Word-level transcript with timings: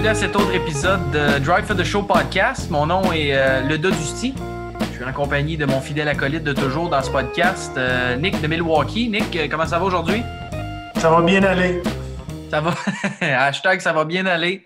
Bienvenue 0.00 0.16
à 0.16 0.28
cet 0.28 0.36
autre 0.36 0.54
épisode 0.54 1.10
de 1.10 1.40
Drive 1.40 1.64
for 1.64 1.76
the 1.76 1.82
Show 1.82 2.04
podcast. 2.04 2.70
Mon 2.70 2.86
nom 2.86 3.12
est 3.12 3.34
euh, 3.34 3.62
Le 3.62 3.78
Dusti. 3.78 4.32
Je 4.80 4.94
suis 4.94 5.04
en 5.04 5.12
compagnie 5.12 5.56
de 5.56 5.64
mon 5.64 5.80
fidèle 5.80 6.06
acolyte 6.06 6.44
de 6.44 6.52
toujours 6.52 6.88
dans 6.88 7.02
ce 7.02 7.10
podcast, 7.10 7.72
euh, 7.76 8.14
Nick 8.14 8.40
de 8.40 8.46
Milwaukee. 8.46 9.08
Nick, 9.08 9.34
euh, 9.34 9.48
comment 9.50 9.66
ça 9.66 9.80
va 9.80 9.84
aujourd'hui? 9.84 10.22
Ça 10.98 11.10
va 11.10 11.20
bien 11.20 11.42
aller. 11.42 11.82
Ça 12.48 12.60
va? 12.60 12.74
Hashtag 13.20 13.80
ça 13.80 13.92
va 13.92 14.04
bien 14.04 14.26
aller. 14.26 14.64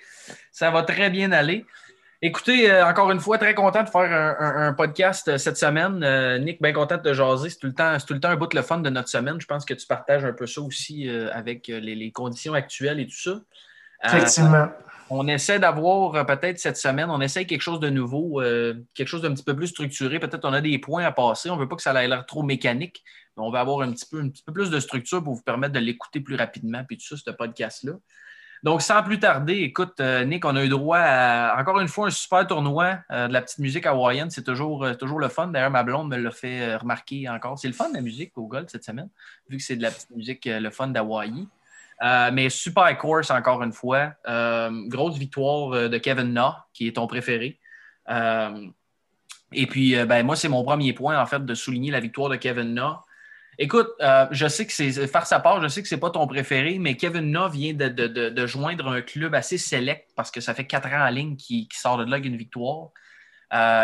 Ça 0.51 0.71
va 0.71 0.83
très 0.83 1.09
bien 1.09 1.33
aller. 1.33 1.65
Écoutez, 2.21 2.71
encore 2.83 3.11
une 3.11 3.21
fois, 3.21 3.39
très 3.39 3.55
content 3.55 3.85
de 3.85 3.89
faire 3.89 4.37
un, 4.39 4.75
podcast 4.75 5.39
cette 5.39 5.57
semaine. 5.57 6.45
Nick, 6.45 6.61
bien 6.61 6.75
content 6.75 6.99
de 6.99 7.03
te 7.03 7.15
jaser. 7.15 7.49
C'est 7.49 7.59
tout, 7.59 7.69
le 7.69 7.75
temps, 7.75 7.97
tout 8.07 8.13
le 8.13 8.21
temps 8.21 8.29
un 8.29 8.37
bout 8.37 8.49
de 8.49 8.57
le 8.57 8.63
fun 8.63 8.81
de 8.81 8.91
notre 8.91 9.09
semaine. 9.09 9.41
Je 9.41 9.47
pense 9.47 9.65
que 9.65 9.73
tu 9.73 9.87
partages 9.87 10.27
un 10.27 10.35
peu 10.35 10.47
ça 10.47 10.61
aussi 10.61 11.09
avec 11.33 11.69
les, 11.69 11.95
les, 11.95 12.13
conditions 12.13 12.53
actuelles 12.53 13.01
et 13.01 13.07
tout 13.07 13.17
ça. 13.17 13.33
Effectivement 14.05 14.69
on 15.15 15.29
essaie 15.29 15.59
d'avoir 15.59 16.15
euh, 16.15 16.25
peut-être 16.25 16.59
cette 16.59 16.79
semaine, 16.79 17.11
on 17.11 17.21
essaie 17.21 17.45
quelque 17.45 17.61
chose 17.61 17.81
de 17.81 17.91
nouveau, 17.91 18.41
euh, 18.41 18.75
quelque 18.95 19.09
chose 19.09 19.21
d'un 19.21 19.35
petit 19.35 19.45
peu 19.45 19.55
plus 19.55 19.69
structuré. 19.69 20.19
Peut-être 20.19 20.47
on 20.47 20.53
a 20.55 20.63
des 20.63 20.79
points 20.79 21.05
à 21.05 21.13
passer. 21.13 21.51
On 21.51 21.57
ne 21.57 21.61
veut 21.61 21.69
pas 21.69 21.77
que 21.77 21.83
ça 21.83 21.93
ait 22.03 22.09
l'air 22.09 22.25
trop 22.25 22.43
mécanique, 22.43 23.05
mais 23.37 23.43
on 23.45 23.51
va 23.51 23.61
avoir 23.61 23.83
un 23.83 23.93
petit, 23.93 24.07
peu, 24.11 24.21
un 24.21 24.29
petit 24.31 24.43
peu 24.43 24.53
plus 24.53 24.71
de 24.71 24.81
structure 24.81 25.23
pour 25.23 25.35
vous 25.35 25.43
permettre 25.43 25.75
de 25.75 25.81
l'écouter 25.81 26.21
plus 26.21 26.37
rapidement, 26.37 26.83
puis 26.85 26.97
tout 26.97 27.07
ça, 27.07 27.23
ce 27.23 27.31
podcast-là. 27.31 27.93
Donc, 28.63 28.81
sans 28.81 29.03
plus 29.03 29.19
tarder, 29.19 29.55
écoute, 29.55 30.01
euh, 30.01 30.25
Nick, 30.25 30.45
on 30.45 30.57
a 30.57 30.65
eu 30.65 30.69
droit 30.69 30.99
à, 30.99 31.61
encore 31.61 31.81
une 31.81 31.89
fois, 31.89 32.07
un 32.07 32.11
super 32.11 32.47
tournoi 32.47 33.01
de 33.11 33.33
la 33.33 33.43
petite 33.43 33.59
musique 33.59 33.87
hawaïenne. 33.87 34.31
C'est 34.31 34.45
toujours, 34.45 34.97
toujours 34.97 35.19
le 35.19 35.29
fun. 35.29 35.49
D'ailleurs, 35.49 35.73
ma 35.73 35.83
blonde 35.83 36.09
me 36.09 36.17
l'a 36.17 36.31
fait 36.31 36.77
remarquer 36.77 37.29
encore. 37.29 37.59
C'est 37.59 37.67
le 37.67 37.75
fun 37.75 37.91
de 37.91 37.97
la 37.97 38.01
musique 38.01 38.39
au 38.39 38.47
Gold 38.47 38.71
cette 38.71 38.85
semaine, 38.85 39.09
vu 39.49 39.57
que 39.59 39.63
c'est 39.63 39.77
de 39.77 39.83
la 39.83 39.91
petite 39.91 40.11
musique, 40.11 40.45
le 40.47 40.71
fun 40.71 40.87
d'Hawaï. 40.89 41.49
Euh, 42.03 42.31
mais 42.33 42.51
super 42.51 42.97
course, 42.99 43.31
encore 43.31 43.63
une 43.63 43.73
fois. 43.73 44.13
Euh, 44.29 44.71
grosse 44.89 45.17
victoire 45.19 45.73
euh, 45.73 45.89
de 45.89 45.99
Kevin 45.99 46.33
Na, 46.33 46.67
qui 46.73 46.89
est 46.89 46.97
ton 46.97 47.07
préféré. 47.07 47.61
et 49.53 49.67
puis, 49.67 49.95
ben, 50.07 50.25
moi, 50.25 50.35
c'est 50.35 50.49
mon 50.49 50.65
premier 50.65 50.93
point, 50.93 51.21
en 51.21 51.27
fait, 51.27 51.45
de 51.45 51.55
souligner 51.55 51.91
la 51.91 52.01
victoire 52.01 52.29
de 52.29 52.37
Kevin 52.37 52.75
Na. 52.75 53.03
Écoute, 53.59 53.91
je 54.31 54.49
sais 54.49 54.67
que 54.67 54.73
c'est 54.73 55.07
faire 55.07 55.27
sa 55.27 55.39
part, 55.39 55.63
je 55.63 55.69
sais 55.69 55.83
que 55.83 55.89
c'est 55.89 56.01
pas 56.01 56.11
ton 56.11 56.27
préféré, 56.27 56.79
mais 56.79 56.97
Kevin 56.97 57.31
Na 57.31 57.49
vient 57.49 57.75
de, 57.75 58.47
joindre 58.47 58.89
un 58.89 59.03
club 59.03 59.35
assez 59.35 59.59
select 59.59 60.09
parce 60.17 60.31
que 60.31 60.41
ça 60.41 60.55
fait 60.55 60.67
quatre 60.67 60.89
ans 60.89 61.07
en 61.07 61.11
ligne 61.11 61.37
qu'il 61.37 61.67
sort 61.73 61.99
de 61.99 62.11
là 62.11 62.17
une 62.17 62.37
victoire. 62.37 62.89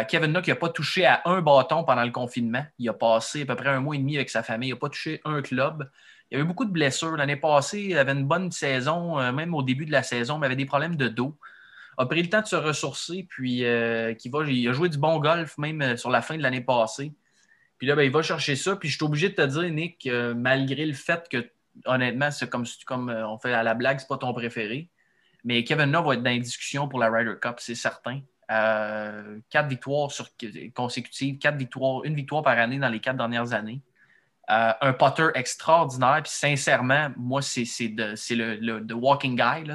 Kevin 0.09 0.33
Na 0.33 0.41
qui 0.41 0.51
n'a 0.51 0.57
pas 0.57 0.71
touché 0.71 1.05
à 1.05 1.21
un 1.27 1.43
bâton 1.43 1.85
pendant 1.85 2.05
le 2.05 2.11
confinement. 2.11 2.65
Il 2.79 2.89
a 2.89 2.95
passé 2.95 3.43
à 3.43 3.47
peu 3.47 3.57
près 3.57 3.69
un 3.69 3.81
mois 3.81 3.95
et 3.95 3.99
demi 3.99 4.17
avec 4.17 4.31
sa 4.31 4.43
famille. 4.43 4.71
Il 4.71 4.73
n'a 4.73 4.79
pas 4.79 4.89
touché 4.89 5.21
un 5.25 5.43
club. 5.43 5.89
Il 6.31 6.35
y 6.35 6.41
avait 6.41 6.47
beaucoup 6.47 6.67
de 6.67 6.71
blessures. 6.71 7.17
L'année 7.17 7.37
passée, 7.37 7.81
il 7.81 7.99
avait 7.99 8.13
une 8.13 8.27
bonne 8.27 8.53
saison, 8.53 9.19
euh, 9.19 9.33
même 9.33 9.55
au 9.55 9.63
début 9.63 9.87
de 9.87 9.93
la 9.93 10.03
saison, 10.03 10.39
mais 10.39 10.47
avait 10.47 10.57
des 10.57 10.67
problèmes 10.67 10.97
de 10.97 11.09
dos. 11.09 11.39
A 11.97 12.07
pris 12.07 12.23
le 12.23 12.29
temps 12.29 12.43
de 12.43 12.47
se 12.47 12.57
ressourcer, 12.57 13.27
puis 13.29 13.65
euh, 13.65 14.15
va, 14.27 14.45
il 14.45 14.69
a 14.69 14.73
joué 14.73 14.89
du 14.89 14.99
bon 14.99 15.19
golf 15.19 15.57
même 15.59 15.81
euh, 15.83 15.97
sur 15.97 16.11
la 16.11 16.23
fin 16.23 16.37
de 16.37 16.43
l'année 16.43 16.61
passée. 16.61 17.13
Puis 17.79 17.87
là, 17.87 17.97
ben, 17.97 18.03
il 18.03 18.11
va 18.11 18.23
chercher 18.23 18.57
ça. 18.57 18.77
Puis 18.77 18.89
je 18.89 18.97
suis 18.97 19.05
obligé 19.05 19.31
de 19.31 19.35
te 19.35 19.43
dire, 19.47 19.71
Nick, 19.71 20.09
malgré 20.37 20.85
le 20.85 20.95
fait 20.95 21.29
que, 21.31 21.49
honnêtement, 21.87 22.31
c'est 22.31 22.51
comme, 22.51 22.65
comme 22.87 23.09
on 23.09 23.39
fait 23.39 23.53
à 23.53 23.63
la 23.63 23.75
blague, 23.75 24.01
c'est 24.01 24.09
pas 24.09 24.19
ton 24.19 24.33
préféré. 24.33 24.91
Mais 25.45 25.63
Kevin 25.63 25.93
Love 25.93 26.07
va 26.07 26.15
être 26.15 26.23
dans 26.23 26.31
les 26.31 26.41
discussions 26.41 26.89
pour 26.89 26.99
la 26.99 27.09
Ryder 27.09 27.35
Cup, 27.41 27.57
c'est 27.59 27.77
certain. 27.77 28.21
quatre 28.49 29.69
victoires 29.69 30.11
consécutives, 30.75 31.39
quatre 31.39 31.57
victoires, 31.57 32.05
une 32.05 32.17
victoire 32.17 32.43
par 32.43 32.59
année 32.59 32.79
dans 32.79 32.89
les 32.89 33.01
quatre 33.01 33.17
dernières 33.17 33.53
années. 33.53 33.81
Euh, 34.51 34.73
un 34.81 34.93
potter 34.95 35.29
extraordinaire. 35.35 36.21
Puis 36.23 36.33
sincèrement, 36.33 37.11
moi, 37.19 37.43
c'est 37.43 37.67
le, 37.91 38.55
le 38.57 38.95
walking 38.95 39.37
guy. 39.37 39.71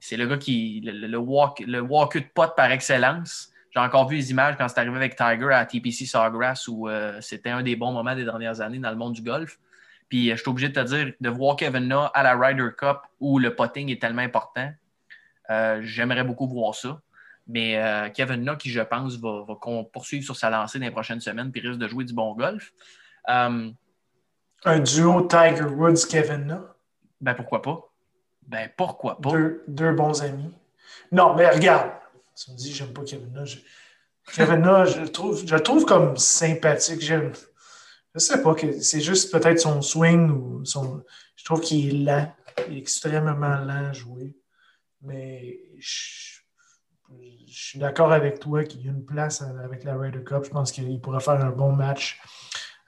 C'est 0.00 0.16
le 0.16 0.26
gars 0.26 0.38
qui. 0.38 0.80
Le, 0.82 1.18
walk, 1.18 1.60
le 1.66 1.80
walk 1.80 2.16
de 2.16 2.24
pot 2.32 2.54
par 2.56 2.70
excellence. 2.72 3.52
J'ai 3.70 3.80
encore 3.80 4.08
vu 4.08 4.16
les 4.16 4.30
images 4.30 4.56
quand 4.56 4.66
c'est 4.68 4.78
arrivé 4.78 4.96
avec 4.96 5.16
Tiger 5.16 5.52
à 5.52 5.66
TPC 5.66 6.06
Sawgrass 6.06 6.66
où 6.68 6.88
euh, 6.88 7.20
c'était 7.20 7.50
un 7.50 7.62
des 7.62 7.76
bons 7.76 7.92
moments 7.92 8.14
des 8.14 8.24
dernières 8.24 8.62
années 8.62 8.78
dans 8.78 8.90
le 8.90 8.96
monde 8.96 9.12
du 9.12 9.20
golf. 9.20 9.58
Puis 10.08 10.30
euh, 10.30 10.36
je 10.36 10.40
suis 10.40 10.48
obligé 10.48 10.70
de 10.70 10.80
te 10.80 10.86
dire, 10.86 11.12
de 11.20 11.28
voir 11.28 11.56
Kevin 11.56 11.88
Na 11.88 12.06
à 12.06 12.22
la 12.22 12.34
Ryder 12.38 12.70
Cup 12.74 13.00
où 13.20 13.38
le 13.38 13.54
potting 13.54 13.90
est 13.90 14.00
tellement 14.00 14.22
important, 14.22 14.72
j'aimerais 15.82 16.24
beaucoup 16.24 16.48
voir 16.48 16.74
ça. 16.74 17.02
Mais 17.46 18.10
Kevin 18.14 18.44
Na, 18.44 18.56
qui 18.56 18.70
je 18.70 18.80
pense 18.80 19.16
va, 19.16 19.44
va 19.46 19.54
poursuivre 19.92 20.24
sur 20.24 20.36
sa 20.36 20.48
lancée 20.48 20.78
dans 20.78 20.86
les 20.86 20.90
prochaines 20.90 21.20
semaines 21.20 21.52
puis 21.52 21.60
risque 21.60 21.78
de 21.78 21.88
jouer 21.88 22.04
du 22.04 22.14
bon 22.14 22.34
golf. 22.34 22.72
Euh, 23.28 23.70
un 24.64 24.80
duo 24.80 25.22
Tiger 25.22 25.64
Woods, 25.64 26.06
Kevin 26.08 26.46
Na? 26.46 26.74
Ben 27.20 27.34
pourquoi 27.34 27.62
pas? 27.62 27.92
Ben 28.46 28.70
pourquoi 28.76 29.20
pas? 29.20 29.32
Deux, 29.66 29.92
bons 29.92 30.22
amis. 30.22 30.54
Non, 31.12 31.34
mais 31.34 31.48
regarde, 31.48 31.90
tu 32.34 32.50
me 32.50 32.56
dis 32.56 32.72
j'aime 32.72 32.92
pas 32.92 33.04
Kevin 33.04 33.32
Na. 33.32 33.44
Kevin 34.34 34.60
Na, 34.60 34.84
je 34.84 35.00
le 35.00 35.08
trouve, 35.10 35.46
je 35.46 35.56
trouve 35.56 35.84
comme 35.84 36.16
sympathique. 36.16 37.00
J'aime. 37.00 37.32
Je 38.14 38.20
sais 38.20 38.42
pas, 38.42 38.54
que 38.54 38.80
c'est 38.80 39.00
juste 39.00 39.30
peut-être 39.30 39.60
son 39.60 39.82
swing 39.82 40.30
ou 40.30 40.64
son. 40.64 41.04
Je 41.36 41.44
trouve 41.44 41.60
qu'il 41.60 41.88
est 41.88 42.04
lent. 42.04 42.34
Il 42.68 42.76
est 42.76 42.78
extrêmement 42.78 43.58
lent 43.58 43.90
à 43.90 43.92
jouer. 43.92 44.34
Mais 45.02 45.60
je, 45.78 46.40
je 47.46 47.62
suis 47.62 47.78
d'accord 47.78 48.12
avec 48.12 48.40
toi 48.40 48.64
qu'il 48.64 48.84
y 48.84 48.88
a 48.88 48.90
une 48.90 49.04
place 49.04 49.42
avec 49.42 49.84
la 49.84 49.96
Ryder 49.96 50.24
Cup. 50.24 50.44
Je 50.44 50.50
pense 50.50 50.72
qu'il 50.72 51.00
pourrait 51.00 51.20
faire 51.20 51.44
un 51.44 51.50
bon 51.50 51.72
match 51.72 52.20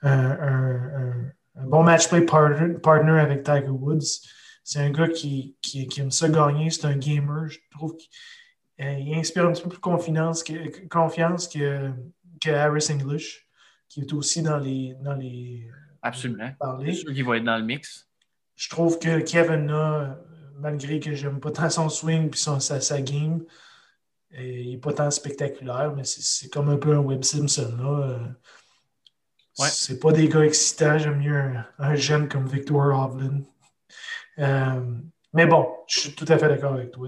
un, 0.03 1.31
bon 1.55 1.83
match 1.83 2.09
play 2.09 2.21
partner, 2.21 3.19
avec 3.19 3.43
Tiger 3.43 3.69
Woods. 3.69 4.21
C'est 4.63 4.79
un 4.79 4.91
gars 4.91 5.07
qui, 5.07 5.55
qui, 5.61 5.89
aime 5.97 6.11
ça 6.11 6.29
gagner. 6.29 6.69
C'est 6.69 6.85
un 6.85 6.97
gamer. 6.97 7.47
Je 7.49 7.59
trouve 7.71 7.95
qu'il 7.97 8.85
euh, 8.85 9.15
inspire 9.15 9.45
un 9.45 9.53
petit 9.53 9.63
peu 9.63 9.69
plus 9.69 9.79
confiance 9.79 10.43
que, 10.43 10.87
confiance 10.87 11.47
que, 11.47 11.91
que 12.39 12.49
Harris 12.49 12.87
English, 12.91 13.47
qui 13.89 14.01
est 14.01 14.13
aussi 14.13 14.41
dans 14.41 14.57
les. 14.57 14.95
Dans 15.01 15.15
les 15.15 15.67
Absolument. 16.03 16.51
Parler. 16.59 16.93
sûr 16.93 17.13
qu'il 17.13 17.25
va 17.25 17.37
être 17.37 17.43
dans 17.43 17.57
le 17.57 17.63
mix. 17.63 18.07
Je 18.55 18.69
trouve 18.69 18.97
que 18.97 19.19
Kevin 19.21 19.69
a, 19.69 20.17
malgré 20.59 20.99
que 20.99 21.13
j'aime 21.13 21.39
pas 21.39 21.51
tant 21.51 21.69
son 21.69 21.89
swing 21.89 22.29
et 22.33 22.37
sa, 22.37 22.59
sa, 22.59 23.01
game, 23.01 23.43
euh, 24.33 24.41
il 24.41 24.71
n'est 24.71 24.77
pas 24.77 24.93
tant 24.93 25.11
spectaculaire, 25.11 25.93
mais 25.95 26.03
c'est 26.03 26.49
comme 26.49 26.69
un 26.69 26.77
peu 26.77 26.93
un 26.93 26.99
Webb 26.99 27.23
Simpson. 27.23 27.75
Là. 27.77 28.19
C'est 29.69 29.99
pas 29.99 30.11
des 30.11 30.27
gars 30.27 30.43
excitants. 30.43 30.97
J'aime 30.97 31.19
mieux 31.19 31.53
un, 31.79 31.95
jeune 31.95 32.27
comme 32.27 32.47
Victor 32.47 32.77
Hovland. 32.77 33.43
Euh, 34.39 34.81
mais 35.33 35.45
bon, 35.45 35.67
je 35.87 35.99
suis 35.99 36.13
tout 36.13 36.25
à 36.27 36.37
fait 36.37 36.47
d'accord 36.47 36.73
avec 36.73 36.91
toi. 36.91 37.07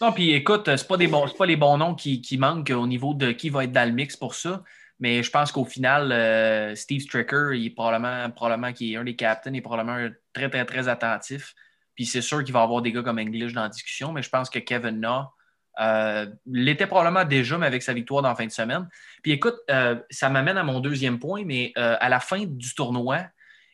Non, 0.00 0.12
puis 0.12 0.32
écoute, 0.32 0.68
c'est 0.76 0.88
pas, 0.88 0.96
des 0.96 1.06
bons, 1.06 1.28
pas 1.36 1.46
les 1.46 1.56
bons 1.56 1.78
noms 1.78 1.94
qui, 1.94 2.36
manquent 2.38 2.70
au 2.70 2.86
niveau 2.86 3.14
de 3.14 3.32
qui 3.32 3.48
va 3.48 3.64
être 3.64 3.72
dans 3.72 3.88
le 3.88 3.94
mix 3.94 4.16
pour 4.16 4.34
ça. 4.34 4.62
Mais 4.98 5.22
je 5.22 5.30
pense 5.30 5.52
qu'au 5.52 5.64
final, 5.64 6.10
euh, 6.10 6.74
Steve 6.74 7.02
Stricker, 7.02 7.52
il 7.54 7.66
est 7.66 7.70
probablement, 7.70 8.30
probablement 8.30 8.72
qui 8.72 8.94
est 8.94 8.96
un 8.96 9.04
des 9.04 9.14
captains, 9.14 9.50
il 9.52 9.58
est 9.58 9.60
probablement 9.60 10.08
très, 10.32 10.48
très, 10.48 10.64
très 10.64 10.88
attentif. 10.88 11.54
Puis 11.94 12.06
c'est 12.06 12.22
sûr 12.22 12.42
qu'il 12.44 12.52
va 12.52 12.60
y 12.60 12.62
avoir 12.62 12.80
des 12.80 12.92
gars 12.92 13.02
comme 13.02 13.18
English 13.18 13.52
dans 13.52 13.62
la 13.62 13.68
discussion, 13.68 14.12
mais 14.12 14.22
je 14.22 14.30
pense 14.30 14.48
que 14.48 14.58
Kevin 14.58 15.00
Na, 15.00 15.32
euh, 15.78 16.26
l'était 16.46 16.86
probablement 16.86 17.24
déjà, 17.24 17.58
mais 17.58 17.66
avec 17.66 17.82
sa 17.82 17.92
victoire 17.92 18.22
dans 18.22 18.30
la 18.30 18.34
fin 18.34 18.46
de 18.46 18.50
semaine. 18.50 18.88
Puis 19.22 19.32
écoute, 19.32 19.56
euh, 19.70 19.96
ça 20.10 20.30
m'amène 20.30 20.56
à 20.56 20.62
mon 20.62 20.80
deuxième 20.80 21.18
point, 21.18 21.44
mais 21.44 21.72
euh, 21.76 21.96
à 22.00 22.08
la 22.08 22.20
fin 22.20 22.44
du 22.46 22.74
tournoi, 22.74 23.26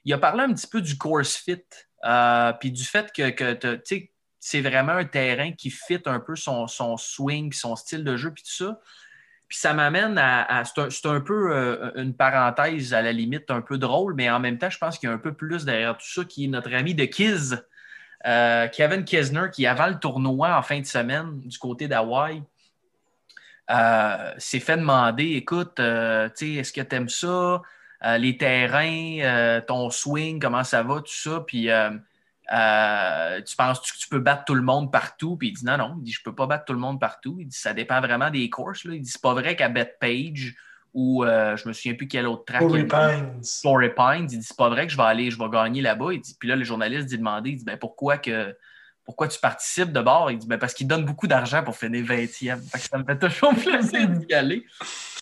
il 0.04 0.12
a 0.12 0.19
parlé 0.19 0.43
un 0.43 0.52
petit 0.52 0.66
peu 0.66 0.81
du 0.81 0.99
course 0.99 1.37
fit, 1.37 1.62
puis 2.60 2.72
du 2.72 2.84
fait 2.84 3.12
que, 3.12 3.31
que 3.31 3.81
c'est 4.40 4.60
vraiment 4.60 4.93
un 4.93 5.04
terrain 5.04 5.52
qui 5.52 5.70
fit 5.70 6.02
un 6.06 6.19
peu 6.19 6.34
son, 6.34 6.66
son 6.66 6.96
swing, 6.96 7.52
son 7.52 7.76
style 7.76 8.02
de 8.02 8.16
jeu, 8.16 8.32
puis 8.32 8.43
tout 8.43 8.64
ça. 8.64 8.81
Puis 9.46 9.58
ça 9.58 9.75
m'amène 9.75 10.19
à. 10.19 10.64
c'est 10.64 11.06
un, 11.06 11.20
peu 11.20 11.93
une 11.94 12.16
parenthèse 12.16 12.94
à 12.94 13.02
la 13.02 13.12
limite 13.12 13.50
un 13.50 13.60
peu 13.60 13.78
drôle, 13.78 14.14
mais 14.14 14.28
en 14.28 14.40
même 14.40 14.58
temps, 14.58 14.70
je 14.70 14.78
pense 14.78 14.98
qu'il 14.98 15.08
y 15.08 15.12
a 15.12 15.14
un 15.14 15.19
peu 15.19 15.34
plus 15.34 15.64
derrière 15.64 15.96
tout 15.96 16.08
ça 16.08 16.25
qui 16.25 16.46
est 16.46 16.48
notre 16.48 16.75
ami 16.75 16.94
de 16.94 17.05
Kiz, 17.05 17.62
euh, 18.26 18.69
Kevin 18.69 19.04
Kisner, 19.04 19.46
qui 19.52 19.66
avant 19.66 19.86
le 19.86 19.98
tournoi 19.98 20.56
en 20.56 20.62
fin 20.62 20.80
de 20.80 20.86
semaine 20.86 21.40
du 21.40 21.58
côté 21.58 21.88
d'Hawaï, 21.88 22.42
euh, 23.70 24.32
s'est 24.38 24.60
fait 24.60 24.76
demander 24.76 25.32
écoute, 25.32 25.80
euh, 25.80 26.28
est-ce 26.40 26.72
que 26.72 26.80
tu 26.80 26.96
aimes 26.96 27.08
ça 27.08 27.62
Les 28.19 28.36
terrains, 28.36 29.60
ton 29.66 29.90
swing, 29.90 30.40
comment 30.40 30.64
ça 30.64 30.82
va, 30.82 30.96
tout 30.96 31.06
ça? 31.06 31.44
Puis 31.46 31.69
Euh, 32.52 33.40
tu 33.40 33.56
penses 33.56 33.80
que 33.80 33.98
tu 33.98 34.08
peux 34.08 34.19
battre 34.19 34.44
tout 34.44 34.54
le 34.54 34.62
monde 34.62 34.92
partout? 34.92 35.36
Puis 35.36 35.48
il 35.48 35.52
dit 35.52 35.64
non, 35.64 35.78
non, 35.78 35.94
il 35.98 36.04
dit 36.04 36.12
je 36.12 36.22
peux 36.22 36.34
pas 36.34 36.46
battre 36.46 36.64
tout 36.64 36.72
le 36.72 36.78
monde 36.78 37.00
partout. 37.00 37.36
Il 37.38 37.46
dit 37.46 37.56
ça 37.56 37.72
dépend 37.72 38.00
vraiment 38.00 38.30
des 38.30 38.50
courses. 38.50 38.84
Là. 38.84 38.94
Il 38.94 39.02
dit 39.02 39.10
c'est 39.10 39.22
pas 39.22 39.34
vrai 39.34 39.56
qu'à 39.56 39.70
Page 39.70 40.54
ou 40.94 41.25
euh, 41.25 41.56
je 41.56 41.67
me 41.67 41.73
souviens 41.73 41.94
plus 41.94 42.09
quel 42.09 42.27
autre 42.27 42.44
track. 42.44 42.61
Flory 42.61 42.85
Pines. 42.85 43.41
Flory 43.61 43.91
Pines. 43.94 44.29
Il 44.31 44.39
dit 44.39 44.43
c'est 44.43 44.56
pas 44.56 44.69
vrai 44.69 44.87
que 44.87 44.93
je 44.93 44.97
vais 44.97 45.03
aller, 45.05 45.31
je 45.31 45.39
vais 45.39 45.49
gagner 45.50 45.81
là-bas. 45.81 46.12
Il 46.12 46.21
dit, 46.21 46.37
puis 46.39 46.49
là, 46.49 46.56
le 46.56 46.65
journaliste 46.65 47.06
dit 47.06 47.19
demander, 47.19 47.50
il 47.50 47.56
dit 47.56 47.65
ben, 47.65 47.79
pourquoi 47.79 48.19
que 48.19 48.55
pourquoi 49.05 49.27
tu 49.29 49.41
participes 49.41 49.93
de 49.93 50.00
bord? 50.00 50.31
Il 50.31 50.39
dit 50.39 50.47
ben, 50.47 50.59
parce 50.59 50.75
qu'il 50.75 50.87
donne 50.87 51.05
beaucoup 51.05 51.27
d'argent 51.27 51.62
pour 51.62 51.77
finir 51.77 52.05
20e. 52.05 52.61
ça 52.79 52.99
me 52.99 53.05
fait 53.05 53.19
toujours 53.19 53.55
plaisir 53.62 54.09
d'y 54.09 54.35
aller. 54.35 54.67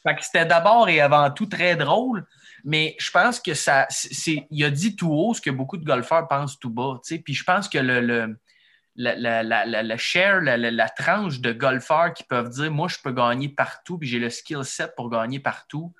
Fait 0.02 0.14
que 0.14 0.24
c'était 0.24 0.46
d'abord 0.46 0.88
et 0.88 1.00
avant 1.00 1.30
tout 1.30 1.46
très 1.46 1.76
drôle. 1.76 2.26
Mais 2.64 2.94
je 2.98 3.10
pense 3.10 3.40
que 3.40 3.54
ça. 3.54 3.86
c'est 3.88 4.46
il 4.50 4.64
a 4.64 4.70
dit 4.70 4.96
tout 4.96 5.10
haut 5.10 5.34
ce 5.34 5.40
que 5.40 5.50
beaucoup 5.50 5.76
de 5.76 5.84
golfeurs 5.84 6.28
pensent 6.28 6.58
tout 6.58 6.70
bas. 6.70 7.00
Puis 7.24 7.34
je 7.34 7.44
pense 7.44 7.68
que 7.68 7.78
le, 7.78 8.00
le 8.00 8.36
la, 8.96 9.42
la, 9.42 9.96
share, 9.96 10.40
la, 10.40 10.88
tranche 10.88 11.40
de 11.40 11.52
golfeurs 11.52 12.12
qui 12.12 12.24
peuvent 12.24 12.50
dire 12.50 12.70
Moi, 12.70 12.88
je 12.88 12.98
peux 13.02 13.12
gagner 13.12 13.48
partout, 13.48 13.98
puis 13.98 14.08
j'ai 14.08 14.18
le 14.18 14.30
skill 14.30 14.64
set 14.64 14.94
pour 14.96 15.10
gagner 15.10 15.40
partout, 15.40 15.94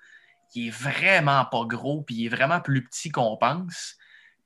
il 0.54 0.68
est 0.68 0.70
vraiment 0.70 1.44
pas 1.44 1.64
gros, 1.64 2.02
puis 2.02 2.16
il 2.16 2.26
est 2.26 2.28
vraiment 2.28 2.60
plus 2.60 2.84
petit 2.84 3.10
qu'on 3.10 3.36
pense. 3.36 3.96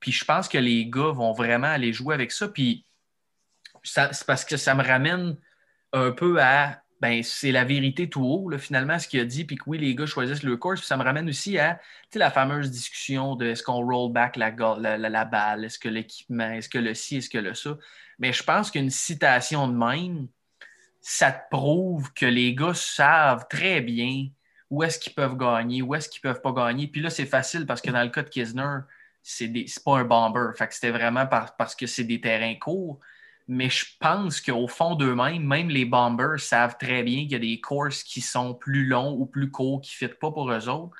Puis 0.00 0.12
je 0.12 0.24
pense 0.24 0.48
que 0.48 0.58
les 0.58 0.86
gars 0.86 1.12
vont 1.12 1.32
vraiment 1.32 1.68
aller 1.68 1.92
jouer 1.92 2.14
avec 2.14 2.30
ça. 2.30 2.48
Puis 2.48 2.84
c'est 3.82 4.26
parce 4.26 4.44
que 4.44 4.56
ça 4.56 4.74
me 4.74 4.82
ramène 4.82 5.36
un 5.92 6.10
peu 6.10 6.40
à 6.40 6.80
ben, 7.00 7.22
c'est 7.22 7.52
la 7.52 7.64
vérité 7.64 8.08
tout 8.08 8.24
haut, 8.24 8.50
finalement, 8.56 8.98
ce 8.98 9.06
qu'il 9.06 9.20
a 9.20 9.26
dit, 9.26 9.44
puis 9.44 9.56
que 9.56 9.64
oui, 9.66 9.76
les 9.76 9.94
gars 9.94 10.06
choisissent 10.06 10.42
le 10.42 10.56
course. 10.56 10.80
Puis 10.80 10.86
ça 10.86 10.96
me 10.96 11.02
ramène 11.02 11.28
aussi 11.28 11.58
à 11.58 11.78
la 12.14 12.30
fameuse 12.30 12.70
discussion 12.70 13.36
de 13.36 13.44
est-ce 13.44 13.62
qu'on 13.62 13.84
roll 13.84 14.10
back 14.10 14.36
la, 14.36 14.50
la, 14.50 15.24
balle, 15.26 15.66
est-ce 15.66 15.78
que 15.78 15.90
l'équipement, 15.90 16.50
est-ce 16.52 16.70
que 16.70 16.78
le 16.78 16.94
ci, 16.94 17.16
est-ce 17.16 17.28
que 17.28 17.36
le 17.36 17.52
ça? 17.52 17.76
Mais 18.18 18.32
je 18.32 18.42
pense 18.42 18.70
qu'une 18.70 18.90
citation 18.90 19.68
de 19.68 19.74
même, 19.74 20.28
ça 21.00 21.32
te 21.32 21.48
prouve 21.50 22.12
que 22.14 22.26
les 22.26 22.54
gars 22.54 22.74
savent 22.74 23.46
très 23.48 23.80
bien 23.80 24.28
où 24.70 24.82
est-ce 24.82 24.98
qu'ils 24.98 25.14
peuvent 25.14 25.36
gagner, 25.36 25.82
où 25.82 25.94
est-ce 25.94 26.08
qu'ils 26.08 26.22
peuvent 26.22 26.40
pas 26.40 26.52
gagner. 26.52 26.88
Puis 26.88 27.00
là, 27.00 27.10
c'est 27.10 27.26
facile 27.26 27.66
parce 27.66 27.80
que 27.80 27.90
dans 27.90 28.02
le 28.02 28.10
cas 28.10 28.22
de 28.22 28.28
Kisner, 28.28 28.78
c'est 29.22 29.52
pas 29.84 29.98
un 29.98 30.04
bomber. 30.04 30.50
Fait 30.56 30.66
que 30.66 30.74
c'était 30.74 30.90
vraiment 30.90 31.26
parce 31.26 31.74
que 31.74 31.86
c'est 31.86 32.04
des 32.04 32.20
terrains 32.20 32.54
courts 32.56 33.00
mais 33.46 33.68
je 33.68 33.84
pense 34.00 34.40
qu'au 34.40 34.66
fond 34.66 34.94
d'eux-mêmes, 34.94 35.44
même 35.44 35.68
les 35.68 35.84
Bombers 35.84 36.40
savent 36.40 36.76
très 36.78 37.02
bien 37.02 37.22
qu'il 37.22 37.32
y 37.32 37.34
a 37.34 37.38
des 37.38 37.60
courses 37.60 38.02
qui 38.02 38.20
sont 38.20 38.54
plus 38.54 38.86
longs 38.86 39.12
ou 39.12 39.26
plus 39.26 39.50
courts, 39.50 39.80
qui 39.82 39.94
ne 39.94 40.08
fitent 40.08 40.18
pas 40.18 40.30
pour 40.30 40.50
eux 40.50 40.68
autres. 40.68 40.96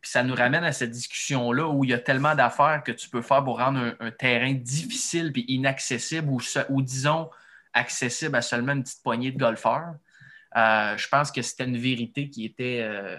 Puis 0.00 0.10
ça 0.10 0.22
nous 0.22 0.34
ramène 0.34 0.64
à 0.64 0.72
cette 0.72 0.90
discussion-là 0.90 1.68
où 1.68 1.84
il 1.84 1.90
y 1.90 1.94
a 1.94 1.98
tellement 1.98 2.34
d'affaires 2.34 2.82
que 2.84 2.92
tu 2.92 3.08
peux 3.08 3.22
faire 3.22 3.42
pour 3.42 3.58
rendre 3.58 3.96
un, 3.98 4.10
terrain 4.10 4.52
difficile 4.52 5.32
puis 5.32 5.44
inaccessible 5.48 6.30
ou, 6.68 6.82
disons 6.82 7.30
accessible 7.72 8.36
à 8.36 8.42
seulement 8.42 8.72
une 8.72 8.82
petite 8.82 9.02
poignée 9.02 9.32
de 9.32 9.38
golfeurs. 9.38 9.94
Euh, 10.56 10.96
je 10.96 11.08
pense 11.08 11.30
que 11.30 11.42
c'était 11.42 11.64
une 11.64 11.78
vérité 11.78 12.30
qui 12.30 12.44
était. 12.44 12.80
Euh, 12.82 13.16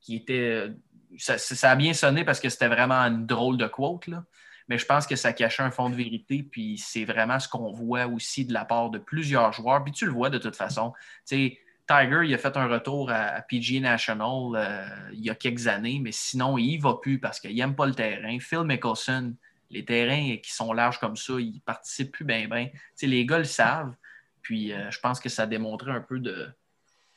qui 0.00 0.16
était 0.16 0.70
ça, 1.18 1.38
ça, 1.38 1.70
a 1.70 1.76
bien 1.76 1.94
sonné 1.94 2.24
parce 2.24 2.38
que 2.38 2.48
c'était 2.48 2.68
vraiment 2.68 2.94
une 2.94 3.26
drôle 3.26 3.56
de 3.56 3.66
quote. 3.66 4.06
Là 4.06 4.24
mais 4.68 4.78
je 4.78 4.86
pense 4.86 5.06
que 5.06 5.16
ça 5.16 5.32
cachait 5.32 5.62
un 5.62 5.70
fond 5.70 5.90
de 5.90 5.94
vérité, 5.94 6.42
puis 6.42 6.78
c'est 6.78 7.04
vraiment 7.04 7.38
ce 7.38 7.48
qu'on 7.48 7.70
voit 7.70 8.06
aussi 8.06 8.44
de 8.44 8.52
la 8.52 8.64
part 8.64 8.90
de 8.90 8.98
plusieurs 8.98 9.52
joueurs, 9.52 9.82
puis 9.84 9.92
tu 9.92 10.06
le 10.06 10.12
vois 10.12 10.30
de 10.30 10.38
toute 10.38 10.56
façon. 10.56 10.92
sais, 11.24 11.58
Tiger, 11.86 12.22
il 12.24 12.34
a 12.34 12.38
fait 12.38 12.56
un 12.56 12.66
retour 12.66 13.10
à, 13.10 13.40
PGA 13.42 13.80
National 13.80 14.54
euh, 14.54 14.88
il 15.12 15.24
y 15.24 15.30
a 15.30 15.34
quelques 15.34 15.68
années, 15.68 16.00
mais 16.02 16.12
sinon, 16.12 16.58
il 16.58 16.78
ne 16.78 16.82
va 16.82 16.94
plus 16.94 17.18
parce 17.20 17.38
qu'il 17.38 17.54
n'aime 17.54 17.76
pas 17.76 17.86
le 17.86 17.94
terrain. 17.94 18.38
Phil 18.40 18.64
Mickelson, 18.64 19.34
les 19.70 19.84
terrains 19.84 20.36
qui 20.42 20.52
sont 20.52 20.72
larges 20.72 20.98
comme 20.98 21.16
ça, 21.16 21.34
il 21.38 21.54
ne 21.54 21.60
participe 21.60 22.12
plus 22.12 22.24
bien, 22.24 22.48
bien. 22.48 22.68
Les 23.02 23.24
gars 23.24 23.38
le 23.38 23.44
savent, 23.44 23.94
puis 24.42 24.72
euh, 24.72 24.90
je 24.90 24.98
pense 24.98 25.20
que 25.20 25.28
ça 25.28 25.42
a 25.42 25.46
démontré 25.46 25.92
un 25.92 26.00
peu 26.00 26.18
de, 26.18 26.48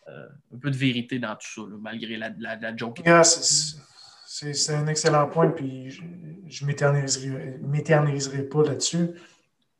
euh, 0.07 0.27
un 0.53 0.57
peu 0.57 0.69
de 0.69 0.77
vérité 0.77 1.17
dans 1.17 1.35
tout 1.35 1.47
ça, 1.47 1.61
malgré 1.79 2.17
la, 2.17 2.29
la, 2.37 2.75
joke. 2.75 3.01
C'est 3.23 4.75
un 4.75 4.85
excellent 4.85 5.27
point, 5.27 5.49
puis 5.49 5.89
je 5.89 6.03
ne 6.03 7.67
m'éterniserai 7.67 8.43
pas 8.43 8.63
là-dessus. 8.63 9.09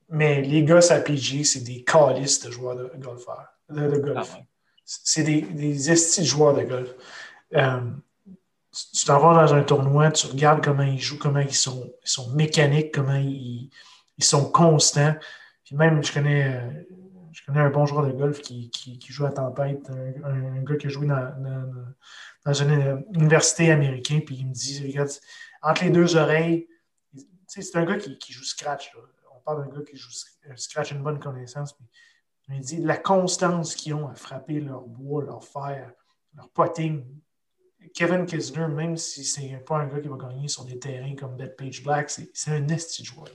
Mais 0.09 0.41
les 0.41 0.63
gars 0.63 0.79
à 0.89 0.99
PG, 0.99 1.43
c'est 1.43 1.63
des 1.63 1.83
calices 1.83 2.43
de 2.43 2.49
joueurs 2.49 2.75
de, 2.75 2.91
golfeurs, 2.97 3.53
de, 3.69 3.99
golf. 3.99 4.31
Ah 4.35 4.39
c'est 4.91 5.23
des, 5.23 5.41
des 5.41 5.91
estis 5.91 6.21
de 6.21 6.25
joueurs 6.25 6.55
de 6.55 6.63
golf. 6.63 6.89
Euh, 7.55 7.81
tu 8.93 9.05
t'en 9.05 9.19
vas 9.19 9.45
dans 9.45 9.53
un 9.53 9.63
tournoi, 9.63 10.11
tu 10.11 10.27
regardes 10.27 10.63
comment 10.63 10.83
ils 10.83 10.99
jouent, 10.99 11.17
comment 11.17 11.39
ils 11.39 11.53
sont, 11.53 11.91
ils 12.03 12.09
sont 12.09 12.31
mécaniques, 12.31 12.93
comment 12.93 13.15
ils, 13.15 13.69
ils, 14.17 14.23
sont 14.23 14.49
constants. 14.49 15.15
Puis 15.63 15.75
même, 15.75 16.03
je 16.03 16.11
connais, 16.13 16.85
je 17.31 17.45
connais 17.45 17.59
un 17.59 17.69
bon 17.69 17.85
joueur 17.85 18.05
de 18.05 18.11
golf 18.11 18.41
qui, 18.41 18.69
qui, 18.69 18.99
joue 19.11 19.25
à 19.25 19.31
tempête, 19.31 19.89
un, 20.23 20.63
gars 20.63 20.75
qui 20.75 20.87
a 20.87 20.89
joué 20.89 21.07
dans 21.07 21.33
dans 22.45 22.53
une 22.53 23.03
université 23.13 23.71
américaine, 23.71 24.21
puis 24.23 24.37
il 24.37 24.47
me 24.47 24.53
dit, 24.53 24.81
regarde, 24.87 25.09
entre 25.61 25.83
les 25.83 25.89
deux 25.89 26.15
oreilles, 26.15 26.67
c'est 27.47 27.75
un 27.75 27.85
gars 27.85 27.97
qui, 27.97 28.33
joue 28.33 28.43
Scratch. 28.43 28.91
On 29.35 29.39
parle 29.41 29.67
d'un 29.67 29.75
gars 29.75 29.83
qui 29.83 29.97
joue 29.97 30.11
Scratch, 30.55 30.91
une 30.91 31.03
bonne 31.03 31.19
connaissance. 31.19 31.75
Il 32.51 32.61
dit 32.61 32.77
la 32.77 32.97
constance 32.97 33.75
qu'ils 33.75 33.93
ont 33.93 34.07
à 34.07 34.15
frapper 34.15 34.59
leur 34.59 34.81
bois, 34.81 35.23
leur 35.23 35.43
fer, 35.43 35.91
leur 36.35 36.49
potting. 36.49 37.05
Kevin 37.93 38.25
Kisner, 38.25 38.67
même 38.67 38.97
si 38.97 39.23
c'est 39.23 39.63
pas 39.65 39.77
un 39.77 39.87
gars 39.87 39.99
qui 39.99 40.09
va 40.09 40.17
gagner 40.17 40.47
sur 40.47 40.65
des 40.65 40.77
terrains 40.77 41.15
comme 41.15 41.37
Dead 41.37 41.55
Page 41.55 41.83
Black, 41.83 42.09
c'est 42.09 42.51
un 42.51 42.67
esti 42.67 43.05
joueur. 43.05 43.29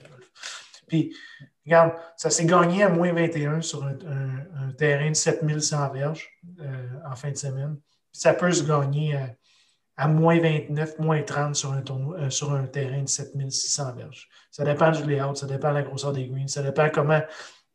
Puis, 0.86 1.16
regarde, 1.64 1.92
ça 2.16 2.28
s'est 2.28 2.44
gagné 2.44 2.82
à 2.82 2.90
moins 2.90 3.12
21 3.12 3.62
sur 3.62 3.84
un, 3.84 4.72
terrain 4.76 5.08
de 5.08 5.16
7100 5.16 5.90
verges 5.90 6.30
euh, 6.60 6.88
en 7.10 7.16
fin 7.16 7.30
de 7.30 7.36
semaine 7.36 7.78
ça 8.14 8.32
peut 8.32 8.52
se 8.52 8.62
gagner 8.62 9.18
à, 9.96 10.08
moins 10.08 10.38
29, 10.40 10.98
moins 11.00 11.22
30 11.22 11.54
sur 11.54 11.72
un, 11.72 11.82
euh, 11.90 12.30
sur 12.30 12.52
un 12.52 12.64
terrain 12.66 13.02
de 13.02 13.08
7600 13.08 13.94
verges. 13.94 14.28
Ça 14.50 14.64
dépend 14.64 14.90
du 14.90 15.04
layout, 15.04 15.34
ça 15.34 15.46
dépend 15.46 15.70
de 15.70 15.74
la 15.74 15.82
grosseur 15.82 16.12
des 16.12 16.26
greens, 16.26 16.48
ça 16.48 16.62
dépend 16.62 16.88
comment 16.90 17.20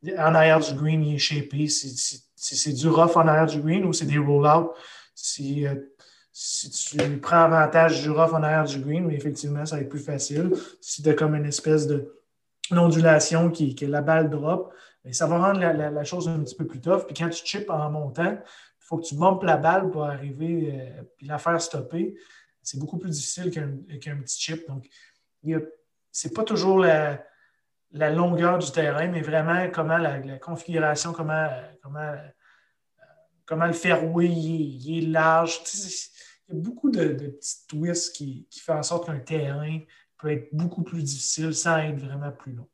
en 0.05 0.35
arrière 0.35 0.59
du 0.59 0.73
green 0.73 1.03
il 1.03 1.15
est 1.15 1.17
shapé, 1.17 1.67
si, 1.67 2.23
c'est 2.35 2.73
du 2.73 2.87
rough 2.87 3.15
en 3.15 3.27
arrière 3.27 3.47
du 3.47 3.61
green 3.61 3.85
ou 3.85 3.93
c'est 3.93 4.05
des 4.05 4.17
roll-out? 4.17 4.71
Si, 5.13 5.67
euh, 5.67 5.75
si 6.31 6.69
tu 6.69 7.17
prends 7.19 7.43
avantage 7.43 8.01
du 8.01 8.09
rough 8.09 8.33
en 8.33 8.43
arrière 8.43 8.63
du 8.63 8.79
green, 8.79 9.05
mais 9.05 9.15
effectivement, 9.15 9.65
ça 9.65 9.75
va 9.75 9.81
être 9.81 9.89
plus 9.89 9.99
facile. 9.99 10.51
Si 10.79 11.03
tu 11.03 11.09
as 11.09 11.13
comme 11.13 11.35
une 11.35 11.45
espèce 11.45 11.85
de 11.87 12.15
ondulation 12.71 13.49
qui, 13.49 13.75
que 13.75 13.85
la 13.85 14.01
balle 14.01 14.29
drop, 14.29 14.73
ben, 15.03 15.11
ça 15.11 15.27
va 15.27 15.37
rendre 15.37 15.59
la, 15.59 15.91
la, 15.91 16.03
chose 16.03 16.29
un 16.29 16.39
petit 16.39 16.55
peu 16.55 16.65
plus 16.65 16.79
tough. 16.79 17.05
Puis 17.05 17.15
quand 17.15 17.29
tu 17.29 17.43
chips 17.45 17.69
en 17.69 17.89
montant, 17.89 18.37
faut 18.79 18.97
que 18.97 19.05
tu 19.05 19.15
bumpes 19.15 19.43
la 19.43 19.57
balle 19.57 19.91
pour 19.91 20.05
arriver 20.05 20.63
et 20.63 20.81
euh, 20.81 21.03
la 21.21 21.37
faire 21.37 21.61
stopper. 21.61 22.15
C'est 22.61 22.79
beaucoup 22.79 22.97
plus 22.97 23.09
difficile 23.09 23.51
qu'un 23.51 24.17
petit 24.17 24.39
chip. 24.39 24.67
Donc, 24.67 24.87
ce 25.43 26.27
n'est 26.27 26.33
pas 26.33 26.43
toujours 26.43 26.79
la, 26.79 27.23
longueur 27.91 28.59
du 28.59 28.71
terrain, 28.71 29.07
mais 29.07 29.21
vraiment 29.21 29.69
comment 29.71 29.97
la, 29.97 30.19
configuration, 30.37 31.13
comment, 31.13 31.47
comment, 31.81 32.13
comment 33.45 33.65
le 33.65 33.73
fairway 33.73 34.27
il, 34.27 34.97
est 34.97 35.07
large. 35.07 35.59
il 36.47 36.55
y 36.55 36.57
a 36.57 36.61
beaucoup 36.61 36.91
de, 36.91 37.07
petits 37.07 37.67
twists 37.67 38.15
qui, 38.15 38.47
qui 38.49 38.59
font 38.59 38.77
en 38.77 38.83
sorte 38.83 39.07
qu'un 39.07 39.19
terrain 39.19 39.79
peut 40.17 40.31
être 40.31 40.49
beaucoup 40.51 40.83
plus 40.83 41.03
difficile 41.03 41.53
sans 41.53 41.77
être 41.77 41.99
vraiment 41.99 42.31
plus 42.31 42.53
long. 42.53 42.67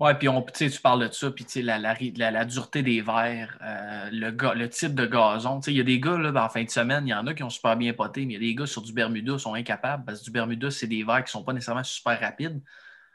Oui, 0.00 0.10
puis 0.14 0.28
tu 0.68 0.80
parles 0.80 1.08
de 1.08 1.12
ça, 1.12 1.30
puis 1.30 1.46
la, 1.62 1.78
la, 1.78 1.94
la, 2.16 2.44
dureté 2.44 2.82
des 2.82 3.00
verres, 3.00 3.56
euh, 3.62 4.08
le, 4.10 4.54
le 4.54 4.68
type 4.68 4.96
de 4.96 5.06
gazon. 5.06 5.60
Il 5.60 5.74
y 5.74 5.80
a 5.80 5.84
des 5.84 6.00
gars, 6.00 6.18
là, 6.18 6.44
en 6.44 6.48
fin 6.48 6.64
de 6.64 6.70
semaine, 6.70 7.06
il 7.06 7.10
y 7.10 7.14
en 7.14 7.24
a 7.28 7.34
qui 7.34 7.44
ont 7.44 7.50
super 7.50 7.76
bien 7.76 7.92
poté, 7.92 8.26
mais 8.26 8.34
il 8.34 8.42
y 8.42 8.44
a 8.44 8.48
des 8.50 8.54
gars 8.56 8.66
sur 8.66 8.82
du 8.82 8.92
Bermuda 8.92 9.34
qui 9.34 9.38
sont 9.38 9.54
incapables 9.54 10.04
parce 10.04 10.18
que 10.18 10.24
du 10.24 10.32
Bermuda, 10.32 10.72
c'est 10.72 10.88
des 10.88 11.04
verres 11.04 11.18
qui 11.18 11.28
ne 11.28 11.40
sont 11.40 11.44
pas 11.44 11.52
nécessairement 11.52 11.84
super 11.84 12.18
rapides. 12.18 12.60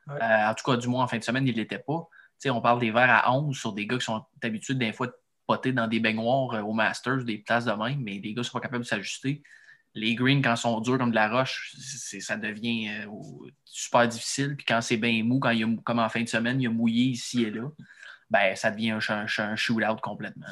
Euh, 0.09 0.49
en 0.49 0.53
tout 0.53 0.63
cas, 0.69 0.77
du 0.77 0.87
moins, 0.87 1.03
en 1.03 1.07
fin 1.07 1.17
de 1.17 1.23
semaine, 1.23 1.47
ils 1.47 1.51
ne 1.53 1.57
l'étaient 1.57 1.83
pas. 1.85 2.07
on 2.47 2.61
parle 2.61 2.79
des 2.79 2.91
verres 2.91 3.25
à 3.25 3.33
11 3.33 3.57
sur 3.57 3.73
des 3.73 3.87
gars 3.87 3.97
qui 3.97 4.05
sont 4.05 4.23
habitués 4.41 4.75
des 4.75 4.93
fois 4.93 5.07
de 5.07 5.13
poter 5.45 5.71
dans 5.71 5.87
des 5.87 5.99
baignoires 5.99 6.53
euh, 6.53 6.61
au 6.61 6.73
Masters, 6.73 7.23
des 7.23 7.39
places 7.39 7.65
de 7.65 7.71
même, 7.71 8.01
mais 8.01 8.19
des 8.19 8.33
gars 8.33 8.41
ne 8.41 8.43
sont 8.43 8.57
pas 8.57 8.61
capables 8.61 8.83
de 8.83 8.87
s'ajuster 8.87 9.43
les 9.97 10.15
greens, 10.15 10.41
quand 10.41 10.53
ils 10.53 10.57
sont 10.57 10.79
durs 10.79 10.97
comme 10.97 11.09
de 11.09 11.15
la 11.15 11.27
roche, 11.27 11.73
ça 12.19 12.37
devient 12.37 12.89
euh, 12.89 13.49
super 13.65 14.07
difficile. 14.07 14.55
Puis 14.55 14.65
quand 14.65 14.79
c'est 14.81 14.97
bien 14.97 15.23
mou, 15.23 15.39
quand 15.39 15.49
il 15.49 15.59
y 15.59 15.63
a, 15.63 15.67
comme 15.83 15.99
en 15.99 16.09
fin 16.09 16.21
de 16.21 16.29
semaine, 16.29 16.61
il 16.61 16.65
y 16.65 16.67
a 16.67 16.69
mouillé 16.69 17.05
ici 17.05 17.43
et 17.43 17.51
là, 17.51 17.63
ben, 18.29 18.55
ça 18.55 18.71
devient 18.71 18.91
un, 18.91 19.25
un, 19.37 19.55
shootout 19.55 20.01
complètement. 20.01 20.45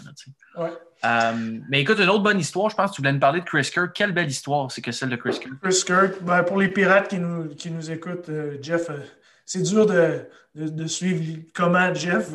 Euh, 1.03 1.59
mais 1.69 1.81
écoute, 1.81 1.99
une 1.99 2.09
autre 2.09 2.23
bonne 2.23 2.39
histoire, 2.39 2.69
je 2.69 2.75
pense 2.75 2.91
que 2.91 2.95
tu 2.95 3.01
voulais 3.01 3.13
nous 3.13 3.19
parler 3.19 3.41
de 3.41 3.45
Chris 3.45 3.69
Kirk. 3.71 3.93
Quelle 3.93 4.13
belle 4.13 4.29
histoire 4.29 4.71
c'est 4.71 4.81
que 4.81 4.91
celle 4.91 5.09
de 5.09 5.17
Chris 5.17 5.39
Kirk. 5.39 5.53
Chris 5.61 5.83
Kirk, 5.85 6.23
ben, 6.23 6.43
pour 6.43 6.57
les 6.57 6.69
pirates 6.69 7.09
qui 7.09 7.19
nous, 7.19 7.49
qui 7.49 7.69
nous 7.69 7.91
écoutent, 7.91 8.31
Jeff, 8.61 8.89
c'est 9.45 9.61
dur 9.61 9.85
de, 9.85 10.27
de, 10.55 10.87
suivre 10.87 11.43
comment 11.53 11.93
Jeff 11.93 12.31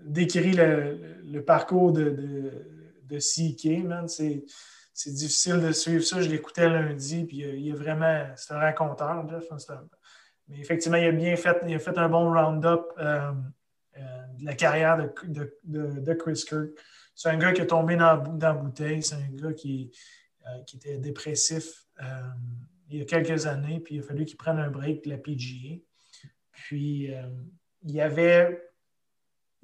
décrit 0.00 0.52
le, 0.52 1.22
le 1.24 1.44
parcours 1.44 1.92
de, 1.92 2.10
de, 2.10 2.50
de 3.04 3.18
CK, 3.18 3.84
man. 3.84 4.06
C'est 4.06 4.44
difficile 5.12 5.60
de 5.60 5.72
suivre 5.72 6.04
ça. 6.04 6.20
Je 6.20 6.28
l'écoutais 6.28 6.68
lundi, 6.68 7.24
puis 7.24 7.38
il 7.38 7.66
y 7.66 7.72
a 7.72 7.74
vraiment. 7.74 8.26
C'est 8.36 8.54
un 8.54 8.58
raconteur, 8.58 9.28
Jeff. 9.28 9.44
Hein, 9.50 9.88
Mais 10.48 10.58
effectivement, 10.58 10.98
il 10.98 11.06
a 11.06 11.12
bien 11.12 11.36
fait, 11.36 11.56
il 11.66 11.74
a 11.74 11.78
fait 11.78 11.96
un 11.98 12.08
bon 12.08 12.32
round-up 12.32 12.82
de 12.98 14.44
la 14.44 14.54
carrière 14.54 14.98
de, 15.24 15.58
de, 15.64 16.14
Chris 16.14 16.44
Kirk. 16.46 16.70
C'est 17.14 17.28
un 17.28 17.38
gars 17.38 17.52
qui 17.52 17.62
est 17.62 17.66
tombé 17.68 17.96
dans, 17.96 18.16
dans 18.16 18.48
la 18.48 18.54
bouteille. 18.54 19.02
C'est 19.02 19.14
un 19.14 19.30
gars 19.30 19.52
qui, 19.52 19.90
qui 20.66 20.76
était 20.76 20.98
dépressif 20.98 21.84
il 22.90 22.98
y 22.98 23.02
a 23.02 23.04
quelques 23.04 23.46
années, 23.46 23.80
puis 23.80 23.96
il 23.96 24.00
a 24.00 24.02
fallu 24.02 24.24
qu'il 24.24 24.36
prenne 24.36 24.58
un 24.58 24.70
break 24.70 25.04
de 25.04 25.10
la 25.10 25.18
PGA. 25.18 25.80
Puis 26.54 27.10
il 27.84 28.00
avait 28.00 28.64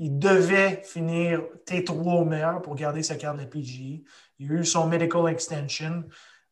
il 0.00 0.18
devait 0.18 0.80
finir 0.82 1.42
T3 1.66 2.23
au 2.23 2.25
meilleur 2.25 2.62
pour 2.62 2.75
garder 2.75 3.02
sa 3.02 3.16
carte 3.16 3.37
de 3.37 3.42
la 3.42 3.47
PGA. 3.47 4.02
Il 4.38 4.50
a 4.50 4.54
eu 4.54 4.64
son 4.64 4.87
medical 4.87 5.28
extension 5.28 6.04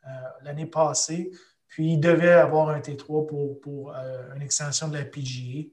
euh, 0.07 0.11
l'année 0.45 0.66
passée, 0.66 1.30
puis 1.66 1.95
il 1.95 1.99
devait 1.99 2.33
avoir 2.33 2.68
un 2.68 2.80
T3 2.80 3.26
pour, 3.26 3.59
pour 3.61 3.97
euh, 3.97 4.35
une 4.37 4.42
extension 4.42 4.88
de 4.88 4.99
la 4.99 5.04
PGA. 5.04 5.66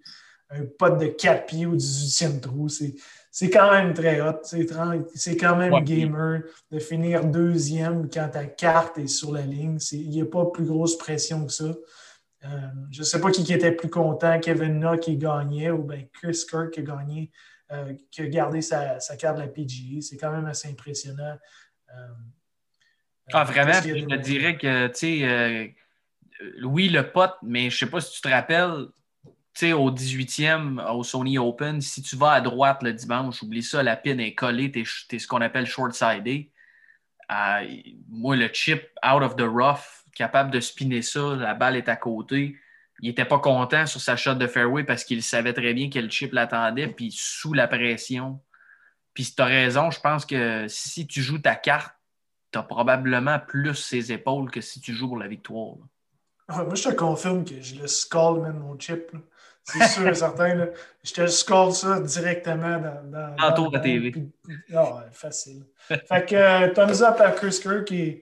Un 0.51 0.63
pote 0.79 0.99
de 0.99 1.07
4 1.07 1.47
pieds 1.47 1.65
au 1.65 1.75
18e 1.75 2.39
trou, 2.39 2.69
c'est 2.69 3.49
quand 3.49 3.71
même 3.71 3.93
très 3.93 4.21
hot. 4.21 4.39
C'est 4.43 5.35
quand 5.35 5.57
même 5.57 5.83
gamer 5.83 6.43
de 6.71 6.79
finir 6.79 7.25
deuxième 7.25 8.09
quand 8.09 8.29
ta 8.29 8.45
carte 8.45 8.99
est 8.99 9.07
sur 9.07 9.33
la 9.33 9.41
ligne. 9.41 9.79
Il 9.91 10.09
n'y 10.11 10.21
a 10.21 10.25
pas 10.25 10.45
plus 10.45 10.65
grosse 10.65 10.97
pression 10.97 11.45
que 11.45 11.51
ça. 11.51 11.73
Euh, 12.45 12.67
je 12.91 12.99
ne 12.99 13.03
sais 13.03 13.19
pas 13.19 13.31
qui, 13.31 13.51
était 13.51 13.71
plus 13.71 13.89
content, 13.89 14.39
Kevin 14.39 14.79
Na 14.79 14.97
qui 14.97 15.17
gagnait 15.17 15.71
ou 15.71 15.83
bien 15.83 16.03
Chris 16.13 16.39
Kirk 16.49 16.71
qui 16.71 16.81
a 16.81 16.83
gagné, 16.83 17.31
euh, 17.71 17.93
qui 18.11 18.21
a 18.21 18.27
gardé 18.27 18.61
sa, 18.61 18.99
carte 19.17 19.37
de 19.37 19.41
la 19.41 19.47
PGA. 19.47 20.01
C'est 20.01 20.17
quand 20.17 20.31
même 20.31 20.45
assez 20.45 20.69
impressionnant. 20.69 21.37
Euh, 21.89 22.07
ah, 23.33 23.43
vraiment, 23.43 23.73
je 23.73 24.05
te 24.05 24.15
dirais 24.15 24.57
que, 24.57 24.87
tu 24.87 25.21
sais, 25.23 25.75
oui, 26.63 26.89
le 26.89 27.11
pote, 27.11 27.35
mais 27.41 27.69
je 27.69 27.75
ne 27.75 27.79
sais 27.79 27.85
pas 27.87 28.01
si 28.01 28.13
tu 28.13 28.21
te 28.21 28.27
rappelles, 28.27 28.87
tu 29.23 29.31
sais, 29.53 29.73
au 29.73 29.89
18e, 29.89 30.85
au 30.91 31.03
Sony 31.03 31.39
Open, 31.39 31.81
si 31.81 32.01
tu 32.03 32.15
vas 32.15 32.33
à 32.33 32.41
droite 32.41 32.83
le 32.83 32.93
dimanche, 32.93 33.41
oublie 33.41 33.63
ça, 33.63 33.81
la 33.81 33.95
pin 33.95 34.17
est 34.19 34.35
collée, 34.35 34.71
tu 34.71 34.81
es, 35.15 35.19
ce 35.19 35.27
qu'on 35.27 35.41
appelle 35.41 35.65
short-sided. 35.65 36.45
Moi, 38.09 38.35
le 38.35 38.49
chip 38.51 38.89
out 39.05 39.23
of 39.23 39.35
the 39.35 39.41
rough, 39.41 40.03
capable 40.15 40.51
de 40.51 40.59
spinner 40.59 41.01
ça, 41.01 41.35
la 41.35 41.53
balle 41.53 41.75
est 41.75 41.89
à 41.89 41.95
côté. 41.95 42.57
Il 43.01 43.09
n'était 43.09 43.25
pas 43.25 43.39
content 43.39 43.85
sur 43.85 43.99
sa 43.99 44.15
shot 44.15 44.35
de 44.35 44.47
fairway 44.47 44.83
parce 44.83 45.03
qu'il 45.03 45.21
savait 45.21 45.53
très 45.53 45.73
bien 45.73 45.89
que 45.89 45.99
le 45.99 46.09
chip 46.09 46.33
l'attendait, 46.33 46.87
puis 46.87 47.11
sous 47.11 47.53
la 47.53 47.67
pression. 47.67 48.39
Puis 49.13 49.33
tu 49.35 49.41
as 49.41 49.45
raison, 49.45 49.91
je 49.91 49.99
pense 49.99 50.25
que 50.25 50.67
si 50.67 51.07
tu 51.07 51.21
joues 51.21 51.39
ta 51.39 51.55
carte, 51.55 51.93
tu 52.51 52.59
as 52.59 52.63
probablement 52.63 53.39
plus 53.39 53.75
ses 53.75 54.11
épaules 54.11 54.49
que 54.49 54.61
si 54.61 54.79
tu 54.79 54.93
joues 54.93 55.09
pour 55.09 55.17
la 55.17 55.27
victoire. 55.27 55.75
Ah, 56.47 56.63
moi, 56.63 56.75
je 56.75 56.89
te 56.89 56.93
confirme 56.93 57.43
que 57.43 57.59
je 57.59 57.75
le 57.75 57.87
score 57.87 58.41
même 58.41 58.59
mon 58.59 58.77
chip. 58.79 59.11
C'est 59.65 59.87
sûr 59.87 60.07
et 60.07 60.13
certain. 60.13 60.69
Je 61.03 61.13
te 61.13 61.27
score 61.27 61.75
ça 61.75 61.99
directement 61.99 62.79
dans. 62.79 63.35
dans, 63.35 63.53
tour 63.53 63.71
de 63.71 63.79
TV. 63.79 64.13
Ah, 64.73 65.05
facile. 65.11 65.63
fait 65.87 66.25
que 66.29 66.35
euh, 66.35 66.73
thumbs 66.73 67.01
up 67.01 67.19
à 67.19 67.31
Chris 67.31 67.59
Kerr 67.61 67.83
qui 67.83 68.21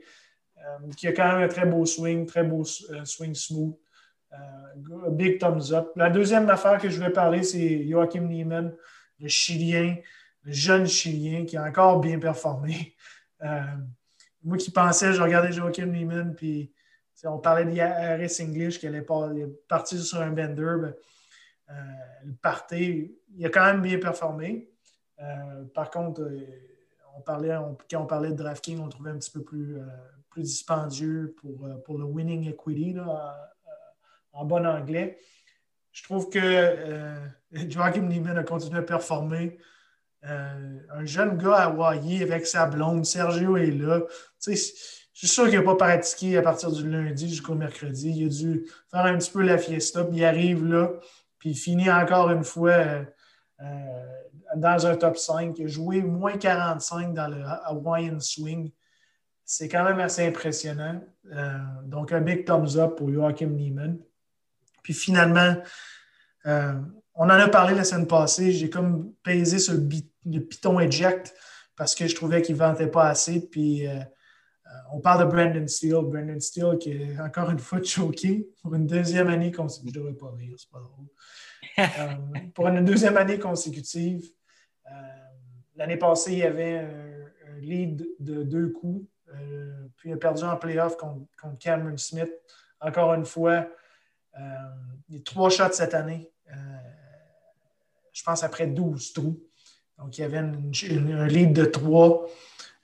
euh, 0.63 0.91
qui 0.95 1.07
a 1.07 1.13
quand 1.13 1.27
même 1.33 1.43
un 1.43 1.47
très 1.47 1.65
beau 1.65 1.85
swing, 1.85 2.25
très 2.25 2.43
beau 2.43 2.63
euh, 2.91 3.03
swing 3.05 3.35
smooth. 3.35 3.75
Euh, 4.31 5.09
big 5.09 5.39
thumbs 5.39 5.73
up. 5.73 5.91
La 5.95 6.09
deuxième 6.09 6.49
affaire 6.49 6.79
que 6.79 6.89
je 6.89 6.99
vais 6.99 7.11
parler, 7.11 7.43
c'est 7.43 7.87
Joachim 7.87 8.27
Niemann, 8.27 8.73
le 9.19 9.27
Chilien, 9.27 9.97
le 10.43 10.53
jeune 10.53 10.87
Chilien 10.87 11.45
qui 11.45 11.57
a 11.57 11.63
encore 11.63 11.99
bien 11.99 12.19
performé. 12.19 12.95
moi 14.41 14.57
qui 14.57 14.71
pensais, 14.71 15.13
je 15.13 15.21
regardais 15.21 15.51
Joachim 15.51 15.87
Niemann, 15.87 16.33
puis 16.33 16.71
on 17.25 17.37
parlait 17.37 17.65
d'Harris 17.65 18.37
English 18.41 18.79
qui 18.79 18.87
allait 18.87 19.05
partir 19.67 19.99
sur 20.01 20.21
un 20.21 20.31
bender. 20.31 20.75
Ben, 20.81 20.93
le 21.69 22.33
party, 22.41 23.15
il 23.35 23.45
a 23.45 23.49
quand 23.49 23.65
même 23.65 23.81
bien 23.81 23.99
performé. 23.99 24.69
par 25.73 25.89
contre, 25.89 26.29
on 27.15 27.21
parlait, 27.21 27.55
quand 27.89 28.01
on 28.01 28.05
parlait 28.05 28.31
de 28.31 28.35
DraftKings, 28.35 28.79
on 28.79 28.89
trouvait 28.89 29.11
un 29.11 29.17
petit 29.17 29.31
peu 29.31 29.41
plus, 29.41 29.77
plus 30.33 30.43
dispendieux 30.43 31.35
pour, 31.39 31.65
euh, 31.65 31.75
pour 31.85 31.97
le 31.97 32.05
winning 32.05 32.49
equity 32.49 32.95
en, 34.33 34.45
bon 34.45 34.65
anglais. 34.65 35.19
Je 35.91 36.03
trouve 36.03 36.29
que 36.29 36.39
euh, 36.41 37.15
Joachim 37.69 38.07
Neiman 38.07 38.37
a 38.37 38.43
continué 38.43 38.79
à 38.79 38.81
performer. 38.81 39.57
Euh, 40.25 40.79
un 40.89 41.05
jeune 41.05 41.37
gars 41.37 41.55
à 41.55 41.63
Hawaii 41.65 42.23
avec 42.23 42.47
sa 42.47 42.65
blonde, 42.65 43.05
Sergio 43.05 43.57
est 43.57 43.71
là. 43.71 44.01
je 44.43 44.55
suis 45.13 45.27
sûr 45.27 45.45
qu'il 45.49 45.59
n'a 45.59 45.63
pas 45.63 45.75
pratiqué 45.75 46.37
à 46.37 46.41
partir 46.41 46.71
du 46.71 46.89
lundi 46.89 47.29
jusqu'au 47.29 47.53
mercredi. 47.53 48.09
Il 48.09 48.25
a 48.25 48.29
dû 48.29 48.65
faire 48.89 49.05
un 49.05 49.17
petit 49.17 49.31
peu 49.31 49.43
la 49.43 49.57
fiesta, 49.57 50.03
puis 50.03 50.17
il 50.17 50.25
arrive 50.25 50.65
là, 50.65 50.93
puis 51.43 51.55
finit 51.55 51.91
encore 51.91 52.29
une 52.31 52.45
fois 52.45 53.03
dans 54.55 54.87
un 54.87 54.95
top 54.95 55.17
5. 55.17 55.57
Il 55.57 55.65
a 55.65 55.67
joué 55.67 56.01
moins 56.01 56.37
45 56.37 57.13
dans 57.13 57.27
le 57.27 57.43
Hawaiian 57.65 58.21
Swing 58.21 58.71
c'est 59.45 59.67
quand 59.67 59.83
même 59.83 59.99
assez 59.99 60.25
impressionnant. 60.25 61.01
Euh, 61.31 61.57
donc, 61.85 62.11
un 62.11 62.21
big 62.21 62.45
thumbs 62.45 62.77
up 62.77 62.95
pour 62.95 63.11
Joachim 63.11 63.49
Neiman. 63.49 63.99
Puis 64.81 64.93
finalement, 64.93 65.55
euh, 66.45 66.73
on 67.15 67.25
en 67.25 67.29
a 67.29 67.47
parlé 67.47 67.75
la 67.75 67.83
semaine 67.83 68.07
passée. 68.07 68.51
J'ai 68.51 68.69
comme 68.69 69.13
pesé 69.23 69.59
sur 69.59 69.73
le, 69.73 70.39
piton 70.39 70.79
eject 70.79 71.33
parce 71.75 71.95
que 71.95 72.07
je 72.07 72.15
trouvais 72.15 72.41
qu'il 72.41 72.55
ne 72.55 72.59
vantait 72.59 72.87
pas 72.87 73.07
assez. 73.07 73.47
Puis 73.49 73.87
euh, 73.87 73.99
on 74.91 74.99
parle 74.99 75.25
de 75.25 75.31
Brandon 75.31 75.67
Steele. 75.67 76.03
Brandon 76.03 76.39
Steele 76.39 76.77
qui 76.79 76.91
est 76.91 77.19
encore 77.19 77.49
une 77.49 77.59
fois 77.59 77.81
choqué 77.83 78.47
pour 78.61 78.75
une 78.75 78.87
deuxième 78.87 79.27
année 79.27 79.51
consécutive. 79.51 79.93
Je 79.93 79.99
ne 79.99 80.05
devrais 80.05 80.17
pas 80.17 80.35
rire, 80.35 80.55
c'est 80.57 80.69
pas 80.69 80.79
drôle. 80.79 82.51
pour 82.53 82.67
une 82.67 82.85
deuxième 82.85 83.17
année 83.17 83.39
consécutive. 83.39 84.29
L'année 85.75 85.97
passée, 85.97 86.33
il 86.33 86.37
y 86.39 86.43
avait 86.43 86.77
un 86.77 87.59
lead 87.59 88.07
de 88.19 88.43
deux 88.43 88.69
coups 88.69 89.07
euh, 89.35 89.87
puis 89.97 90.09
il 90.09 90.13
a 90.13 90.17
perdu 90.17 90.43
en 90.43 90.57
playoff 90.57 90.97
contre, 90.97 91.25
Cameron 91.59 91.97
Smith. 91.97 92.31
Encore 92.79 93.13
une 93.13 93.25
fois, 93.25 93.67
euh, 94.39 94.41
il 95.09 95.15
y 95.15 95.19
a 95.19 95.21
trois 95.23 95.49
shots 95.49 95.71
cette 95.71 95.93
année. 95.93 96.31
Euh, 96.51 96.55
je 98.11 98.23
pense 98.23 98.43
après 98.43 98.67
12 98.67 99.13
trous. 99.13 99.41
Donc, 99.97 100.17
il 100.17 100.21
y 100.21 100.23
avait 100.23 100.39
un 100.39 101.27
lead 101.27 101.53
de 101.53 101.65
trois, 101.65 102.27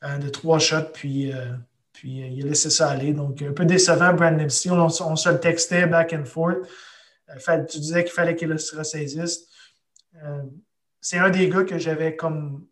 de 0.03 0.29
trois 0.29 0.59
shots, 0.59 0.91
puis, 0.93 1.33
puis 1.99 2.19
il 2.31 2.45
a 2.45 2.47
laissé 2.47 2.69
ça 2.69 2.89
aller. 2.89 3.11
Donc, 3.11 3.41
un 3.41 3.51
peu 3.51 3.65
décevant, 3.65 4.13
Brandon 4.13 4.47
Steele. 4.47 4.71
On, 4.71 4.89
se 4.89 5.29
le 5.29 5.39
textait 5.39 5.85
back 5.85 6.13
and 6.13 6.23
forth. 6.23 6.65
tu 7.69 7.79
disais 7.79 8.05
qu'il 8.05 8.13
fallait 8.13 8.37
qu'il 8.37 8.57
se 8.57 8.73
ressaisisse. 8.73 9.49
c'est 11.01 11.17
un 11.17 11.29
des 11.29 11.49
gars 11.49 11.65
que 11.65 11.77
j'avais 11.77 12.15
comme 12.15 12.65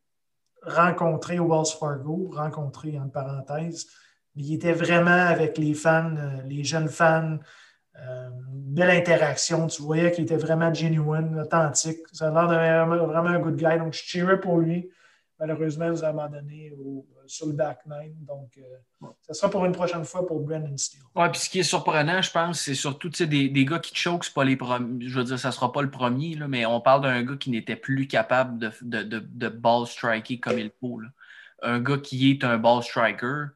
rencontré 0.64 1.40
au 1.40 1.48
Wells 1.50 1.78
Fargo, 1.78 2.32
rencontré 2.34 2.98
en 2.98 3.10
parenthèse. 3.10 3.88
Il 4.36 4.54
était 4.54 4.72
vraiment 4.72 5.10
avec 5.28 5.58
les 5.58 5.74
fans, 5.74 6.16
euh, 6.16 6.42
les 6.46 6.64
jeunes 6.64 6.88
fans, 6.90 7.38
euh, 8.00 8.30
belle 8.50 8.92
interaction. 8.92 9.68
Tu 9.68 9.82
voyais 9.82 10.12
qu'il 10.12 10.24
était 10.24 10.38
vraiment 10.38 10.74
genuine, 10.74 11.38
authentique. 11.40 12.00
Ça 12.14 12.28
a 12.30 12.32
l'air 12.32 12.88
vraiment 12.88 13.30
un 13.30 13.40
good 13.40 13.58
guy. 13.58 13.78
Donc, 13.78 13.94
je 13.94 14.04
cheerais 14.04 14.40
pour 14.40 14.60
lui. 14.60 14.90
Malheureusement, 15.38 15.86
il 15.86 15.92
nous 15.92 16.06
a 16.06 16.08
abandonné 16.08 16.72
au, 16.80 17.06
sur 17.28 17.48
le 17.48 17.54
back 17.54 17.80
nine. 17.86 18.16
Donc, 18.26 18.58
euh, 18.58 19.08
ça 19.22 19.34
sera 19.34 19.50
pour 19.50 19.66
une 19.66 19.72
prochaine 19.72 20.04
fois 20.04 20.26
pour 20.26 20.42
Brandon 20.42 20.76
Steele. 20.78 21.02
Oui, 21.16 21.30
puis 21.32 21.40
ce 21.40 21.50
qui 21.50 21.60
est 21.60 21.64
surprenant, 21.64 22.22
je 22.22 22.32
pense, 22.32 22.62
c'est 22.62 22.76
surtout 22.76 23.10
des, 23.10 23.50
des 23.50 23.66
gars 23.66 23.80
qui 23.80 23.96
choke, 23.96 24.26
c'est 24.26 24.34
pas 24.34 24.44
les 24.44 24.56
premiers. 24.56 25.08
Je 25.08 25.18
veux 25.18 25.24
dire, 25.24 25.40
ça 25.40 25.52
sera 25.52 25.72
pas 25.72 25.82
le 25.82 25.90
premier, 25.90 26.36
là, 26.36 26.48
mais 26.48 26.66
on 26.66 26.82
parle 26.82 27.02
d'un 27.02 27.24
gars 27.24 27.36
qui 27.36 27.50
n'était 27.50 27.76
plus 27.76 28.08
capable 28.08 28.60
de, 28.60 28.72
de, 28.82 29.04
de, 29.04 29.20
de, 29.20 29.50
ball 29.50 29.86
striker 29.88 30.40
comme 30.40 30.60
il 30.60 30.72
faut. 30.80 31.02
Un 31.62 31.80
gars 31.80 31.98
qui 31.98 32.32
est 32.32 32.44
un 32.44 32.58
ball 32.58 32.84
striker. 32.84 33.48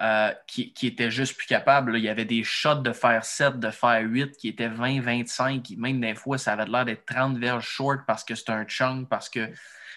Euh, 0.00 0.32
qui, 0.48 0.72
qui, 0.72 0.88
était 0.88 1.12
juste 1.12 1.36
plus 1.36 1.46
capable. 1.46 1.96
Il 1.96 2.02
y 2.02 2.08
avait 2.08 2.24
des 2.24 2.42
shots 2.42 2.76
de 2.76 2.92
faire 2.92 3.24
7, 3.24 3.60
de 3.60 3.70
faire 3.70 4.02
8 4.02 4.36
qui 4.36 4.48
étaient 4.48 4.66
20, 4.66 5.00
25. 5.00 5.74
Même 5.76 6.00
des 6.00 6.16
fois, 6.16 6.38
ça 6.38 6.54
avait 6.54 6.64
l'air 6.64 6.84
d'être 6.84 7.04
30 7.06 7.38
verges 7.38 7.64
short 7.68 8.00
parce 8.04 8.24
que 8.24 8.34
c'est 8.34 8.50
un 8.50 8.64
chunk, 8.64 9.08
parce 9.08 9.28
que. 9.28 9.48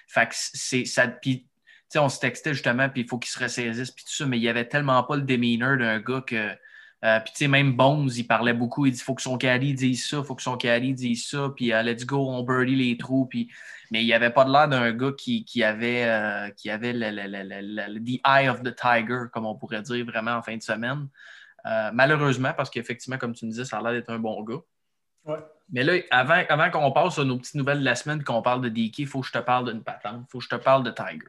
Fait 0.07 0.27
que 0.27 0.35
c'est. 0.35 0.85
Ça, 0.85 1.07
on 1.95 2.09
se 2.09 2.19
textait 2.19 2.53
justement, 2.53 2.89
puis 2.89 3.01
il 3.01 3.07
faut 3.07 3.19
qu'il 3.19 3.29
se 3.29 3.39
ressaisisse, 3.39 3.91
puis 3.91 4.03
tout 4.03 4.11
ça, 4.11 4.25
mais 4.25 4.37
il 4.37 4.41
n'y 4.41 4.49
avait 4.49 4.67
tellement 4.67 5.03
pas 5.03 5.15
le 5.15 5.21
demeanor 5.21 5.77
d'un 5.77 5.99
gars 5.99 6.21
que. 6.21 6.51
Euh, 7.03 7.19
puis, 7.19 7.33
tu 7.33 7.39
sais, 7.39 7.47
même 7.47 7.73
Bones, 7.73 8.09
il 8.15 8.25
parlait 8.25 8.53
beaucoup. 8.53 8.87
Il 8.87 8.93
dit 8.93 8.99
faut 8.99 9.13
que 9.13 9.21
son 9.21 9.37
caddy 9.37 9.75
dise 9.75 10.07
ça, 10.07 10.23
faut 10.23 10.33
que 10.33 10.41
son 10.41 10.57
caddy 10.57 10.93
dise 10.93 11.27
ça, 11.27 11.51
puis 11.55 11.71
euh, 11.71 11.83
let's 11.83 12.05
go, 12.05 12.27
on 12.29 12.41
birdie 12.41 12.75
les 12.75 12.97
trous. 12.97 13.27
Puis... 13.27 13.51
Mais 13.91 14.01
il 14.01 14.07
n'y 14.07 14.13
avait 14.13 14.31
pas 14.31 14.43
de 14.45 14.51
l'air 14.51 14.67
d'un 14.67 14.91
gars 14.91 15.11
qui, 15.15 15.63
avait, 15.63 16.05
euh, 16.05 16.49
qui 16.51 16.71
avait 16.71 16.93
le, 16.95 17.99
the 17.99 18.19
eye 18.25 18.49
of 18.49 18.63
the 18.63 18.75
tiger, 18.75 19.25
comme 19.31 19.45
on 19.45 19.55
pourrait 19.55 19.83
dire 19.83 20.03
vraiment 20.05 20.31
en 20.31 20.41
fin 20.41 20.57
de 20.57 20.63
semaine. 20.63 21.07
malheureusement, 21.93 22.53
parce 22.57 22.71
qu'effectivement, 22.71 23.19
comme 23.19 23.35
tu 23.35 23.45
me 23.45 23.51
disais, 23.51 23.65
ça 23.65 23.77
a 23.77 23.83
l'air 23.83 23.91
d'être 23.91 24.09
un 24.09 24.17
bon 24.17 24.41
gars. 24.43 24.61
Ouais. 25.25 25.37
Mais 25.71 25.83
là, 25.83 25.93
avant, 26.11 26.43
avant 26.49 26.69
qu'on 26.69 26.91
passe 26.91 27.19
à 27.19 27.23
nos 27.23 27.37
petites 27.37 27.55
nouvelles 27.55 27.79
de 27.79 27.85
la 27.85 27.95
semaine, 27.95 28.23
qu'on 28.23 28.41
parle 28.41 28.61
de 28.61 28.69
DK, 28.69 28.99
il 28.99 29.07
faut 29.07 29.21
que 29.21 29.27
je 29.27 29.31
te 29.31 29.39
parle 29.39 29.71
d'une 29.71 29.83
patente. 29.83 30.23
Il 30.27 30.31
faut 30.31 30.39
que 30.39 30.43
je 30.43 30.49
te 30.49 30.55
parle 30.55 30.83
de 30.83 30.91
Tiger. 30.91 31.27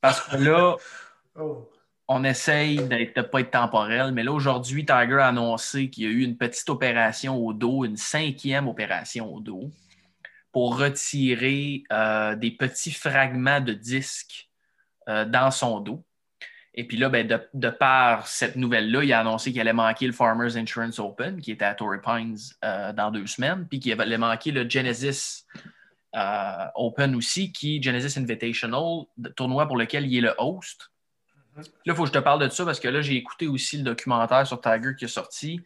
Parce 0.00 0.20
que 0.20 0.36
là, 0.36 0.76
oh. 1.38 1.70
on 2.08 2.24
essaye 2.24 2.76
de 2.76 2.82
ne 3.20 3.22
pas 3.22 3.40
être 3.40 3.50
temporel, 3.50 4.12
mais 4.12 4.22
là, 4.22 4.32
aujourd'hui, 4.32 4.84
Tiger 4.84 5.18
a 5.18 5.28
annoncé 5.28 5.90
qu'il 5.90 6.04
y 6.04 6.06
a 6.06 6.10
eu 6.10 6.22
une 6.22 6.36
petite 6.36 6.68
opération 6.68 7.36
au 7.36 7.52
dos, 7.52 7.84
une 7.84 7.96
cinquième 7.96 8.68
opération 8.68 9.32
au 9.32 9.40
dos, 9.40 9.70
pour 10.52 10.78
retirer 10.78 11.84
euh, 11.92 12.34
des 12.34 12.50
petits 12.50 12.92
fragments 12.92 13.60
de 13.60 13.72
disques 13.72 14.48
euh, 15.08 15.24
dans 15.24 15.50
son 15.50 15.80
dos. 15.80 16.04
Et 16.74 16.86
puis 16.86 16.96
là, 16.96 17.08
ben, 17.08 17.26
de, 17.52 17.70
par 17.70 18.26
cette 18.28 18.56
nouvelle-là, 18.56 19.02
il 19.02 19.12
a 19.12 19.20
annoncé 19.20 19.50
qu'il 19.50 19.60
allait 19.60 19.72
manquer 19.72 20.06
le 20.06 20.12
Farmers 20.12 20.56
Insurance 20.56 20.98
Open, 20.98 21.40
qui 21.40 21.50
était 21.50 21.64
à 21.64 21.74
Torrey 21.74 22.00
Pines 22.00 22.36
euh, 22.64 22.92
dans 22.92 23.10
deux 23.10 23.26
semaines, 23.26 23.66
puis 23.68 23.80
qu'il 23.80 24.00
allait 24.00 24.18
manquer 24.18 24.52
le 24.52 24.68
Genesis 24.68 25.46
euh, 26.14 26.66
Open 26.74 27.14
aussi, 27.14 27.52
qui 27.52 27.82
Genesis 27.82 28.18
Invitational, 28.18 29.04
tournoi 29.36 29.66
pour 29.66 29.76
lequel 29.76 30.06
il 30.06 30.18
est 30.18 30.20
le 30.20 30.34
host. 30.38 30.90
Là, 31.56 31.62
il 31.86 31.94
faut 31.94 32.02
que 32.02 32.08
je 32.08 32.14
te 32.14 32.18
parle 32.18 32.42
de 32.42 32.48
ça 32.48 32.64
parce 32.64 32.80
que 32.80 32.88
là, 32.88 33.02
j'ai 33.02 33.16
écouté 33.16 33.46
aussi 33.46 33.76
le 33.76 33.82
documentaire 33.82 34.46
sur 34.46 34.60
Tiger 34.60 34.94
qui 34.98 35.04
est 35.04 35.08
sorti. 35.08 35.60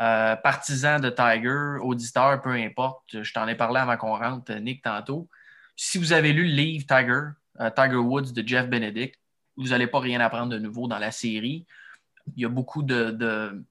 Euh, 0.00 0.36
partisan 0.36 0.98
de 1.00 1.08
Tiger, 1.08 1.78
auditeur, 1.80 2.40
peu 2.42 2.50
importe. 2.50 3.22
Je 3.22 3.32
t'en 3.32 3.46
ai 3.48 3.54
parlé 3.54 3.80
avant 3.80 3.96
qu'on 3.96 4.16
rentre, 4.16 4.52
Nick, 4.54 4.82
tantôt. 4.82 5.28
Si 5.76 5.98
vous 5.98 6.12
avez 6.12 6.32
lu 6.32 6.44
le 6.44 6.54
livre 6.54 6.86
Tiger, 6.86 7.22
Tiger 7.76 7.96
Woods 7.96 8.32
de 8.32 8.46
Jeff 8.46 8.68
Benedict, 8.68 9.18
vous 9.56 9.68
n'allez 9.68 9.86
pas 9.86 10.00
rien 10.00 10.20
apprendre 10.20 10.50
de 10.50 10.58
nouveau 10.58 10.88
dans 10.88 10.98
la 10.98 11.10
série. 11.10 11.66
Il 12.36 12.42
y 12.42 12.44
a 12.44 12.48
beaucoup 12.48 12.82
de, 12.82 13.64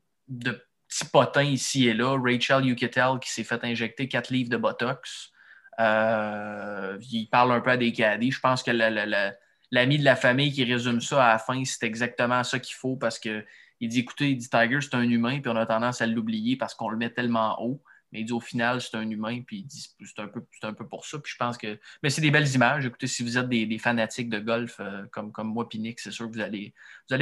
petits 0.88 1.06
potins 1.12 1.44
ici 1.44 1.88
et 1.88 1.94
là. 1.94 2.18
Rachel 2.18 2.66
Yuketel 2.66 3.20
qui 3.22 3.32
s'est 3.32 3.44
fait 3.44 3.64
injecter 3.64 4.08
quatre 4.08 4.30
livres 4.30 4.50
de 4.50 4.58
Botox. 4.58 5.33
Euh, 5.80 6.98
il 7.12 7.28
parle 7.28 7.52
un 7.52 7.62
peu 7.62 7.72
à 7.72 7.78
des 7.78 7.92
caddies. 7.92 8.32
Je 8.32 8.40
pense 8.40 8.64
que 8.64 8.72
l'ami 8.72 9.98
de 9.98 10.04
la 10.04 10.16
famille 10.16 10.52
qui 10.52 10.64
résume 10.64 11.02
ça 11.02 11.26
à 11.26 11.34
la 11.34 11.40
fin, 11.40 11.64
c'est 11.66 11.86
exactement 11.86 12.44
ça 12.44 12.60
qu'il 12.60 12.76
faut 12.76 12.96
parce 12.96 13.20
qu'il 13.20 13.44
dit 13.82 14.00
écoutez, 14.00 14.32
il 14.32 14.38
dit 14.38 14.50
Tiger, 14.50 14.80
c'est 14.82 14.96
un 14.96 15.10
humain, 15.10 15.40
puis 15.40 15.52
on 15.52 15.56
a 15.56 15.66
tendance 15.66 16.02
à 16.02 16.08
l'oublier 16.08 16.56
parce 16.56 16.74
qu'on 16.74 16.90
le 16.90 16.98
met 16.98 17.10
tellement 17.10 17.62
haut. 17.62 17.82
Mais 18.14 18.20
il 18.22 18.26
dit 18.26 18.32
au 18.32 18.40
final, 18.40 18.80
c'est 18.80 18.96
un 18.96 19.10
humain, 19.10 19.42
puis 19.42 19.58
il 19.58 19.64
dit 19.64 19.90
c'est 20.00 20.22
un, 20.22 20.28
peu, 20.28 20.88
pour 20.88 21.04
ça. 21.04 21.18
Puis 21.18 21.34
je 21.34 21.38
pense 21.38 21.58
que. 21.58 21.80
Mais 22.04 22.12
c'est 22.12 22.22
des 22.22 22.30
belles 22.30 22.48
images. 22.54 22.86
Écoutez, 22.86 23.08
si 23.08 23.24
vous 23.24 23.40
êtes 23.40 23.50
des, 23.50 23.80
fanatiques 23.80 24.30
de 24.30 24.38
golf 24.38 24.78
euh, 24.80 25.04
comme, 25.12 25.34
moi, 25.48 25.68
Pinique, 25.68 26.00
c'est 26.00 26.12
sûr 26.12 26.30
que 26.30 26.36
vous 26.36 26.42
allez, 26.42 26.74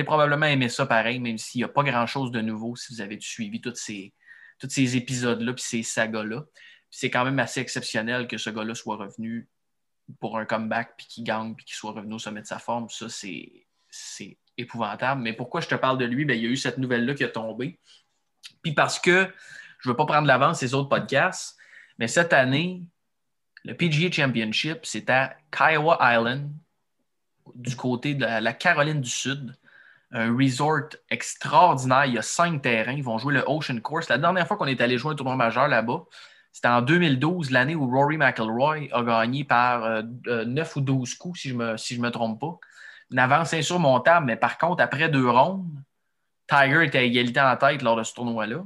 probablement 0.04 0.48
aimer 0.48 0.68
ça 0.68 0.86
pareil, 0.86 1.22
même 1.22 1.38
s'il 1.38 1.60
n'y 1.60 1.64
a 1.64 1.70
pas 1.70 1.84
grand-chose 1.84 2.30
de 2.32 2.42
nouveau 2.42 2.76
si 2.76 2.94
vous 2.94 3.00
avez 3.00 3.18
suivi 3.22 3.62
tous 3.62 3.74
ces 3.76 4.98
épisodes-là, 4.98 5.54
puis 5.54 5.64
ces 5.64 5.82
sagas-là. 5.82 6.44
C'est 6.92 7.10
quand 7.10 7.26
même 7.26 7.40
assez 7.40 7.60
exceptionnel 7.62 8.28
que 8.28 8.38
ce 8.38 8.52
gars-là 8.52 8.76
soit 8.76 8.98
revenu 8.98 9.50
pour 10.20 10.38
un 10.38 10.46
comeback, 10.46 10.96
puis 10.98 11.08
qu'il 11.08 11.24
gagne, 11.24 11.56
puis 11.56 11.66
qu'il 11.66 11.76
soit 11.76 11.94
revenu 11.94 12.16
au 12.16 12.20
sommet 12.20 12.42
de 12.42 12.48
sa 12.48 12.60
forme. 12.60 12.90
Ça, 12.90 13.08
c'est 13.10 14.38
épouvantable. 14.58 15.22
Mais 15.22 15.34
pourquoi 15.34 15.62
je 15.62 15.68
te 15.68 15.76
parle 15.76 15.98
de 15.98 16.06
lui? 16.06 16.26
Bien, 16.26 16.36
il 16.36 16.44
y 16.44 16.46
a 16.46 16.50
eu 16.50 16.58
cette 16.58 16.78
nouvelle-là 16.78 17.14
qui 17.14 17.24
a 17.24 17.30
tombé. 17.30 17.80
Puis 18.62 18.74
parce 18.74 19.00
que 19.00 19.34
je 19.80 19.90
ne 19.90 19.94
veux 19.94 19.98
pas 19.98 20.06
prendre 20.06 20.28
l'avance 20.28 20.60
ces 20.60 20.74
autres 20.74 20.90
podcasts, 20.90 21.58
mais 21.98 22.08
cette 22.08 22.34
année, 22.34 22.84
le 23.64 23.74
PGA 23.74 24.12
Championship, 24.12 24.80
c'est 24.84 25.10
à 25.10 25.36
Kiowa 25.52 25.98
Island, 26.02 26.52
du 27.56 27.76
côté 27.76 28.14
de 28.14 28.26
la 28.26 28.54
Caroline 28.54 29.02
du 29.02 29.10
Sud. 29.10 29.58
Un 30.12 30.36
resort 30.36 30.90
extraordinaire. 31.10 32.06
Il 32.06 32.16
y 32.16 32.18
a 32.18 32.22
cinq 32.22 32.62
terrains. 32.62 32.92
Ils 32.92 33.04
vont 33.04 33.18
jouer 33.18 33.34
le 33.34 33.44
Ocean 33.48 33.80
Course. 33.80 34.10
La 34.10 34.18
dernière 34.18 34.46
fois 34.46 34.58
qu'on 34.58 34.68
est 34.68 34.82
allé 34.82 34.98
jouer 34.98 35.14
un 35.14 35.16
tournoi 35.16 35.38
majeur 35.38 35.70
là-bas, 35.70 36.04
c'était 36.52 36.68
en 36.68 36.82
2012, 36.82 37.52
l'année 37.52 37.76
où 37.76 37.90
Rory 37.90 38.18
McIlroy 38.18 38.88
a 38.92 39.04
gagné 39.04 39.44
par 39.44 40.04
9 40.04 40.08
euh, 40.28 40.46
euh, 40.52 40.66
ou 40.76 40.82
12 40.82 41.16
coups, 41.16 41.42
si 41.42 41.50
je 41.50 41.54
ne 41.56 41.72
me, 41.72 41.78
si 41.78 42.00
me 42.00 42.12
trompe 42.12 42.40
pas. 42.40 42.60
Une 43.12 43.20
avance 43.20 43.54
insurmontable, 43.54 44.26
mais 44.26 44.36
par 44.36 44.58
contre, 44.58 44.84
après 44.84 45.10
deux 45.10 45.30
rondes, 45.30 45.70
Tiger 46.48 46.86
était 46.86 47.00
à 47.00 47.04
égalité 47.04 47.40
en 47.40 47.56
tête 47.56 47.82
lors 47.82 47.96
de 47.96 48.04
ce 48.04 48.14
tournoi-là. 48.14 48.66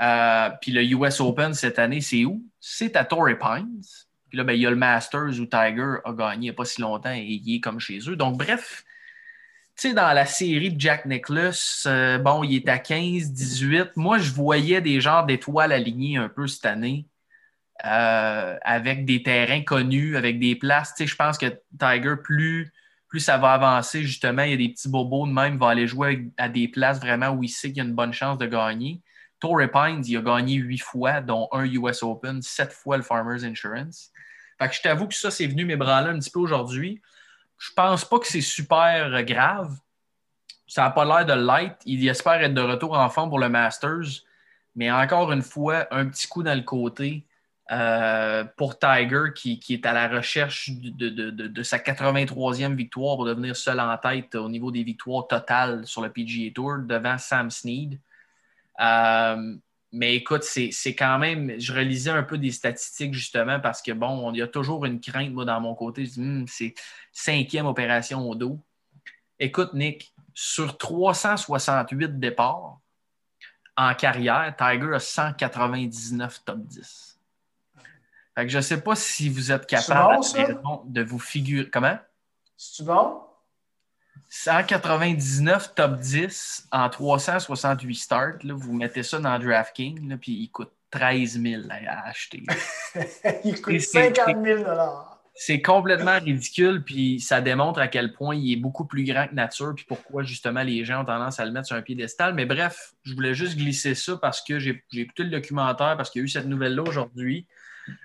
Euh, 0.00 0.50
puis 0.60 0.72
le 0.72 0.82
US 0.82 1.20
Open 1.20 1.54
cette 1.54 1.78
année, 1.78 2.00
c'est 2.00 2.24
où? 2.24 2.42
C'est 2.58 2.96
à 2.96 3.04
Torrey 3.04 3.38
Pines. 3.38 3.82
Puis 4.28 4.38
là, 4.38 4.44
ben, 4.44 4.54
il 4.54 4.60
y 4.60 4.66
a 4.66 4.70
le 4.70 4.76
Masters 4.76 5.38
où 5.38 5.46
Tiger 5.46 5.96
a 6.04 6.12
gagné 6.12 6.36
il 6.36 6.40
n'y 6.40 6.50
a 6.50 6.54
pas 6.54 6.64
si 6.64 6.80
longtemps 6.80 7.12
et 7.12 7.22
il 7.22 7.56
est 7.56 7.60
comme 7.60 7.78
chez 7.78 8.00
eux. 8.08 8.16
Donc, 8.16 8.38
bref, 8.38 8.84
dans 9.94 10.12
la 10.12 10.26
série 10.26 10.72
de 10.72 10.80
Jack 10.80 11.06
Nicklaus, 11.06 11.84
euh, 11.86 12.18
bon, 12.18 12.44
il 12.44 12.56
est 12.56 12.68
à 12.68 12.78
15, 12.78 13.32
18. 13.32 13.96
Moi, 13.96 14.18
je 14.18 14.30
voyais 14.30 14.80
des 14.80 15.00
genres 15.00 15.26
d'étoiles 15.26 15.72
alignées 15.72 16.16
un 16.16 16.28
peu 16.28 16.46
cette 16.46 16.66
année. 16.66 17.06
Euh, 17.84 18.56
avec 18.62 19.04
des 19.06 19.24
terrains 19.24 19.62
connus, 19.62 20.16
avec 20.16 20.38
des 20.38 20.54
places. 20.54 20.94
Je 21.00 21.16
pense 21.16 21.36
que 21.36 21.46
Tiger, 21.80 22.14
plus, 22.22 22.72
plus 23.08 23.18
ça 23.18 23.38
va 23.38 23.54
avancer, 23.54 24.04
justement, 24.04 24.42
il 24.42 24.50
y 24.50 24.54
a 24.54 24.56
des 24.56 24.68
petits 24.68 24.88
bobos 24.88 25.26
de 25.26 25.32
même, 25.32 25.58
va 25.58 25.70
aller 25.70 25.88
jouer 25.88 26.30
à 26.38 26.48
des 26.48 26.68
places 26.68 27.00
vraiment 27.00 27.30
où 27.30 27.42
il 27.42 27.48
sait 27.48 27.68
qu'il 27.68 27.78
y 27.78 27.80
a 27.80 27.84
une 27.84 27.94
bonne 27.94 28.12
chance 28.12 28.38
de 28.38 28.46
gagner. 28.46 29.00
Torrey 29.40 29.66
Pines, 29.66 30.04
il 30.06 30.16
a 30.16 30.22
gagné 30.22 30.54
huit 30.54 30.78
fois, 30.78 31.20
dont 31.20 31.48
un 31.50 31.64
US 31.64 32.04
Open, 32.04 32.40
sept 32.40 32.72
fois 32.72 32.98
le 32.98 33.02
Farmers 33.02 33.42
Insurance. 33.42 34.12
Fait 34.60 34.68
que 34.68 34.74
je 34.76 34.82
t'avoue 34.82 35.08
que 35.08 35.14
ça, 35.14 35.32
c'est 35.32 35.48
venu 35.48 35.64
m'ébranler 35.64 36.10
un 36.10 36.18
petit 36.20 36.30
peu 36.30 36.38
aujourd'hui. 36.38 37.02
Je 37.62 37.70
pense 37.76 38.04
pas 38.04 38.18
que 38.18 38.26
c'est 38.26 38.40
super 38.40 39.22
grave. 39.22 39.76
Ça 40.66 40.82
n'a 40.82 40.90
pas 40.90 41.04
l'air 41.04 41.24
de 41.24 41.40
light. 41.40 41.76
Il 41.86 42.06
espère 42.08 42.42
être 42.42 42.54
de 42.54 42.60
retour 42.60 42.98
en 42.98 43.08
forme 43.08 43.28
pour 43.28 43.38
le 43.38 43.48
Masters. 43.48 44.24
Mais 44.74 44.90
encore 44.90 45.30
une 45.30 45.42
fois, 45.42 45.86
un 45.92 46.08
petit 46.08 46.26
coup 46.26 46.42
dans 46.42 46.56
le 46.56 46.64
côté 46.64 47.24
euh, 47.70 48.42
pour 48.56 48.80
Tiger 48.80 49.26
qui, 49.32 49.60
est 49.68 49.86
à 49.86 49.92
la 49.92 50.08
recherche 50.08 50.70
de, 50.72 51.62
sa 51.62 51.78
83e 51.78 52.74
victoire 52.74 53.14
pour 53.14 53.26
devenir 53.26 53.54
seul 53.54 53.78
en 53.78 53.96
tête 53.96 54.34
au 54.34 54.48
niveau 54.48 54.72
des 54.72 54.82
victoires 54.82 55.28
totales 55.28 55.86
sur 55.86 56.02
le 56.02 56.10
PGA 56.10 56.50
Tour 56.52 56.78
devant 56.78 57.16
Sam 57.16 57.48
Snead. 57.48 57.96
Euh, 58.80 59.56
mais 59.92 60.16
écoute, 60.16 60.42
c'est 60.42 60.94
quand 60.94 61.18
même. 61.18 61.60
Je 61.60 61.72
relisais 61.72 62.10
un 62.10 62.22
peu 62.22 62.38
des 62.38 62.50
statistiques 62.50 63.12
justement 63.12 63.60
parce 63.60 63.82
que 63.82 63.92
bon, 63.92 64.32
il 64.32 64.38
y 64.38 64.42
a 64.42 64.48
toujours 64.48 64.86
une 64.86 65.00
crainte, 65.00 65.32
moi, 65.32 65.44
dans 65.44 65.60
mon 65.60 65.74
côté. 65.74 66.06
Je 66.06 66.12
dis, 66.12 66.20
hmm, 66.20 66.46
c'est 66.48 66.74
cinquième 67.12 67.66
opération 67.66 68.28
au 68.28 68.34
dos. 68.34 68.58
Écoute, 69.38 69.74
Nick, 69.74 70.14
sur 70.32 70.78
368 70.78 72.18
départs 72.18 72.78
en 73.76 73.94
carrière, 73.94 74.54
Tiger 74.56 74.94
a 74.94 74.98
199 74.98 76.44
top 76.44 76.58
10. 76.58 77.20
Fait 78.34 78.46
que 78.46 78.48
je 78.50 78.56
ne 78.56 78.62
sais 78.62 78.80
pas 78.80 78.94
si 78.94 79.28
vous 79.28 79.52
êtes 79.52 79.66
capable 79.66 80.24
de 80.86 81.02
vous 81.02 81.18
figurer. 81.18 81.68
Comment? 81.68 81.98
C'est-tu 82.56 82.84
bon? 82.84 83.20
199 84.28 85.74
top 85.74 85.98
10 85.98 86.68
en 86.72 86.88
368 86.88 87.94
starts. 87.94 88.38
vous 88.44 88.72
mettez 88.72 89.02
ça 89.02 89.18
dans 89.18 89.38
DraftKings, 89.38 90.16
puis 90.18 90.32
il 90.32 90.48
coûte 90.48 90.72
13 90.90 91.40
000 91.40 91.62
à 91.70 92.08
acheter. 92.08 92.42
il 93.44 93.60
coûte 93.60 93.80
50 93.80 94.44
000 94.44 94.64
c'est 95.34 95.62
complètement 95.62 96.18
ridicule, 96.18 96.84
puis 96.84 97.18
ça 97.20 97.40
démontre 97.40 97.80
à 97.80 97.88
quel 97.88 98.12
point 98.12 98.36
il 98.36 98.52
est 98.52 98.56
beaucoup 98.56 98.84
plus 98.84 99.04
grand 99.04 99.26
que 99.28 99.34
nature, 99.34 99.72
puis 99.74 99.84
pourquoi 99.88 100.22
justement 100.22 100.62
les 100.62 100.84
gens 100.84 101.02
ont 101.02 101.04
tendance 101.04 101.40
à 101.40 101.46
le 101.46 101.52
mettre 101.52 101.68
sur 101.68 101.76
un 101.76 101.82
piédestal. 101.82 102.34
Mais 102.34 102.44
bref, 102.44 102.92
je 103.02 103.14
voulais 103.14 103.34
juste 103.34 103.56
glisser 103.56 103.94
ça 103.94 104.16
parce 104.20 104.42
que 104.42 104.58
j'ai 104.58 104.84
écouté 104.92 105.24
le 105.24 105.30
documentaire, 105.30 105.96
parce 105.96 106.10
qu'il 106.10 106.20
y 106.20 106.22
a 106.22 106.26
eu 106.26 106.28
cette 106.28 106.46
nouvelle-là 106.46 106.82
aujourd'hui. 106.82 107.46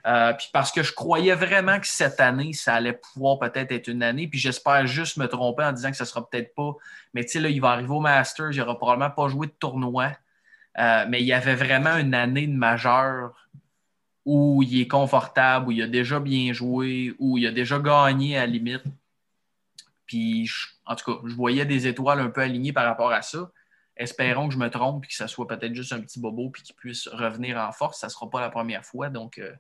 Euh, 0.06 0.34
puis 0.34 0.48
parce 0.52 0.72
que 0.72 0.84
je 0.84 0.94
croyais 0.94 1.36
vraiment 1.36 1.80
que 1.80 1.88
cette 1.88 2.20
année, 2.20 2.54
ça 2.54 2.76
allait 2.76 2.94
pouvoir 2.94 3.40
peut-être 3.40 3.72
être 3.72 3.88
une 3.88 4.04
année. 4.04 4.28
Puis 4.28 4.40
j'espère 4.40 4.88
juste 4.88 5.18
me 5.18 5.28
tromper 5.28 5.64
en 5.64 5.72
disant 5.72 5.92
que 5.92 5.98
ce 5.98 6.04
ne 6.04 6.08
sera 6.08 6.28
peut-être 6.28 6.56
pas. 6.56 6.74
Mais 7.14 7.24
tu 7.24 7.32
sais, 7.32 7.40
là, 7.40 7.50
il 7.50 7.62
va 7.62 7.72
arriver 7.72 7.92
au 7.92 8.00
Masters, 8.00 8.52
il 8.52 8.58
n'aura 8.60 8.78
probablement 8.78 9.12
pas 9.12 9.28
joué 9.28 9.48
de 9.48 9.54
tournoi. 9.54 10.12
Euh, 10.80 11.06
mais 11.10 11.22
il 11.22 11.26
y 11.26 11.34
avait 11.34 11.56
vraiment 11.56 11.98
une 11.98 12.14
année 12.14 12.48
de 12.48 12.56
majeur 12.56 13.50
où 14.26 14.62
il 14.62 14.82
est 14.82 14.88
confortable, 14.88 15.68
où 15.68 15.72
il 15.72 15.82
a 15.82 15.88
déjà 15.88 16.20
bien 16.20 16.54
joué, 16.54 17.16
où 17.18 17.38
il 17.38 17.48
a 17.48 17.52
déjà 17.52 17.80
gagné 17.80 18.38
à 18.38 18.42
la 18.42 18.48
limite. 18.48 18.84
Puis, 20.06 20.50
en 20.86 20.96
tout 20.96 21.12
cas, 21.12 21.22
je 21.26 21.34
voyais 21.34 21.66
des 21.66 21.88
étoiles 21.88 22.20
un 22.20 22.30
peu 22.30 22.42
alignées 22.42 22.74
par 22.74 22.86
rapport 22.86 23.12
à 23.12 23.22
ça. 23.22 23.52
Espérons 23.96 24.48
que 24.48 24.54
je 24.54 24.60
me 24.60 24.70
trompe 24.70 25.06
et 25.06 25.08
que 25.08 25.14
ça 25.14 25.28
soit 25.28 25.48
peut-être 25.48 25.74
juste 25.74 25.92
un 25.92 26.02
petit 26.02 26.20
bobo 26.20 26.50
puis 26.50 26.62
qu'il 26.62 26.76
puisse 26.76 27.08
revenir 27.08 27.58
en 27.58 27.72
force. 27.72 28.00
Ça 28.00 28.08
ne 28.08 28.12
sera 28.12 28.30
pas 28.30 28.42
la 28.42 28.50
première 28.50 28.86
fois. 28.86 29.10
Donc, 29.10 29.38
euh, 29.38 29.54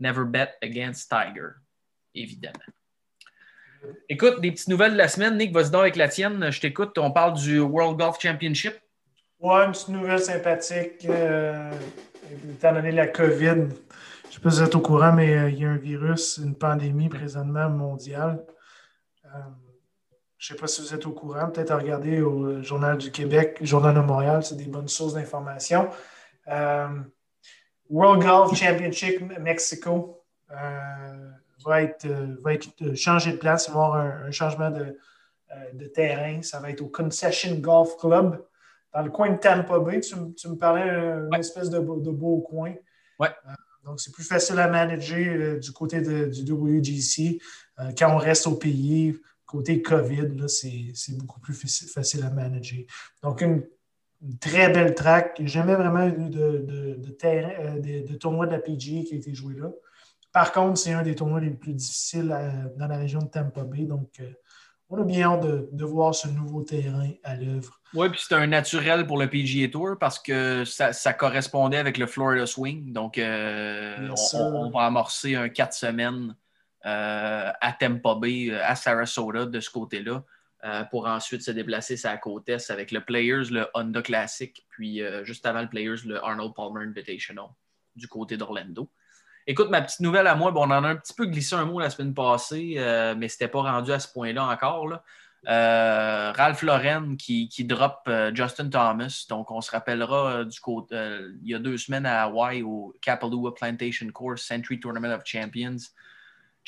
Never 0.00 0.24
bet 0.24 0.54
against 0.62 1.10
Tiger, 1.10 1.48
évidemment. 2.14 2.58
Écoute, 4.08 4.40
des 4.40 4.52
petites 4.52 4.68
nouvelles 4.68 4.92
de 4.92 4.98
la 4.98 5.08
semaine. 5.08 5.36
Nick, 5.36 5.52
vas-y 5.52 5.74
avec 5.74 5.96
la 5.96 6.08
tienne. 6.08 6.50
Je 6.50 6.60
t'écoute. 6.60 6.96
On 6.98 7.10
parle 7.10 7.34
du 7.34 7.60
World 7.60 7.98
Golf 7.98 8.18
Championship. 8.20 8.74
Ouais, 9.40 9.64
une 9.64 9.72
petite 9.72 9.88
nouvelle 9.88 10.20
sympathique. 10.20 11.06
Euh, 11.08 11.70
étant 12.50 12.72
donné 12.72 12.90
la 12.90 13.06
COVID, 13.06 13.44
je 13.44 13.52
ne 13.52 14.32
sais 14.32 14.40
pas 14.40 14.50
si 14.50 14.58
vous 14.58 14.62
êtes 14.62 14.74
au 14.74 14.80
courant, 14.80 15.12
mais 15.12 15.36
euh, 15.36 15.50
il 15.50 15.60
y 15.60 15.64
a 15.64 15.70
un 15.70 15.76
virus, 15.76 16.38
une 16.38 16.56
pandémie 16.56 17.08
présentement 17.08 17.68
mondiale. 17.70 18.44
Euh, 19.24 19.28
je 20.38 20.52
ne 20.52 20.56
sais 20.56 20.60
pas 20.60 20.66
si 20.66 20.80
vous 20.80 20.94
êtes 20.94 21.06
au 21.06 21.12
courant. 21.12 21.48
Peut-être 21.50 21.70
à 21.70 21.76
regarder 21.76 22.20
au 22.20 22.62
Journal 22.62 22.98
du 22.98 23.10
Québec, 23.10 23.58
Journal 23.60 23.94
de 23.94 24.00
Montréal, 24.00 24.44
c'est 24.44 24.56
des 24.56 24.66
bonnes 24.66 24.88
sources 24.88 25.14
d'information. 25.14 25.88
World 27.90 28.22
Golf 28.22 28.54
Championship 28.54 29.20
Mexico 29.40 30.22
euh, 30.50 31.30
va, 31.64 31.82
être, 31.82 32.04
euh, 32.06 32.36
va 32.42 32.54
être 32.54 32.94
changé 32.94 33.32
de 33.32 33.36
place. 33.36 33.66
Il 33.68 33.74
va 33.74 33.80
y 33.80 33.82
avoir 33.84 33.96
un, 34.26 34.30
changement 34.30 34.70
de, 34.70 34.98
de 35.72 35.86
terrain. 35.86 36.42
Ça 36.42 36.60
va 36.60 36.70
être 36.70 36.80
au 36.80 36.88
Concession 36.88 37.54
Golf 37.56 37.96
Club 37.98 38.44
dans 38.92 39.02
le 39.02 39.10
coin 39.10 39.30
de 39.30 39.36
Tampa 39.38 39.78
Bay. 39.78 40.00
Tu, 40.00 40.16
me 40.16 40.54
parlais 40.54 40.90
d'une 41.30 41.40
espèce 41.40 41.70
de, 41.70 41.78
beau 41.78 42.40
coin. 42.40 42.74
Ouais. 43.18 43.30
donc, 43.84 44.00
c'est 44.00 44.12
plus 44.12 44.24
facile 44.24 44.58
à 44.58 44.68
manager 44.68 45.58
du 45.58 45.72
côté 45.72 46.00
du 46.00 46.52
WGC. 46.52 47.40
quand 47.98 48.14
on 48.14 48.18
reste 48.18 48.46
au 48.46 48.56
pays, 48.56 49.16
côté 49.46 49.82
COVID, 49.82 50.48
c'est 50.48 51.16
beaucoup 51.16 51.40
plus 51.40 51.54
facile 51.54 52.22
à 52.24 52.30
manager. 52.30 52.80
Donc, 53.22 53.40
une, 53.40 53.64
très 54.40 54.70
belle 54.70 54.94
track. 54.94 55.40
Jamais 55.44 55.74
vraiment 55.74 56.06
eu 56.06 56.28
de, 56.28 56.96
de, 56.98 57.10
terrain, 57.10 57.52
euh, 57.60 57.80
de, 57.80 58.14
tournoi 58.14 58.46
de 58.46 58.52
la 58.52 58.58
PGA 58.58 59.02
qui 59.04 59.14
a 59.14 59.16
été 59.16 59.34
joué 59.34 59.54
là. 59.54 59.70
Par 60.32 60.52
contre, 60.52 60.78
c'est 60.78 60.92
un 60.92 61.02
des 61.02 61.14
tournois 61.14 61.40
les 61.40 61.50
plus 61.50 61.72
difficiles 61.72 62.30
euh, 62.32 62.50
dans 62.76 62.86
la 62.86 62.98
région 62.98 63.20
de 63.20 63.28
Tampa 63.28 63.62
Bay. 63.62 63.84
Donc, 63.84 64.10
euh, 64.20 64.30
on 64.90 65.00
a 65.00 65.04
bien 65.04 65.32
hâte 65.32 65.46
de, 65.72 65.84
voir 65.84 66.14
ce 66.14 66.28
nouveau 66.28 66.62
terrain 66.62 67.10
à 67.24 67.36
l'œuvre. 67.36 67.80
Oui, 67.94 68.08
puis 68.10 68.20
c'est 68.26 68.34
un 68.34 68.46
naturel 68.46 69.06
pour 69.06 69.18
le 69.18 69.28
PGA 69.28 69.68
Tour 69.68 69.96
parce 69.98 70.18
que 70.18 70.64
ça, 70.64 71.12
correspondait 71.12 71.76
avec 71.76 71.98
le 71.98 72.06
Florida 72.06 72.46
Swing. 72.46 72.92
Donc, 72.92 73.18
on, 73.18 74.70
va 74.70 74.80
amorcer 74.80 75.34
un 75.34 75.48
quatre 75.50 75.74
semaines 75.74 76.34
euh, 76.86 77.50
à 77.60 77.72
Tampa 77.72 78.14
Bay, 78.14 78.50
à 78.54 78.74
Sarasota, 78.76 79.46
de 79.46 79.60
ce 79.60 79.68
côté-là, 79.68 80.22
euh, 80.64 80.84
pour 80.84 81.06
ensuite 81.06 81.42
se 81.42 81.50
déplacer 81.50 81.96
la 82.02 82.16
côte 82.16 82.48
est 82.48 82.70
avec 82.70 82.90
le 82.90 83.00
Players, 83.00 83.50
le 83.50 83.68
Honda 83.74 84.02
Classic, 84.02 84.66
puis 84.68 85.00
juste 85.22 85.46
avant 85.46 85.62
le 85.62 85.68
Players, 85.68 86.04
le 86.04 86.22
Arnold 86.22 86.54
Palmer 86.54 86.84
Invitational 86.84 87.46
du 87.94 88.08
côté 88.08 88.36
d'Orlando. 88.36 88.90
Écoute, 89.46 89.70
ma 89.70 89.80
petite 89.80 90.00
nouvelle 90.00 90.26
à 90.26 90.34
moi, 90.34 90.50
bon, 90.50 90.66
on 90.66 90.70
en 90.70 90.84
a 90.84 90.88
un 90.88 90.96
petit 90.96 91.14
peu 91.14 91.26
glissé 91.26 91.54
un 91.54 91.64
mot 91.64 91.80
la 91.80 91.90
semaine 91.90 92.12
passée, 92.12 92.74
mais 93.16 93.28
ce 93.28 93.34
n'était 93.34 93.48
pas 93.48 93.62
rendu 93.62 93.92
à 93.92 93.98
ce 93.98 94.12
point-là 94.12 94.44
encore. 94.44 95.00
Ralph 95.46 96.62
Lauren 96.62 97.16
qui, 97.16 97.48
qui 97.48 97.64
drop 97.64 98.10
Justin 98.34 98.68
Thomas. 98.68 99.26
Donc, 99.28 99.50
on 99.50 99.60
se 99.60 99.70
rappellera 99.70 100.44
du 100.44 100.60
côté, 100.60 100.96
il 101.42 101.48
y 101.48 101.54
a 101.54 101.58
deux 101.58 101.78
semaines 101.78 102.04
à 102.04 102.24
Hawaii 102.24 102.62
au 102.62 102.94
Kapalua 103.00 103.54
Plantation 103.54 104.08
Course 104.12 104.42
Century 104.42 104.80
Tournament 104.80 105.14
of 105.14 105.22
Champions. 105.24 105.78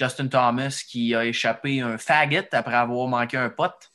Justin 0.00 0.28
Thomas 0.28 0.82
qui 0.88 1.14
a 1.14 1.26
échappé 1.26 1.82
un 1.82 1.98
faggot 1.98 2.48
après 2.52 2.74
avoir 2.74 3.06
manqué 3.06 3.36
un 3.36 3.50
pote. 3.50 3.90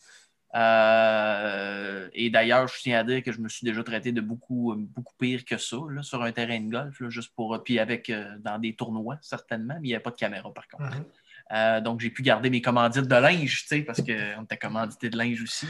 Euh, 0.56 2.08
et 2.14 2.30
d'ailleurs, 2.30 2.68
je 2.68 2.80
tiens 2.80 3.00
à 3.00 3.04
dire 3.04 3.24
que 3.24 3.32
je 3.32 3.42
me 3.42 3.50
suis 3.50 3.66
déjà 3.66 3.84
traité 3.84 4.12
de 4.12 4.22
beaucoup, 4.22 4.74
beaucoup 4.78 5.14
pire 5.20 5.44
que 5.44 5.58
ça 5.58 5.78
sur 6.02 6.24
un 6.24 6.32
terrain 6.32 6.60
de 6.60 6.72
golf, 6.72 7.02
juste 7.10 7.34
pour. 7.36 7.62
Puis 7.64 7.80
avec 7.80 8.10
euh, 8.10 8.38
dans 8.40 8.60
des 8.60 8.76
tournois, 8.76 9.18
certainement, 9.22 9.76
mais 9.82 9.88
il 9.88 9.90
n'y 9.90 9.96
avait 9.96 10.04
pas 10.04 10.12
de 10.12 10.16
caméra 10.16 10.54
par 10.54 10.68
contre. 10.68 10.96
Mhm. 10.98 11.06
Euh, 11.52 11.82
donc, 11.82 12.00
j'ai 12.00 12.10
pu 12.10 12.22
garder 12.22 12.50
mes 12.50 12.62
commandites 12.62 13.08
de 13.08 13.16
linge, 13.16 13.62
tu 13.64 13.68
sais, 13.68 13.82
parce 13.82 14.02
qu'on 14.02 14.44
était 14.44 14.58
commandité 14.58 15.10
de 15.10 15.18
linge 15.18 15.42
aussi. 15.44 15.68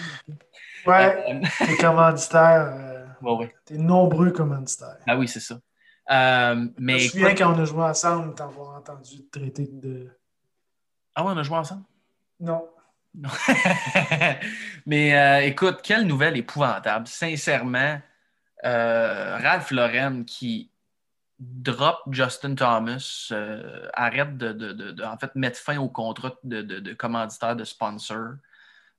Ouais, 0.85 1.41
les 1.67 1.77
commanditaires. 1.77 3.07
ouais, 3.21 3.31
ouais. 3.31 3.55
T'es 3.65 3.77
nombreux 3.77 4.31
commanditaires. 4.31 4.99
Ah 5.07 5.17
oui, 5.17 5.27
c'est 5.27 5.39
ça. 5.39 5.59
mais 6.77 6.99
je 6.99 7.05
me 7.05 7.09
souviens 7.09 7.35
quand 7.35 7.53
on 7.55 7.59
a 7.59 7.65
joué 7.65 7.83
ensemble, 7.83 8.35
t'avoir 8.35 8.77
entendu 8.77 9.27
traiter 9.31 9.67
de 9.69 10.09
ah 11.15 11.23
ouais, 11.23 11.31
on 11.33 11.37
a 11.37 11.43
joué 11.43 11.57
ensemble? 11.57 11.83
Non. 12.39 12.67
Mais 14.85 15.17
euh, 15.17 15.45
écoute, 15.45 15.79
quelle 15.81 16.03
nouvelle 16.03 16.37
épouvantable. 16.37 17.07
Sincèrement, 17.07 17.99
euh, 18.65 19.37
Ralph 19.37 19.71
Lauren 19.71 20.23
qui 20.25 20.69
drop 21.39 21.99
Justin 22.11 22.55
Thomas, 22.55 23.29
euh, 23.31 23.87
arrête 23.93 24.37
de, 24.37 25.03
en 25.03 25.17
fait, 25.17 25.33
mettre 25.35 25.59
fin 25.59 25.77
au 25.77 25.89
contrat 25.89 26.33
de, 26.43 26.61
de 26.61 26.93
commanditaire, 26.93 27.55
de 27.55 27.63
sponsor. 27.63 28.35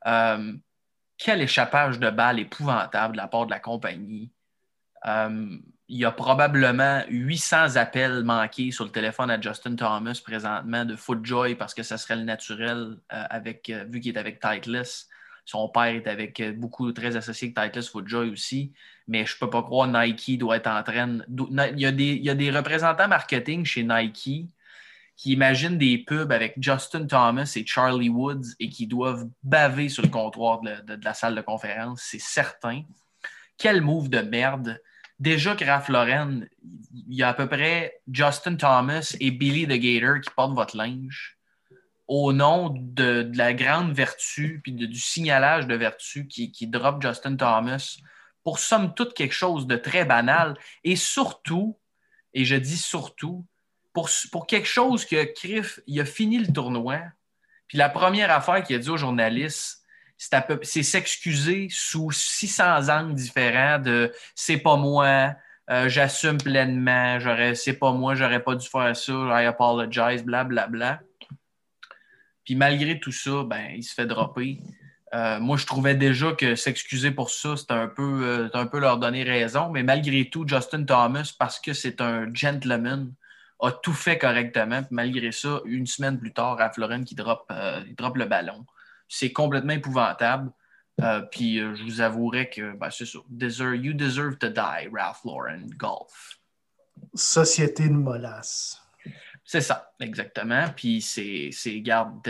quel 0.05 1.41
échappage 1.41 1.99
de 1.99 2.11
balles 2.11 2.39
épouvantable 2.39 3.13
de 3.13 3.19
la 3.19 3.29
part 3.29 3.47
de 3.47 3.51
la 3.51 3.61
compagnie 3.61 4.31
il 5.89 5.99
y 5.99 6.05
a 6.05 6.11
probablement 6.11 7.03
800 7.09 7.77
appels 7.77 8.25
manqués 8.25 8.73
sur 8.73 8.85
le 8.85 8.91
téléphone 8.91 9.31
à 9.31 9.41
Justin 9.41 9.77
Thomas 9.77 10.21
présentement 10.25 10.85
de 10.85 10.97
Footjoy 10.97 11.55
parce 11.55 11.75
que 11.75 11.85
ça 11.85 11.97
serait 11.97 12.17
le 12.17 12.25
naturel 12.25 12.99
euh, 13.13 13.25
avec, 13.31 13.71
euh, 13.71 13.85
vu 13.89 14.01
qu'il 14.01 14.17
est 14.17 14.19
avec 14.19 14.41
Titleist. 14.41 15.09
Son 15.45 15.69
père 15.69 15.95
est 15.95 16.09
avec 16.09 16.41
euh, 16.41 16.53
beaucoup 16.53 16.91
très 16.91 17.15
associé 17.15 17.53
avec 17.57 17.73
Titleist 17.73 17.91
Footjoy 17.91 18.31
aussi. 18.31 18.73
Mais 19.07 19.25
je 19.27 19.37
ne 19.37 19.39
peux 19.39 19.51
pas 19.51 19.63
croire 19.63 19.87
Nike 19.87 20.39
doit 20.39 20.57
être 20.57 20.67
en 20.67 20.83
train. 20.83 21.19
Il 21.29 21.79
y, 21.79 21.87
a 21.87 22.35
des, 22.35 22.51
représentants 22.51 23.07
marketing 23.07 23.65
chez 23.65 23.85
Nike 23.85 24.49
qui 25.17 25.33
imaginent 25.33 25.79
des 25.79 25.99
pubs 25.99 26.33
avec 26.33 26.55
Justin 26.61 27.07
Thomas 27.07 27.51
et 27.55 27.65
Charlie 27.65 28.09
Woods 28.09 28.57
et 28.59 28.69
qui 28.69 28.89
doivent 28.89 29.29
baver 29.45 29.89
sur 29.89 30.03
le 30.03 30.09
comptoir 30.09 30.61
de, 30.63 30.97
de 30.97 31.05
la 31.05 31.15
salle 31.15 31.37
de 31.37 31.41
conférence, 31.43 32.03
c'est 32.03 32.21
certain. 32.21 32.83
Quel 33.57 33.81
move 33.81 34.11
de 34.11 34.19
merde 34.19 34.81
déjà 35.19 35.55
que 35.57 35.65
Raph 35.65 35.91
il 35.91 37.15
y 37.15 37.23
a 37.23 37.29
à 37.29 37.35
peu 37.35 37.49
près 37.49 38.01
Justin 38.11 38.57
Thomas 38.57 39.17
et 39.21 39.31
Billy 39.31 39.67
the 39.67 39.81
Gator 39.81 40.21
qui 40.21 40.31
portent 40.35 40.55
votre 40.55 40.77
linge 40.77 41.39
au 42.09 42.33
nom 42.33 42.73
de, 42.77 43.31
la 43.35 43.53
grande 43.53 43.93
vertu 43.93 44.61
puis 44.63 44.73
du 44.73 44.99
signalage 44.99 45.67
de 45.67 45.75
vertu 45.75 46.27
qui, 46.29 46.53
qui 46.53 46.67
drop 46.67 47.03
Justin 47.03 47.37
Thomas 47.37 47.99
pour 48.47 48.61
somme 48.61 48.95
toute 48.95 49.13
quelque 49.13 49.35
chose 49.35 49.67
de 49.67 49.75
très 49.75 50.05
banal. 50.05 50.57
Et 50.85 50.95
surtout, 50.95 51.77
et 52.33 52.45
je 52.45 52.55
dis 52.55 52.77
surtout, 52.77 53.45
pour, 53.93 54.09
pour 54.31 54.47
quelque 54.47 54.69
chose 54.69 55.05
que 55.05 55.25
Criff, 55.25 55.81
il 55.89 56.01
a 56.01 56.05
fini 56.05 56.39
le 56.39 56.53
tournoi, 56.53 57.01
puis 57.67 57.77
la 57.77 57.89
première 57.89 58.31
affaire 58.31 58.63
qu'il 58.63 58.77
a 58.77 58.79
dit 58.79 58.89
aux 58.89 58.97
journalistes, 58.97 59.83
c'est 60.19 60.83
s'excuser 60.83 61.69
sous 61.71 62.11
600 62.11 62.89
angles 62.89 63.15
différents 63.15 63.79
de 63.79 64.13
c'est 64.35 64.59
pas 64.59 64.77
moi, 64.77 65.35
euh, 65.71 65.89
j'assume 65.89 66.39
pleinement, 66.39 67.19
c'est 67.55 67.79
pas 67.79 67.93
moi, 67.93 68.15
j'aurais 68.15 68.43
pas 68.43 68.55
dû 68.55 68.67
faire 68.67 68.97
ça, 68.97 69.13
I 69.43 69.47
apologize, 69.47 70.25
blablabla. 70.25 70.67
Bla, 70.69 70.97
bla. 70.97 71.01
Puis 72.45 72.55
malgré 72.55 73.01
tout 73.01 73.13
ça, 73.13 73.43
ben, 73.45 73.73
il 73.75 73.83
se 73.83 73.93
fait 73.93 74.07
dropper. 74.07 74.61
Euh, 75.15 75.41
moi, 75.41 75.57
je 75.57 75.67
trouvais 75.67 75.95
déjà 75.95 76.33
que 76.33 76.55
s'excuser 76.55 77.11
pour 77.11 77.31
ça, 77.31 77.57
c'était 77.57 77.75
un, 77.75 77.89
peu, 77.89 78.25
euh, 78.25 78.49
un 78.55 78.67
peu 78.67 78.79
leur 78.79 78.99
donner 78.99 79.25
raison. 79.25 79.71
Mais 79.71 79.83
malgré 79.83 80.29
tout, 80.31 80.47
Justin 80.47 80.85
Thomas, 80.85 81.33
parce 81.39 81.59
que 81.59 81.73
c'est 81.73 82.01
un 82.01 82.33
gentleman, 82.33 83.13
a 83.61 83.73
tout 83.73 83.93
fait 83.93 84.19
correctement. 84.19 84.83
Puis 84.83 84.95
malgré 84.95 85.33
ça, 85.33 85.61
une 85.65 85.87
semaine 85.87 86.19
plus 86.19 86.33
tard, 86.33 86.61
à 86.61 86.71
Florent 86.71 87.03
qui 87.03 87.15
drop, 87.15 87.51
il 87.87 87.95
drop 87.97 88.17
le 88.17 88.27
ballon. 88.27 88.65
C'est 89.09 89.33
complètement 89.33 89.75
épouvantable. 89.75 90.51
Euh, 91.03 91.21
puis 91.21 91.61
euh, 91.61 91.75
je 91.75 91.83
vous 91.83 92.01
avouerai 92.01 92.49
que 92.49 92.73
ben, 92.73 92.89
c'est 92.91 93.05
ça. 93.05 93.19
you 93.29 93.93
deserve 93.93 94.39
to 94.39 94.49
die, 94.49 94.89
Ralph 94.93 95.23
Lauren 95.25 95.67
Golf. 95.77 96.39
Société 97.15 97.89
de 97.89 97.95
molasse. 97.95 98.81
C'est 99.45 99.61
ça, 99.61 99.93
exactement. 100.01 100.65
Puis 100.75 101.03
c'est, 101.03 101.51
c'est 101.53 101.81
garde, 101.81 102.21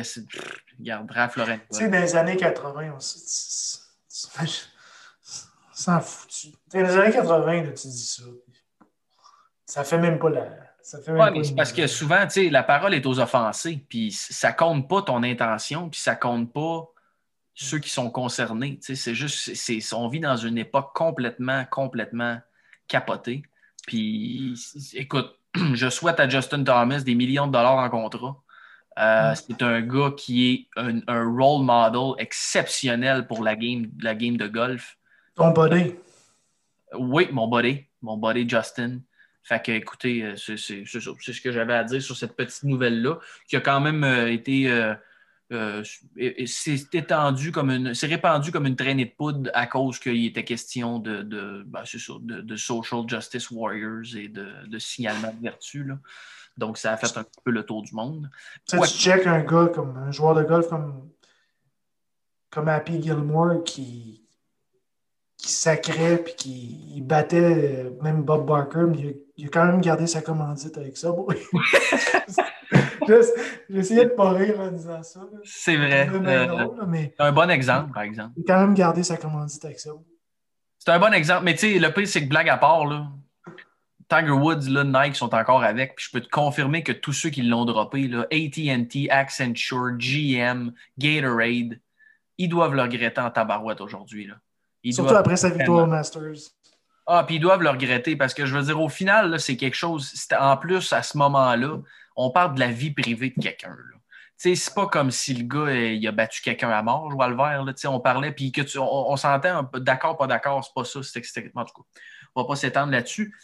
garde 0.81 1.11
Ralph 1.11 1.37
Lauren. 1.37 1.59
Tu 1.71 1.79
sais, 1.79 1.89
dans 1.89 2.01
les 2.01 2.17
années 2.17 2.37
80, 2.37 2.95
on 2.95 3.01
s'en 5.73 6.01
foutu. 6.01 6.49
Dans 6.73 6.81
les 6.81 6.97
années 6.97 7.13
80, 7.13 7.63
là, 7.63 7.73
tu 7.73 7.89
dis 7.89 8.07
ça. 8.07 8.23
Ça 9.65 9.85
fait 9.85 9.99
même 9.99 10.19
pas 10.19 10.31
la. 10.31 10.66
Oui, 11.09 11.31
mais 11.33 11.45
c'est 11.45 11.55
parce 11.55 11.73
que 11.73 11.87
souvent, 11.87 12.27
la 12.37 12.63
parole 12.63 12.95
est 12.95 13.07
aux 13.07 13.19
offensés, 13.19 13.85
puis 13.89 14.13
ça 14.13 14.53
compte 14.53 14.89
pas 14.89 15.03
ton 15.03 15.23
intention, 15.23 15.89
puis 15.89 16.01
ça 16.01 16.15
compte 16.15 16.53
pas 16.53 16.89
ceux 17.55 17.79
qui 17.79 17.91
sont 17.91 18.11
concernés. 18.11 18.79
C'est 18.83 19.15
juste, 19.15 19.55
c'est, 19.55 19.81
on 19.95 20.09
vit 20.09 20.21
dans 20.21 20.37
une 20.37 20.59
époque 20.59 20.95
complètement, 20.95 21.65
complètement 21.71 22.39
capotée. 22.87 23.43
Puis, 23.87 24.55
écoute, 24.95 25.35
je 25.75 25.89
souhaite 25.89 26.21
à 26.21 26.29
Justin 26.29 26.63
Thomas 26.63 27.01
des 27.01 27.15
millions 27.15 27.47
de 27.47 27.53
dollars 27.53 27.79
en 27.79 27.89
contrat. 27.89 28.43
Euh, 28.99 29.35
c'est 29.35 29.63
un 29.63 29.83
gars 29.83 30.13
qui 30.17 30.53
est 30.53 30.81
un, 30.81 31.25
role 31.25 31.65
model 31.65 32.15
exceptionnel 32.19 33.27
pour 33.27 33.43
la 33.43 33.55
game, 33.55 33.91
la 34.01 34.15
game 34.15 34.37
de 34.37 34.47
golf. 34.47 34.97
Ton 35.35 35.51
body. 35.51 35.95
Oui, 36.95 37.29
mon 37.33 37.49
body. 37.49 37.85
Mon 38.01 38.17
body, 38.17 38.49
Justin. 38.49 39.01
Fait 39.47 39.65
que, 39.65 39.71
écoutez, 39.71 40.25
euh, 40.25 40.35
c'est 40.35 40.57
ce 40.57 41.41
que 41.41 41.53
j'avais 41.53 41.75
à 41.75 41.85
dire 41.85 42.03
sur 42.03 42.17
cette 42.17 42.35
petite 42.35 42.65
nouvelle-là, 42.65 43.21
qui 43.47 43.55
a 43.55 43.61
quand 43.61 43.81
même 43.81 44.03
euh, 44.03 44.33
été. 44.33 44.69
Euh, 45.53 45.85
c'est 46.47 46.93
étendu 46.97 47.53
comme 47.53 47.71
une. 47.71 47.95
C'est 47.95 48.09
répandu 48.09 48.51
comme 48.51 48.67
une 48.67 48.75
traînée 48.75 49.05
de 49.05 49.13
poudre 49.13 49.49
à 49.55 49.69
cause 49.69 50.01
qu'il 50.01 50.27
était 50.27 50.43
question 50.43 50.99
de, 50.99 51.23
de, 51.23 51.63
ben, 51.65 51.85
de, 51.85 52.57
social 52.57 53.09
justice 53.09 53.49
warriors 53.53 54.17
et 54.17 54.27
de, 54.27 54.79
signalement 54.81 55.33
de 55.33 55.41
vertu. 55.41 55.85
Là. 55.85 55.97
Donc, 56.57 56.77
ça 56.77 56.95
a 56.95 56.97
fait 56.97 57.17
un 57.17 57.25
peu 57.45 57.53
le 57.53 57.63
tour 57.63 57.85
du 57.85 57.95
monde. 57.95 58.29
Tu 58.69 58.77
check 58.87 59.29
un 59.29 59.45
gars 59.45 59.71
comme 59.73 59.97
un 59.97 60.11
joueur 60.11 60.35
de 60.35 60.43
golf 60.43 60.67
comme, 60.67 61.09
comme 62.51 62.67
Happy 62.67 63.01
Gilmore 63.01 63.63
qui, 63.63 64.26
qui 65.47 65.53
sacrait 65.53 66.19
puis 66.19 66.35
qui 66.35 67.01
battait 67.03 67.85
euh, 67.85 67.91
même 68.03 68.23
Bob 68.23 68.47
Barker, 68.47 68.87
mais 68.89 69.17
il 69.37 69.47
a, 69.47 69.49
quand 69.49 69.65
même 69.65 69.81
gardé 69.81 70.09
sa 70.09 70.21
commandite 70.21 70.77
avec 70.77 70.97
ça. 70.97 71.15
J'ai 73.07 73.21
essayé 73.79 74.05
de 74.07 74.11
pas 74.11 74.33
rire 74.33 74.59
en 74.59 74.73
disant 74.73 75.03
ça. 75.05 75.21
C'est 75.45 75.77
vrai. 75.77 76.11
C'est 76.11 77.23
un 77.23 77.33
bon 77.33 77.49
exemple, 77.49 77.93
par 77.93 78.03
exemple. 78.03 78.33
Il 78.37 78.43
a 78.43 78.55
quand 78.55 78.61
même 78.61 78.75
gardé 78.75 79.05
sa 79.05 79.17
commandite 79.17 79.65
avec 79.65 79.79
ça. 79.79 79.91
C'est 80.81 80.91
un 80.91 80.99
bon 80.99 81.13
exemple. 81.13 81.45
Mais 81.45 81.55
tu 81.55 81.73
sais, 81.73 81.79
le 81.79 81.93
pire, 81.93 82.09
c'est 82.09 82.25
que 82.25 82.29
blague 82.29 82.49
à 82.49 82.57
part, 82.57 82.85
là, 82.85 83.07
Tiger 84.09 84.33
Woods, 84.33 84.69
là, 84.69 84.83
Nike 84.83 85.15
sont 85.15 85.33
encore 85.33 85.63
avec. 85.63 85.95
Puis 85.95 86.07
je 86.07 86.19
peux 86.19 86.21
te 86.21 86.29
confirmer 86.29 86.83
que 86.83 86.93
tous 86.93 87.13
ceux 87.13 87.31
qui 87.31 87.43
l'ont 87.43 87.67
droppé, 87.67 88.11
ATT, 88.33 89.11
Accenture, 89.11 89.97
GM, 89.97 90.73
Gatorade, 90.99 91.79
ils 92.39 92.49
doivent 92.49 92.75
le 92.75 92.83
regretter 92.83 93.21
en 93.21 93.31
tabarouette 93.31 93.81
aujourd'hui. 93.81 94.29
Surtout 94.93 95.15
après 95.15 95.37
sa 95.37 95.51
victoire 95.51 95.85
au 95.85 95.87
Masters. 95.87 96.51
Ah, 97.07 97.23
puis 97.25 97.37
ils 97.37 97.41
doivent 97.41 97.63
le 97.63 97.71
regretter 97.71 98.17
parce 98.17 98.35
que 98.35 98.47
je 98.47 98.57
veux 98.57 98.65
dire, 98.65 98.81
au 98.81 98.89
final, 98.89 99.39
c'est 99.39 99.57
quelque 99.57 99.77
chose. 99.77 100.13
En 100.39 100.57
plus, 100.57 100.93
à 100.93 101.03
ce 101.03 101.17
moment-là, 101.19 101.79
on 102.17 102.31
parle 102.31 102.55
de 102.55 102.61
la 102.61 102.69
vie 102.69 102.91
privée 102.91 103.33
de 103.37 103.41
quelqu'un. 103.41 103.77
C'est 104.37 104.57
pas 104.75 104.87
comme 104.87 105.11
si 105.11 105.33
le 105.33 105.45
gars 105.45 105.73
il 105.73 106.07
a 106.07 106.13
battu 106.13 106.43
quelqu'un 106.43 106.69
à 106.69 106.83
mort, 106.83 107.09
je 107.11 107.15
vois 107.15 107.29
le 107.29 107.37
vert. 107.37 107.65
Là, 107.65 107.73
on 107.87 108.01
parlait, 108.01 108.33
puis 108.33 108.53
que 108.53 108.61
tu, 108.61 108.79
on, 108.79 109.17
s'entend 109.17 109.71
d'accord, 109.75 110.17
pas 110.17 110.27
d'accord, 110.27 110.65
c'est 110.65 110.75
pas 110.75 110.85
ça. 110.85 111.01
C'est, 111.03 111.53
en 111.55 111.65
tout 111.65 111.83
cas, 111.83 111.89
on 112.35 112.43
va 112.43 112.49
pas 112.49 112.57
s'étendre 112.57 112.93
là-dessus. 112.93 113.35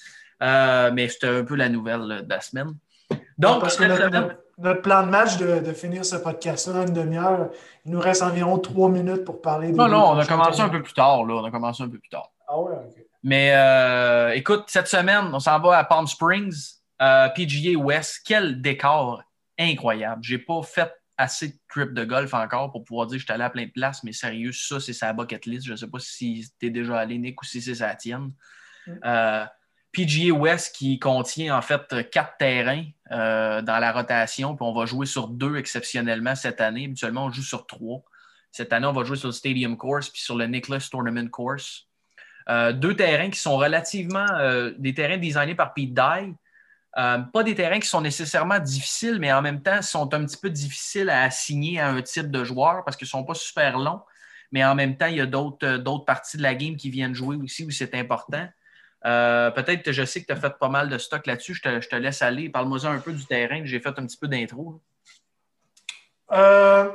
Euh, 0.42 0.90
mais 0.92 1.09
c'était 1.09 1.28
un 1.28 1.44
peu 1.44 1.55
la 1.55 1.68
nouvelle 1.68 2.24
de 2.24 2.28
la 2.28 2.40
semaine. 2.40 2.74
Donc, 3.38 3.61
parce 3.61 3.77
que 3.77 3.85
notre, 3.85 4.81
plan 4.83 5.05
de 5.05 5.11
match 5.11 5.38
de, 5.38 5.72
finir 5.72 6.05
ce 6.05 6.16
podcast-là 6.16 6.75
dans 6.75 6.87
une 6.87 6.94
demi-heure, 6.94 7.51
il 7.85 7.92
nous 7.92 8.01
reste 8.01 8.22
environ 8.22 8.59
trois 8.59 8.88
minutes 8.88 9.25
pour 9.25 9.40
parler 9.40 9.72
de. 9.72 9.77
Non, 9.77 9.88
non, 9.88 10.11
on 10.11 10.18
a 10.18 10.27
commencé 10.27 10.61
un 10.61 10.68
peu 10.68 10.83
plus 10.83 10.94
tard. 10.94 11.25
Là. 11.25 11.35
On 11.35 11.44
a 11.44 11.51
commencé 11.51 11.83
un 11.83 11.88
peu 11.88 11.98
plus 11.98 12.11
tard. 12.11 12.31
Ah 12.48 12.61
ouais, 12.61 12.72
OK. 12.72 13.05
Mais 13.25 13.53
euh, 13.55 14.35
écoute, 14.35 14.64
cette 14.66 14.88
semaine, 14.88 15.31
on 15.33 15.38
s'en 15.38 15.61
va 15.61 15.79
à 15.79 15.85
Palm 15.85 16.07
Springs, 16.07 16.81
euh, 17.01 17.29
PGA 17.29 17.79
West. 17.79 18.22
Quel 18.25 18.61
décor 18.61 19.22
incroyable. 19.59 20.22
J'ai 20.22 20.38
pas 20.38 20.62
fait 20.62 20.92
assez 21.16 21.48
de 21.48 21.55
trips 21.68 21.92
de 21.92 22.05
golf 22.05 22.35
encore 22.35 22.72
pour 22.72 22.85
pouvoir 22.85 23.07
dire 23.07 23.16
que 23.16 23.20
je 23.20 23.25
suis 23.27 23.33
allé 23.33 23.44
à 23.44 23.51
plein 23.51 23.66
de 23.66 23.70
places, 23.70 24.03
mais 24.03 24.12
sérieux, 24.12 24.53
ça, 24.53 24.81
c'est 24.81 24.92
sa 24.92 25.12
bucket 25.12 25.46
list. 25.46 25.66
Je 25.66 25.72
ne 25.72 25.77
sais 25.77 25.87
pas 25.87 25.98
si 25.98 26.48
tu 26.59 26.66
es 26.66 26.70
déjà 26.70 26.98
allé, 26.98 27.18
Nick, 27.18 27.40
ou 27.40 27.44
si 27.44 27.61
c'est 27.61 27.77
sa 27.77 27.94
tienne. 27.94 28.33
Mm. 28.87 28.92
Euh, 29.05 29.44
PGA 29.92 30.33
West 30.33 30.74
qui 30.74 30.98
contient 30.98 31.57
en 31.57 31.62
fait 31.62 32.11
quatre 32.11 32.37
terrains 32.38 32.85
euh, 33.11 33.61
dans 33.61 33.78
la 33.78 33.92
rotation, 33.92 34.57
puis 34.57 34.64
on 34.66 34.72
va 34.72 34.87
jouer 34.87 35.07
sur 35.07 35.28
deux 35.28 35.57
exceptionnellement 35.57 36.35
cette 36.35 36.61
année. 36.61 36.87
Habituellement, 36.87 37.26
on 37.26 37.31
joue 37.31 37.42
sur 37.42 37.66
trois. 37.66 38.02
Cette 38.50 38.72
année, 38.72 38.87
on 38.87 38.92
va 38.92 39.05
jouer 39.05 39.16
sur 39.16 39.28
le 39.28 39.33
Stadium 39.33 39.76
Course 39.76 40.09
puis 40.09 40.22
sur 40.22 40.37
le 40.37 40.46
Nicholas 40.46 40.87
Tournament 40.90 41.28
Course. 41.28 41.88
Euh, 42.48 42.72
deux 42.72 42.96
terrains 42.96 43.31
qui 43.31 43.38
sont 43.38 43.57
relativement 43.57 44.26
euh, 44.33 44.72
des 44.78 44.94
terrains 44.94 45.18
designés 45.18 45.55
par 45.55 45.74
Pete 45.74 45.94
Dye. 45.94 46.35
pas 46.94 47.42
des 47.44 47.55
terrains 47.55 47.78
qui 47.78 47.88
sont 47.88 48.00
nécessairement 48.00 48.59
difficiles, 48.59 49.18
mais 49.20 49.33
en 49.33 49.42
même 49.42 49.62
temps 49.62 49.83
sont 49.83 50.12
un 50.14 50.24
petit 50.24 50.38
peu 50.38 50.50
difficiles 50.50 51.11
à 51.11 51.24
assigner 51.24 51.81
à 51.81 51.88
un 51.88 52.00
type 52.00 52.31
de 52.31 52.44
joueur 52.44 52.83
parce 52.85 52.96
qu'ils 52.96 53.07
ne 53.07 53.11
sont 53.11 53.24
pas 53.24 53.35
super 53.35 53.78
longs. 53.78 54.00
Mais 54.52 54.64
en 54.64 54.74
même 54.74 54.96
temps, 54.96 55.07
il 55.07 55.16
y 55.16 55.20
a 55.20 55.26
d'autres 55.26 56.05
parties 56.05 56.37
de 56.38 56.42
la 56.42 56.55
game 56.55 56.76
qui 56.76 56.90
viennent 56.90 57.14
jouer 57.14 57.37
aussi 57.37 57.64
où 57.64 57.70
c'est 57.70 57.94
important. 57.94 58.48
Euh, 59.04 59.50
peut-être 59.50 59.82
que 59.82 59.92
je 59.92 60.04
sais 60.04 60.20
que 60.20 60.26
tu 60.26 60.32
as 60.32 60.36
fait 60.36 60.56
pas 60.58 60.68
mal 60.68 60.88
de 60.88 60.98
stock 60.98 61.26
là-dessus. 61.26 61.54
Je 61.54 61.88
te, 61.88 61.96
laisse 61.96 62.22
aller. 62.22 62.48
Parle-moi 62.48 62.84
un 62.86 62.98
peu 62.98 63.12
du 63.12 63.24
terrain. 63.26 63.62
J'ai 63.64 63.80
fait 63.80 63.88
un 63.88 64.06
petit 64.06 64.16
peu 64.16 64.28
d'intro. 64.28 64.80
Euh, 66.30 66.90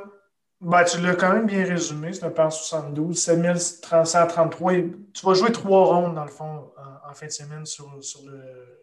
ben, 0.60 0.84
tu 0.84 1.00
l'as 1.00 1.14
quand 1.14 1.32
même 1.32 1.46
bien 1.46 1.64
résumé. 1.64 2.12
C'est 2.12 2.24
un 2.24 2.30
par 2.30 2.52
72, 2.52 3.18
7333. 3.18 4.72
Tu 5.12 5.26
vas 5.26 5.34
jouer 5.34 5.52
trois 5.52 5.84
rondes, 5.84 6.14
dans 6.14 6.24
le 6.24 6.30
fond, 6.30 6.72
en, 7.04 7.14
fin 7.14 7.26
de 7.26 7.32
semaine 7.32 7.66
sur, 7.66 7.94
le, 7.94 8.78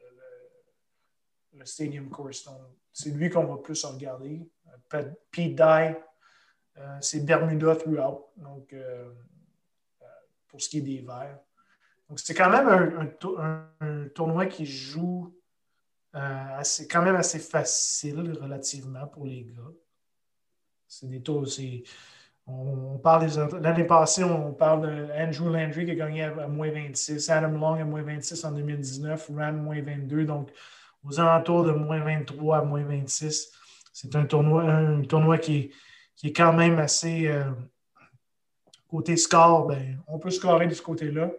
Stadium 1.64 2.10
Course. 2.10 2.48
C'est 2.94 3.10
lui 3.10 3.30
qu'on 3.30 3.46
va 3.46 3.58
plus 3.58 3.84
regarder. 3.86 4.48
Pete 5.32 5.56
Dye, 5.56 5.96
euh, 6.78 6.98
c'est 7.02 7.26
Bermuda 7.26 7.76
throughout. 7.76 8.28
Donc, 8.38 8.74
pour 10.48 10.62
ce 10.62 10.70
qui 10.70 10.78
est 10.78 10.82
des 10.82 11.02
verts. 11.02 11.40
Donc, 12.10 12.20
c'est 12.20 12.34
quand 12.34 12.50
même 12.50 13.10
un, 13.82 14.08
tournoi 14.14 14.46
qui 14.46 14.66
joue 14.66 15.34
euh, 16.16 16.58
assez, 16.58 16.88
quand 16.88 17.02
même 17.02 17.16
assez 17.16 17.40
facile 17.40 18.38
relativement 18.42 19.08
pour 19.08 19.26
les 19.26 19.44
gars. 19.44 19.72
C'est 20.88 21.10
des 21.10 21.22
taux. 21.22 21.44
On, 22.48 23.00
parle 23.00 23.28
des. 23.28 23.60
L'année 23.60 23.86
passée, 23.86 24.24
on 24.24 24.54
parle 24.54 24.82
d'Andrew 25.08 25.52
Landry 25.52 25.86
qui 25.86 25.92
a 25.92 25.96
gagné 25.96 26.24
à, 26.24 26.48
moins 26.48 26.70
26, 26.70 27.28
Adam 27.30 27.50
Long 27.50 27.74
à 27.74 27.84
moins 27.84 28.04
26 28.04 28.46
en 28.46 28.52
2019, 28.52 29.32
Ram 29.36 29.64
moins 29.64 29.82
22. 29.82 30.26
Donc, 30.26 30.52
aux 31.04 31.20
alentours 31.20 31.64
de 31.64 31.72
moins 31.72 32.04
23 32.04 32.60
à 32.60 32.62
moins 32.64 32.84
26. 32.84 33.52
C'est 33.92 34.16
un 34.16 34.26
tournoi, 34.26 34.64
un 34.64 35.02
tournoi 35.02 35.40
qui, 35.40 35.72
est, 36.24 36.34
quand 36.34 36.54
même 36.54 36.78
assez. 36.78 37.28
Euh, 37.28 37.50
côté 38.88 39.18
score, 39.18 39.68
ben, 39.68 40.00
on 40.08 40.20
peut 40.20 40.30
scorer 40.30 40.68
de 40.68 40.74
ce 40.74 40.82
côté-là. 40.82 41.32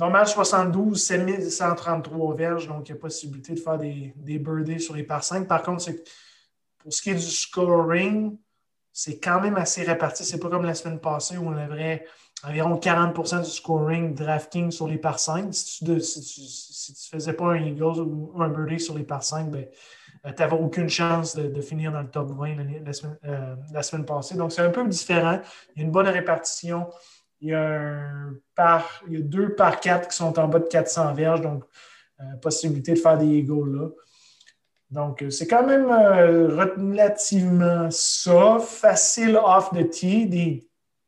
Normal 0.00 0.26
72, 0.26 0.98
7133 0.98 2.34
verges, 2.34 2.66
donc 2.66 2.88
il 2.88 2.92
y 2.92 2.94
a 2.94 2.98
possibilité 2.98 3.52
de 3.52 3.60
faire 3.60 3.76
des, 3.76 4.14
birdies 4.38 4.80
sur 4.80 4.94
les 4.94 5.02
par 5.02 5.22
5. 5.22 5.46
Par 5.46 5.62
contre, 5.62 5.90
pour 6.78 6.90
ce 6.90 7.02
qui 7.02 7.10
est 7.10 7.14
du 7.14 7.20
scoring, 7.20 8.34
c'est 8.94 9.20
quand 9.20 9.42
même 9.42 9.56
assez 9.56 9.82
réparti. 9.82 10.24
C'est 10.24 10.40
pas 10.40 10.48
comme 10.48 10.64
la 10.64 10.74
semaine 10.74 11.00
passée 11.00 11.36
où 11.36 11.48
on 11.48 11.52
avait 11.52 12.06
environ 12.42 12.76
40% 12.76 13.44
du 13.44 13.50
scoring 13.50 14.14
DraftKings 14.14 14.70
sur 14.70 14.88
les 14.88 14.96
par 14.96 15.18
5. 15.18 15.52
Si 15.52 15.84
tu 15.84 15.90
ne 15.90 15.98
faisais 16.00 17.34
pas 17.34 17.52
un 17.52 17.56
Eagles 17.56 18.00
ou 18.00 18.32
un 18.40 18.48
birdie 18.48 18.80
sur 18.80 18.96
les 18.96 19.04
par 19.04 19.22
5, 19.22 19.50
ben, 19.50 19.66
euh, 20.24 20.32
tu 20.32 20.40
n'avais 20.40 20.56
aucune 20.56 20.88
chance 20.88 21.36
de, 21.36 21.60
finir 21.60 21.92
dans 21.92 22.00
le 22.00 22.08
top 22.08 22.30
20 22.30 22.56
la, 22.86 22.92
semaine, 22.94 23.18
euh, 23.26 23.54
la 23.70 23.82
semaine 23.82 24.06
passée. 24.06 24.34
Donc, 24.34 24.52
c'est 24.52 24.62
un 24.62 24.70
peu 24.70 24.88
différent. 24.88 25.40
Il 25.76 25.80
y 25.80 25.82
a 25.82 25.84
une 25.84 25.92
bonne 25.92 26.08
répartition. 26.08 26.88
Il 27.40 27.48
y, 27.48 27.54
a 27.54 28.30
deux 29.08 29.54
par 29.54 29.80
quatre 29.80 30.08
qui 30.08 30.16
sont 30.16 30.38
en 30.38 30.48
bas 30.48 30.58
de 30.58 30.66
400 30.66 31.14
verges, 31.14 31.40
donc 31.40 31.64
euh, 32.20 32.36
possibilité 32.36 32.92
de 32.92 32.98
faire 32.98 33.16
des 33.16 33.26
Eagles 33.26 33.76
là. 33.76 33.88
Donc, 34.90 35.22
euh, 35.22 35.30
c'est 35.30 35.46
quand 35.46 35.64
même 35.64 35.88
euh, 35.88 36.48
relativement 36.48 37.88
ça, 37.90 38.58
facile 38.58 39.36
off 39.42 39.70
the 39.70 39.88
tee, 39.88 40.26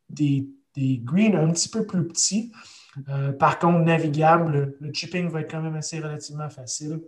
des 0.09 1.01
greens 1.03 1.35
un 1.35 1.51
petit 1.51 1.69
peu 1.69 1.85
plus 1.85 2.07
petits. 2.07 2.51
par 3.37 3.59
contre, 3.59 3.79
navigable, 3.79 4.75
le, 4.79 4.93
chipping 4.93 5.27
va 5.29 5.41
être 5.41 5.51
quand 5.51 5.61
même 5.61 5.75
assez 5.75 5.99
relativement 5.99 6.49
facile. 6.49 7.01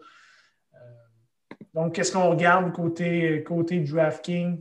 donc, 1.74 1.96
qu'est-ce 1.96 2.12
qu'on 2.12 2.30
regarde 2.30 2.72
côté, 2.74 3.44
côté 3.44 3.80
DraftKings? 3.80 4.60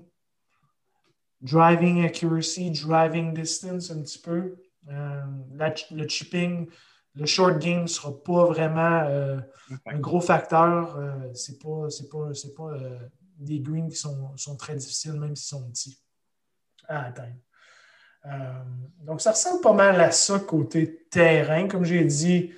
Driving 1.44 2.04
accuracy, 2.04 2.70
driving 2.70 3.34
distance 3.34 3.90
un 3.90 4.02
petit 4.02 4.18
peu. 4.18 4.56
Euh, 4.90 5.22
le 5.90 6.08
chipping, 6.08 6.68
le 7.14 7.26
short 7.26 7.58
game 7.58 7.82
ne 7.82 7.86
sera 7.86 8.12
pas 8.22 8.46
vraiment 8.46 9.04
euh, 9.06 9.38
un 9.86 9.98
gros 9.98 10.20
facteur. 10.20 10.96
Euh, 10.96 11.32
ce 11.34 11.52
n'est 11.52 11.58
pas, 11.58 11.90
c'est 11.90 12.54
pas, 12.54 12.72
des 13.38 13.60
greens 13.60 13.88
qui 13.88 13.96
sont, 13.96 14.36
sont, 14.36 14.56
très 14.56 14.74
difficiles, 14.74 15.14
même 15.14 15.36
s'ils 15.36 15.58
sont 15.58 15.68
petits 15.70 15.98
à 16.88 17.06
atteindre. 17.06 17.34
donc, 19.00 19.20
ça 19.20 19.32
ressemble 19.32 19.60
pas 19.60 19.72
mal 19.72 20.00
à 20.00 20.12
ça 20.12 20.38
côté 20.38 21.06
terrain. 21.10 21.66
Comme 21.66 21.84
j'ai 21.84 22.04
dit, 22.04 22.52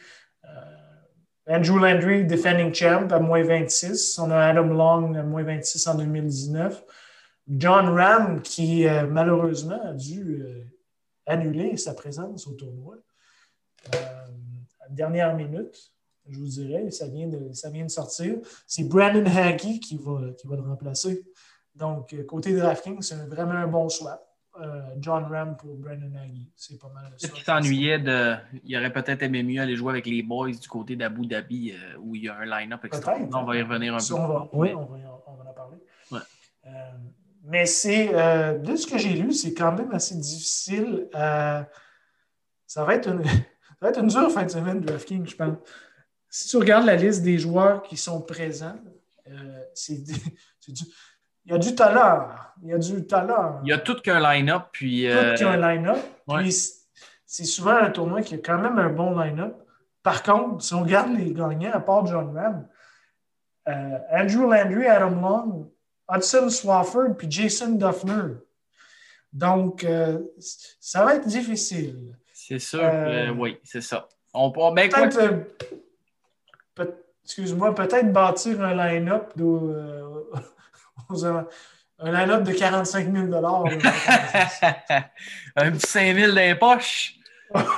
Andrew 1.49 1.79
Landry, 1.79 2.25
defending 2.25 2.75
champ, 2.75 3.09
à 3.11 3.21
moins 3.21 3.43
26. 3.43 4.19
On 4.19 4.31
a 4.31 4.39
Adam 4.39 4.65
Long 4.65 5.15
à 5.15 5.23
moins 5.23 5.45
26 5.45 5.87
en 5.87 5.95
2019. 5.95 6.85
John 7.49 7.89
Ram, 7.89 8.43
qui 8.43 8.87
euh, 8.87 9.07
malheureusement 9.07 9.81
a 9.85 9.93
dû 9.93 10.43
euh, 10.43 10.65
annuler 11.27 11.77
sa 11.77 11.95
présence 11.95 12.47
au 12.47 12.55
tournoi. 12.55 12.97
Euh, 13.95 13.99
dernière 14.91 15.35
minute, 15.37 15.93
je 16.29 16.39
vous 16.39 16.47
dirais, 16.47 16.91
ça 16.91 17.07
vient 17.07 17.29
de, 17.29 17.53
ça 17.53 17.71
vient 17.71 17.85
de 17.85 17.91
sortir. 17.91 18.37
C'est 18.67 18.85
Brandon 18.89 19.25
Hagee 19.27 19.79
qui 19.79 19.97
va, 19.97 20.33
qui 20.37 20.49
va 20.49 20.57
le 20.57 20.63
remplacer. 20.63 21.25
Donc, 21.75 22.15
côté 22.27 22.57
DraftKings, 22.57 23.03
c'est 23.03 23.17
vraiment 23.29 23.53
un 23.53 23.69
bon 23.69 23.89
swap. 23.89 24.23
John 24.99 25.25
Ram 25.25 25.55
pour 25.59 25.77
Brandon 25.77 26.11
Hagee. 26.17 26.51
C'est 26.57 26.81
pas 26.81 26.89
mal. 26.89 27.11
Peut-être 27.11 27.35
qu'il 27.35 27.45
s'ennuyait 27.45 27.99
de. 27.99 28.37
Il 28.65 28.75
aurait 28.79 28.93
peut-être 28.93 29.23
aimé 29.23 29.43
mieux 29.43 29.61
aller 29.61 29.77
jouer 29.77 29.91
avec 29.91 30.07
les 30.07 30.23
boys 30.23 30.51
du 30.51 30.67
côté 30.67 30.97
d'Abu 30.97 31.27
Dhabi 31.27 31.75
où 32.01 32.15
il 32.17 32.25
y 32.25 32.29
a 32.31 32.37
un 32.39 32.47
line-up 32.47 32.83
extra. 32.87 33.17
On 33.35 33.45
va 33.45 33.57
y 33.57 33.61
revenir 33.61 33.95
un 33.95 33.99
peu. 33.99 34.15
oui, 34.55 34.73
on 34.75 34.87
va, 34.87 35.23
on 35.27 35.35
va 35.35 35.51
en 35.51 35.53
parler. 35.53 35.77
Ouais. 36.11 36.21
Mais 37.49 37.65
c'est, 37.65 38.11
euh, 38.13 38.59
de 38.59 38.75
ce 38.75 38.89
que 38.89 38.99
j'ai 38.99 39.11
lu, 39.11 39.33
c'est 39.33 39.55
quand 39.55 39.71
même 39.71 39.93
assez 39.93 40.17
difficile. 40.17 41.09
Euh, 41.15 41.63
ça, 42.67 42.85
va 42.85 42.95
être 42.95 43.09
une, 43.09 43.25
ça 43.25 43.75
va 43.81 43.89
être 43.91 44.01
une 44.01 44.09
dure 44.09 44.31
fin 44.33 44.43
de 44.43 44.51
semaine 44.51 44.81
DraftKings, 44.81 45.29
je 45.29 45.37
pense. 45.37 45.57
Si 46.29 46.49
tu 46.49 46.57
regardes 46.57 46.87
la 46.87 46.97
liste 46.97 47.23
des 47.23 47.39
joueurs 47.39 47.83
qui 47.83 47.97
sont 47.97 48.21
présents, 48.21 48.77
euh, 49.29 49.61
c'est, 49.75 50.03
du, 50.03 50.13
il 51.45 51.53
y 51.53 51.55
a 51.55 51.59
du 51.59 51.75
talent. 51.77 52.31
Il 52.63 52.71
y 52.71 52.73
a 52.73 52.79
du 52.79 53.07
talent. 53.07 53.61
Il 53.63 53.69
y 53.69 53.73
a 53.73 53.79
tout 53.79 54.01
qu'un 54.01 54.19
line-up. 54.19 54.65
Puis, 54.73 55.07
tout 55.09 55.45
qu'un 55.45 55.57
line-up. 55.57 55.99
Puis, 56.29 56.57
c'est 57.25 57.45
souvent 57.45 57.77
un 57.77 57.91
tournoi 57.91 58.23
qui 58.23 58.35
a 58.35 58.39
quand 58.39 58.59
même 58.59 58.79
un 58.79 58.91
bon 58.91 59.17
line-up. 59.17 59.55
Par 60.03 60.25
contre, 60.25 60.65
si 60.65 60.75
on 60.75 60.83
regarde 60.83 61.17
les 61.17 61.33
gagnants, 61.33 61.73
à 61.73 61.81
part 61.81 62.07
John 62.07 62.37
Ram, 62.37 62.67
Andrew 64.11 64.51
Landry, 64.51 64.87
Adam 64.87 65.21
Long, 65.21 65.73
Hudson 66.09 66.49
Swafford 66.49 67.17
puis 67.17 67.31
Jason 67.31 67.73
Duffner. 67.73 68.37
Donc, 69.33 69.85
euh, 69.85 70.21
ça 70.81 71.05
va 71.05 71.17
être 71.17 71.27
difficile. 71.27 72.17
C'est 72.33 72.59
sûr, 72.59 72.81
euh, 72.83 73.31
oui, 73.31 73.59
c'est 73.65 73.81
ça. 73.81 74.09
On 74.33 74.51
peut, 74.51 74.61
ben, 74.75 74.91
excuse-moi, 77.25 77.75
peut-être 77.75 78.13
bâtir 78.13 78.63
un 78.63 78.75
line-up 78.75 79.33
un 81.99 82.13
line-up 82.13 82.45
de 82.45 82.53
45 82.53 83.13
000 83.13 83.27
Un 85.57 85.73
petit 85.73 85.87
5 85.87 86.15
000 86.15 86.33
dans 86.33 86.37
les 86.37 86.55
poches. 86.55 87.15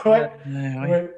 ouais. 0.05 0.31
ouais. 0.47 1.15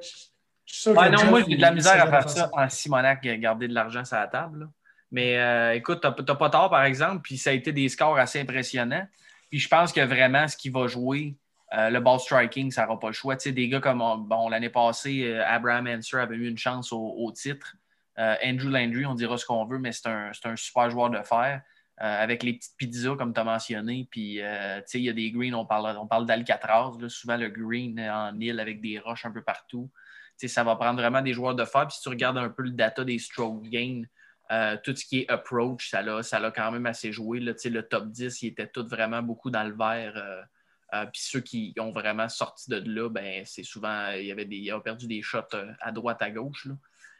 non, 1.09 1.25
moi, 1.25 1.41
j'ai 1.47 1.55
de 1.55 1.61
la 1.61 1.71
misère 1.71 2.01
à 2.01 2.09
faire 2.09 2.29
ça 2.29 2.49
en 2.53 2.69
Simonac, 2.69 3.21
garder 3.21 3.67
de 3.67 3.73
l'argent 3.73 4.05
sur 4.05 4.17
la 4.17 4.27
table. 4.27 4.69
Mais 5.11 5.37
euh, 5.37 5.75
écoute, 5.75 6.01
tu 6.01 6.07
n'as 6.07 6.35
pas 6.35 6.49
tort, 6.49 6.69
par 6.69 6.85
exemple, 6.85 7.21
puis 7.21 7.37
ça 7.37 7.49
a 7.49 7.53
été 7.53 7.73
des 7.73 7.89
scores 7.89 8.17
assez 8.17 8.39
impressionnants. 8.39 9.05
Puis 9.49 9.59
je 9.59 9.67
pense 9.67 9.91
que 9.91 9.99
vraiment, 10.01 10.47
ce 10.47 10.55
qui 10.55 10.69
va 10.69 10.87
jouer, 10.87 11.35
euh, 11.73 11.89
le 11.89 11.99
ball 11.99 12.19
striking, 12.19 12.71
ça 12.71 12.83
n'aura 12.83 12.97
pas 12.97 13.07
le 13.07 13.13
choix. 13.13 13.35
Tu 13.35 13.43
sais, 13.43 13.51
des 13.51 13.67
gars 13.67 13.81
comme, 13.81 13.99
bon, 13.99 14.47
l'année 14.47 14.69
passée, 14.69 15.23
euh, 15.25 15.45
Abraham 15.45 15.87
Anser 15.87 16.17
avait 16.17 16.35
eu 16.35 16.47
une 16.47 16.57
chance 16.57 16.91
au, 16.93 17.31
titre. 17.33 17.75
Andrew 18.17 18.69
Landry, 18.69 19.05
on 19.05 19.15
dira 19.15 19.35
ce 19.37 19.45
qu'on 19.45 19.65
veut, 19.65 19.79
mais 19.79 19.91
c'est 19.91 20.07
un, 20.07 20.31
un, 20.43 20.55
super 20.55 20.91
joueur 20.91 21.09
de 21.09 21.21
fer. 21.23 21.61
avec 21.97 22.43
les 22.43 22.53
petites 22.53 22.77
pizzas, 22.77 23.15
comme 23.15 23.33
tu 23.33 23.39
as 23.39 23.43
mentionné. 23.43 24.07
Puis, 24.11 24.35
tu 24.35 24.41
sais, 24.85 24.99
il 24.99 25.05
y 25.05 25.09
a 25.09 25.13
des 25.13 25.31
greens, 25.31 25.55
on 25.55 25.65
parle, 25.65 25.97
on 25.97 26.05
parle 26.05 26.27
d'Alcatraz. 26.27 26.91
Souvent, 27.07 27.37
le 27.37 27.49
green 27.49 27.99
en 27.99 28.39
île 28.39 28.59
avec 28.59 28.79
des 28.79 28.99
roches 28.99 29.25
un 29.25 29.31
peu 29.31 29.41
partout. 29.41 29.89
Tu 30.37 30.47
sais, 30.47 30.53
ça 30.53 30.63
va 30.63 30.75
prendre 30.75 31.01
vraiment 31.01 31.21
des 31.21 31.33
joueurs 31.33 31.55
de 31.55 31.65
fer. 31.65 31.87
Puis, 31.87 31.95
si 31.95 32.01
tu 32.03 32.09
regardes 32.09 32.37
un 32.37 32.49
peu 32.49 32.61
le 32.61 32.71
data 32.71 33.03
des 33.03 33.17
stroke 33.17 33.63
gain, 33.63 34.03
euh, 34.51 34.75
tout 34.83 34.95
ce 34.95 35.05
qui 35.05 35.21
est 35.21 35.29
approach, 35.29 35.89
ça 35.89 36.01
l'a, 36.01 36.23
ça 36.23 36.51
quand 36.51 36.71
même 36.71 36.85
assez 36.85 37.11
joué. 37.11 37.39
Là. 37.39 37.53
Le 37.63 37.81
top 37.81 38.07
10, 38.07 38.41
il 38.41 38.47
était 38.47 38.67
tout 38.67 38.85
vraiment 38.85 39.21
beaucoup 39.21 39.49
dans 39.49 39.63
le 39.63 39.73
vert. 39.73 40.13
Euh, 40.15 40.41
euh, 40.93 41.05
puis 41.05 41.21
ceux 41.21 41.39
qui 41.39 41.73
ont 41.79 41.91
vraiment 41.91 42.27
sorti 42.27 42.69
de 42.69 42.83
là, 42.85 43.09
ben, 43.09 43.43
c'est 43.45 43.63
souvent, 43.63 44.09
il 44.09 44.25
y 44.25 44.31
avait 44.31 44.43
des, 44.43 44.57
ils 44.57 44.73
ont 44.73 44.81
perdu 44.81 45.07
des 45.07 45.21
shots 45.21 45.39
à 45.79 45.91
droite, 45.93 46.21
à 46.21 46.29
gauche. 46.31 46.67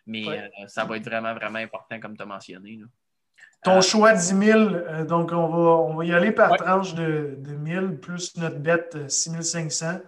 Mais 0.06 0.52
ça 0.67 0.84
va 0.84 0.98
être 0.98 1.06
vraiment, 1.06 1.34
vraiment 1.34 1.60
important, 1.60 2.00
comme 2.00 2.17
tu 2.17 2.24
as 2.24 2.26
mentionné. 2.26 2.80
Ton 3.63 3.80
choix 3.80 4.13
10 4.13 4.20
000, 4.22 5.06
donc 5.06 5.32
on 5.32 5.48
va, 5.48 5.70
on 5.84 5.96
va 5.96 6.04
y 6.06 6.12
aller 6.12 6.32
par 6.32 6.58
tranche 6.58 6.96
de, 6.96 7.36
de 7.38 7.52
1000 7.52 8.00
plus 8.02 8.36
notre 8.38 8.58
bête 8.58 9.10
6500 9.10 10.02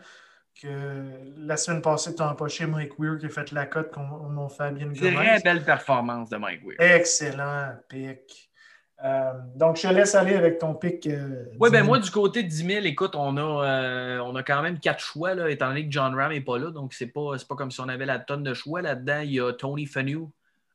la 1.38 1.58
semaine 1.58 1.82
passée, 1.82 2.16
tu 2.16 2.22
as 2.22 2.32
empoché 2.32 2.66
Mike 2.66 3.00
Weir 3.00 3.18
qui 3.18 3.26
a 3.26 3.30
fait 3.30 3.52
la 3.52 3.66
cote 3.66 3.92
qu'on 3.92 4.46
a 4.46 4.50
fait 4.50 4.72
bien 4.72 4.90
C'est 4.94 5.10
une 5.10 5.16
Très 5.16 5.40
belle 5.42 5.64
performance 5.64 6.30
de 6.30 6.38
Mike 6.38 6.62
Weir. 6.66 6.76
Excellent 6.80 7.74
pic. 7.88 8.52
Euh, 9.04 9.34
donc, 9.56 9.78
je 9.78 9.82
te 9.82 9.94
laisse 9.94 10.16
aller 10.16 10.36
avec 10.36 10.60
ton 10.60 10.76
pic. 10.76 11.06
Euh, 11.08 11.46
oui, 11.60 11.70
ben 11.70 11.84
moi, 11.84 12.00
du 12.00 12.10
côté 12.10 12.44
de 12.44 12.48
10 12.48 12.66
000, 12.66 12.86
écoute, 12.86 13.16
on 13.16 13.36
a, 13.36 13.66
euh, 13.66 14.20
on 14.20 14.36
a 14.36 14.44
quand 14.44 14.62
même 14.62 14.80
quatre 14.80 15.04
choix, 15.04 15.34
là, 15.34 15.50
étant 15.50 15.68
donné 15.68 15.86
que 15.86 15.92
John 15.92 16.16
Ram 16.16 16.32
n'est 16.32 16.42
pas 16.42 16.58
là. 16.58 16.72
Donc, 16.72 16.94
c'est 16.94 17.08
pas, 17.08 17.36
pas 17.48 17.56
comme 17.56 17.72
si 17.72 17.82
on 17.82 17.90
avait 17.90 18.06
la 18.06 18.20
tonne 18.20 18.44
de 18.44 18.54
choix. 18.54 18.82
Là-dedans, 18.82 19.20
il 19.20 19.32
y 19.32 19.42
a 19.42 19.52
Tony 19.52 19.86
Fanu, 19.88 20.28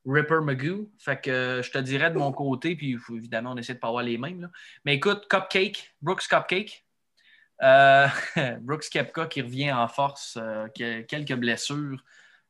Ripper 0.05 0.41
Magoo. 0.43 0.91
Fait 0.99 1.19
que 1.19 1.61
je 1.63 1.71
te 1.71 1.79
dirais 1.79 2.11
de 2.11 2.17
mon 2.17 2.31
côté, 2.31 2.75
puis 2.75 2.97
évidemment, 3.15 3.53
on 3.53 3.57
essaie 3.57 3.73
de 3.73 3.77
ne 3.77 3.81
pas 3.81 3.87
avoir 3.87 4.03
les 4.03 4.19
mêmes. 4.19 4.41
Là. 4.41 4.49
Mais 4.85 4.95
écoute, 4.95 5.25
Cupcake, 5.27 5.95
Brooks 6.01 6.27
Cupcake, 6.29 6.85
euh, 7.61 8.07
Brooks 8.61 8.89
Kepka 8.89 9.25
qui 9.27 9.41
revient 9.41 9.71
en 9.71 9.87
force, 9.87 10.37
euh, 10.41 10.67
quelques 10.75 11.35
blessures, 11.35 12.03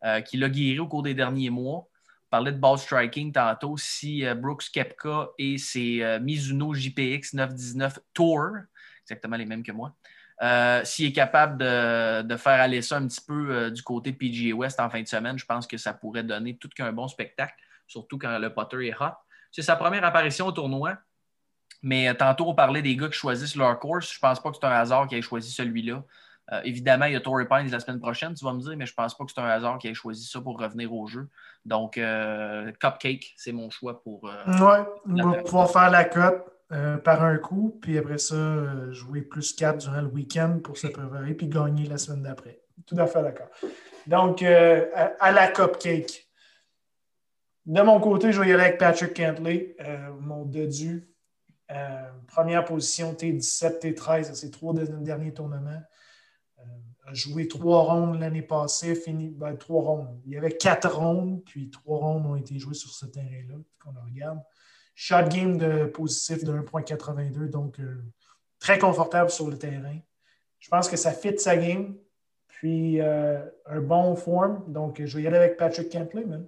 euh, 0.03 0.21
qui 0.21 0.37
l'a 0.37 0.49
guéri 0.49 0.79
au 0.79 0.87
cours 0.87 1.03
des 1.03 1.13
derniers 1.13 1.49
mois. 1.49 1.87
On 2.25 2.29
parlait 2.29 2.51
de 2.51 2.59
ball 2.59 2.77
striking 2.77 3.31
tantôt. 3.31 3.75
Si 3.77 4.23
Brooks 4.35 4.69
Kepka 4.71 5.29
et 5.39 5.57
ses 5.57 6.19
Mizuno 6.21 6.75
JPX 6.75 7.33
919 7.33 7.99
Tour, 8.13 8.51
exactement 9.01 9.35
les 9.35 9.47
mêmes 9.47 9.63
que 9.63 9.71
moi, 9.71 9.95
s'il 10.85 11.07
est 11.07 11.11
capable 11.11 11.57
de, 11.57 12.37
faire 12.37 12.61
aller 12.61 12.83
ça 12.83 12.97
un 12.97 13.07
petit 13.07 13.21
peu 13.25 13.71
du 13.71 13.81
côté 13.81 14.11
de 14.11 14.17
PGA 14.17 14.53
West 14.53 14.79
en 14.79 14.91
fin 14.91 15.01
de 15.01 15.07
semaine, 15.07 15.39
je 15.39 15.45
pense 15.45 15.65
que 15.65 15.77
ça 15.77 15.91
pourrait 15.91 16.21
donner 16.21 16.55
tout 16.55 16.69
qu'un 16.69 16.93
bon 16.93 17.07
spectacle, 17.07 17.55
surtout 17.87 18.19
quand 18.19 18.37
le 18.37 18.53
putter 18.53 18.89
est 18.89 19.01
hot. 19.01 19.15
C'est 19.51 19.63
sa 19.63 19.75
première 19.75 20.05
apparition 20.05 20.45
au 20.45 20.51
tournoi. 20.51 20.99
Mais 21.81 22.09
euh, 22.09 22.13
tantôt, 22.13 22.47
on 22.47 22.55
parlait 22.55 22.81
des 22.81 22.95
gars 22.95 23.07
qui 23.07 23.17
choisissent 23.17 23.55
leur 23.55 23.79
course. 23.79 24.13
Je 24.13 24.19
pense 24.19 24.39
pas 24.39 24.49
que 24.49 24.57
c'est 24.59 24.65
un 24.65 24.71
hasard 24.71 25.07
qu'ils 25.07 25.19
aient 25.19 25.23
choisi 25.23 25.51
celui-là. 25.51 26.03
Euh, 26.51 26.61
évidemment, 26.63 27.05
il 27.05 27.13
y 27.13 27.15
a 27.15 27.19
Torrey 27.19 27.47
Pines 27.47 27.69
la 27.69 27.79
semaine 27.79 27.99
prochaine, 27.99 28.33
tu 28.33 28.43
vas 28.43 28.53
me 28.53 28.59
dire, 28.59 28.75
mais 28.75 28.87
je 28.87 28.93
pense 28.93 29.15
pas 29.15 29.23
que 29.23 29.31
c'est 29.33 29.39
un 29.39 29.45
hasard 29.45 29.77
qu'ils 29.77 29.91
aient 29.91 29.95
choisi 29.95 30.25
ça 30.25 30.41
pour 30.41 30.59
revenir 30.59 30.91
au 30.93 31.05
jeu. 31.05 31.29
Donc, 31.63 31.97
euh, 31.97 32.71
Cupcake, 32.79 33.33
c'est 33.37 33.51
mon 33.51 33.69
choix 33.69 34.01
pour. 34.01 34.23
oui, 34.47 35.21
on 35.23 35.29
va 35.29 35.43
pouvoir 35.43 35.71
faire 35.71 35.89
la 35.91 36.05
cote 36.05 36.43
par 37.03 37.23
un 37.23 37.37
coup, 37.37 37.77
puis 37.81 37.97
après 37.97 38.17
ça, 38.17 38.35
jouer 38.91 39.21
plus 39.21 39.53
4 39.53 39.77
durant 39.77 40.01
le 40.01 40.07
week-end 40.07 40.59
pour 40.63 40.77
se 40.77 40.87
préparer, 40.87 41.33
puis 41.33 41.47
gagner 41.47 41.85
la 41.85 41.97
semaine 41.97 42.23
d'après. 42.23 42.59
Tout 42.85 42.95
à 42.97 43.05
fait 43.05 43.21
d'accord. 43.21 43.49
Donc, 44.07 44.41
à, 44.41 45.31
la 45.31 45.47
Cupcake. 45.49 46.27
De 47.67 47.81
mon 47.81 47.99
côté, 47.99 48.31
je 48.31 48.41
vais 48.41 48.49
y 48.49 48.53
aller 48.53 48.63
avec 48.63 48.79
Patrick 48.79 49.15
Cantley, 49.15 49.75
mon 50.19 50.45
dedu 50.45 51.08
euh, 51.71 52.09
première 52.27 52.65
position, 52.65 53.13
T17, 53.13 53.79
T13 53.81 54.31
à 54.31 54.35
ses 54.35 54.49
trois 54.49 54.73
derniers 54.73 55.33
tournements. 55.33 55.81
Euh, 56.59 56.63
a 57.05 57.13
joué 57.13 57.47
trois 57.47 57.83
rondes 57.83 58.19
l'année 58.19 58.41
passée, 58.41 58.95
fini 58.95 59.29
ben, 59.29 59.55
trois 59.55 59.83
rondes. 59.83 60.19
Il 60.25 60.31
y 60.31 60.37
avait 60.37 60.51
quatre 60.51 60.95
rondes, 60.95 61.43
puis 61.45 61.69
trois 61.69 61.99
rondes 61.99 62.25
ont 62.25 62.35
été 62.35 62.57
jouées 62.57 62.73
sur 62.73 62.91
ce 62.91 63.05
terrain-là, 63.05 63.55
qu'on 63.83 63.93
regarde. 64.03 64.39
Shot 64.95 65.29
game 65.29 65.57
de 65.57 65.85
positif 65.85 66.43
de 66.43 66.53
1.82, 66.53 67.49
donc 67.49 67.79
euh, 67.79 68.03
très 68.59 68.79
confortable 68.79 69.29
sur 69.29 69.49
le 69.49 69.57
terrain. 69.57 69.97
Je 70.59 70.67
pense 70.69 70.89
que 70.89 70.97
ça 70.97 71.11
fit 71.11 71.37
sa 71.37 71.55
game, 71.55 71.95
puis 72.47 72.99
un 72.99 73.79
bon 73.81 74.13
form. 74.17 74.61
Donc, 74.67 75.01
je 75.01 75.15
vais 75.15 75.23
y 75.23 75.27
aller 75.27 75.37
avec 75.37 75.55
Patrick 75.55 75.89
Cantley, 75.89 76.25
même. 76.25 76.45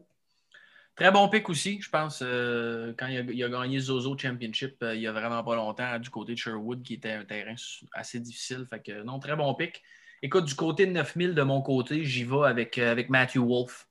Très 0.95 1.09
bon 1.09 1.29
pick 1.29 1.49
aussi, 1.49 1.79
je 1.81 1.89
pense, 1.89 2.21
euh, 2.21 2.93
quand 2.97 3.07
il 3.07 3.43
a, 3.43 3.49
gagné 3.49 3.79
Zozo 3.79 4.17
Championship 4.17 4.75
euh, 4.83 4.93
il 4.93 5.01
y 5.01 5.07
a 5.07 5.11
vraiment 5.13 5.41
pas 5.43 5.55
longtemps 5.55 5.97
du 5.99 6.09
côté 6.09 6.33
de 6.33 6.37
Sherwood, 6.37 6.83
qui 6.83 6.95
était 6.95 7.13
un 7.13 7.23
terrain 7.23 7.55
assez 7.93 8.19
difficile. 8.19 8.67
Non, 9.05 9.19
très 9.19 9.35
bon 9.35 9.53
pick. 9.55 9.81
Écoute, 10.21 10.45
du 10.45 10.53
côté 10.53 10.85
de 10.85 10.91
9000 10.91 11.33
de 11.33 11.41
mon 11.43 11.61
côté, 11.61 12.03
j'y 12.03 12.25
vais 12.25 12.45
avec, 12.45 12.77
euh, 12.77 12.91
avec 12.91 13.09
Matthew 13.09 13.37
Wolf. 13.37 13.87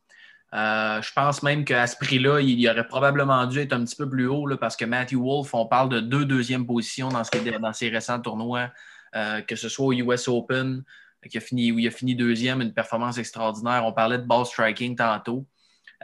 je 0.53 1.13
pense 1.15 1.43
même 1.43 1.65
qu'à 1.65 1.87
ce 1.87 1.97
prix-là, 1.97 2.41
il 2.41 2.69
aurait 2.69 2.87
probablement 2.87 3.47
dû 3.47 3.61
être 3.61 3.73
un 3.73 3.85
petit 3.85 3.97
peu 3.97 4.09
plus 4.09 4.27
haut 4.27 4.47
parce 4.59 4.77
que 4.77 4.85
Matthew 4.85 5.17
Wolf, 5.17 5.55
on 5.55 5.67
parle 5.67 5.89
de 5.89 6.01
deux 6.01 6.27
deuxièmes 6.27 6.67
positions 6.67 7.09
dans, 7.09 7.25
ce, 7.25 7.31
ses 7.73 7.89
récents 7.89 8.21
tournois, 8.21 8.71
que 9.15 9.57
ce 9.57 9.69
soit 9.69 9.87
au 9.87 9.93
US 9.93 10.29
Open, 10.29 10.85
qui 11.29 11.39
a 11.39 11.41
fini, 11.41 11.73
où 11.73 11.79
il 11.79 11.89
a 11.89 11.91
fini 11.91 12.15
deuxième, 12.15 12.61
une 12.61 12.75
performance 12.75 13.19
extraordinaire. 13.19 13.85
On 13.87 13.93
parlait 13.93 14.19
de 14.19 14.25
ball 14.25 14.45
striking 14.45 14.97
tantôt. 14.97 15.47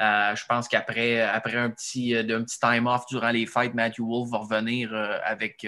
Euh, 0.00 0.37
je 0.37 0.44
pense 0.46 0.68
qu'après 0.68 1.22
après 1.22 1.56
un 1.56 1.70
petit, 1.70 2.14
euh, 2.14 2.22
petit 2.22 2.61
time 2.61 2.87
off 2.87 3.06
durant 3.06 3.30
les 3.30 3.46
fêtes, 3.46 3.72
Matthew 3.74 4.00
Wolf 4.00 4.30
va 4.30 4.38
revenir 4.38 4.92
euh, 4.92 5.18
avec, 5.24 5.66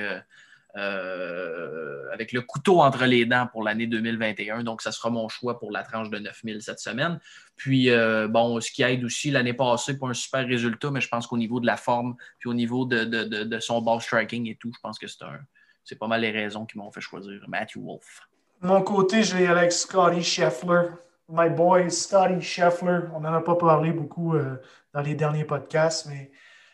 avec 0.74 2.32
le 2.32 2.42
couteau 2.42 2.80
entre 2.80 3.04
les 3.04 3.24
dents 3.24 3.48
pour 3.50 3.62
l'année 3.62 3.86
2021. 3.86 4.62
Donc, 4.62 4.82
ça 4.82 4.92
sera 4.92 5.10
mon 5.10 5.28
choix 5.28 5.58
pour 5.58 5.72
la 5.72 5.82
tranche 5.82 6.10
de 6.10 6.18
9000 6.18 6.62
cette 6.62 6.78
semaine. 6.78 7.18
Puis, 7.56 7.90
bon, 8.28 8.60
ce 8.60 8.70
qui 8.70 8.82
aide 8.82 9.02
aussi 9.02 9.32
l'année 9.32 9.54
passée 9.54 9.98
pour 9.98 10.08
un 10.08 10.14
super 10.14 10.46
résultat, 10.46 10.90
mais 10.92 11.00
je 11.00 11.08
pense 11.08 11.26
qu'au 11.26 11.38
niveau 11.38 11.58
de 11.58 11.66
la 11.66 11.76
forme, 11.76 12.14
puis 12.38 12.48
au 12.48 12.54
niveau 12.54 12.84
de, 12.84 13.58
son 13.58 13.82
ball 13.82 14.00
striking 14.00 14.48
et 14.48 14.54
tout, 14.54 14.70
je 14.72 14.78
pense 14.80 14.98
que 14.98 15.08
c'est 15.08 15.24
un. 15.24 15.40
C'est 15.82 15.98
pas 15.98 16.06
mal 16.06 16.20
les 16.20 16.30
raisons 16.30 16.66
qui 16.66 16.76
m'ont 16.76 16.92
fait 16.92 17.00
choisir 17.00 17.40
Matthew 17.48 17.78
Wolf. 17.78 18.28
mon 18.60 18.82
côté, 18.82 19.22
j'ai 19.22 19.46
avec 19.46 19.72
Scotty 19.72 20.22
Scheffler 20.22 20.90
my 21.28 21.48
boy 21.48 21.90
Scotty 21.90 22.40
Scheffler. 22.40 23.00
On 23.14 23.20
n'en 23.20 23.34
a 23.34 23.40
pas 23.40 23.56
parlé 23.56 23.92
beaucoup 23.92 24.34
euh, 24.34 24.56
dans 24.92 25.00
les 25.00 25.14
derniers 25.14 25.44
podcasts, 25.44 26.06
mais. 26.06 26.30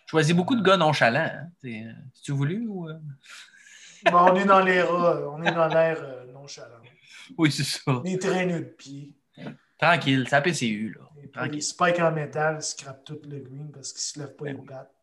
Choisis 0.07 0.35
beaucoup 0.35 0.55
de 0.55 0.63
gars 0.63 0.77
nonchalants. 0.77 1.31
Hein? 1.33 1.49
Euh, 1.65 1.93
tu 2.23 2.33
voulu 2.33 2.67
ou. 2.69 2.89
Euh? 2.89 2.99
on 4.13 4.37
est 4.37 4.45
dans 4.45 4.61
l'air, 4.61 4.91
on 4.93 5.43
est 5.43 5.53
dans 5.53 5.67
l'air 5.67 6.03
nonchalant. 6.33 6.81
Oui, 7.39 7.51
c'est 7.51 7.65
ça. 7.65 8.03
Les 8.05 8.19
traîneux 8.19 8.61
de 8.61 8.65
pied. 8.65 9.15
Tranquille, 9.79 10.29
ça 10.29 10.41
PCU. 10.41 10.95
Là. 10.97 11.47
Les 11.47 11.61
spikes 11.61 11.99
en 12.01 12.13
métal 12.13 12.63
scrapent 12.63 13.05
tout 13.05 13.19
le 13.25 13.39
green 13.41 13.73
parce 13.73 13.93
qu'ils 13.93 14.21
ne 14.21 14.27
se 14.27 14.29
lèvent 14.29 14.37
pas 14.37 14.45
ben 14.45 14.57
les 14.57 14.67
pattes. 14.67 14.95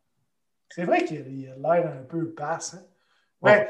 C'est 0.70 0.84
vrai 0.84 1.04
qu'il 1.04 1.18
a 1.18 1.74
l'air 1.74 1.92
un 1.92 2.04
peu 2.04 2.30
passe. 2.30 2.74
Hein? 2.74 2.84
Ouais. 3.42 3.68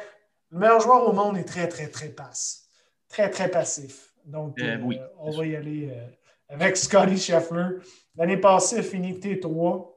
Le 0.51 0.59
meilleur 0.59 0.81
joueur 0.81 1.09
au 1.09 1.13
monde 1.13 1.39
est 1.39 1.45
très, 1.45 1.67
très, 1.67 1.89
très 1.89 2.09
passe. 2.09 2.69
Très, 3.09 3.31
très 3.31 3.51
passif. 3.51 4.12
Donc, 4.25 4.61
euh, 4.61 4.79
euh, 4.79 5.09
on 5.19 5.31
va 5.31 5.47
y 5.47 5.57
aller 5.57 5.91
euh, 5.91 6.07
avec 6.49 6.77
Scotty 6.77 7.19
Scheffler. 7.19 7.79
L'année 8.17 8.37
passée, 8.37 8.83
fini 8.83 9.19
T3. 9.19 9.89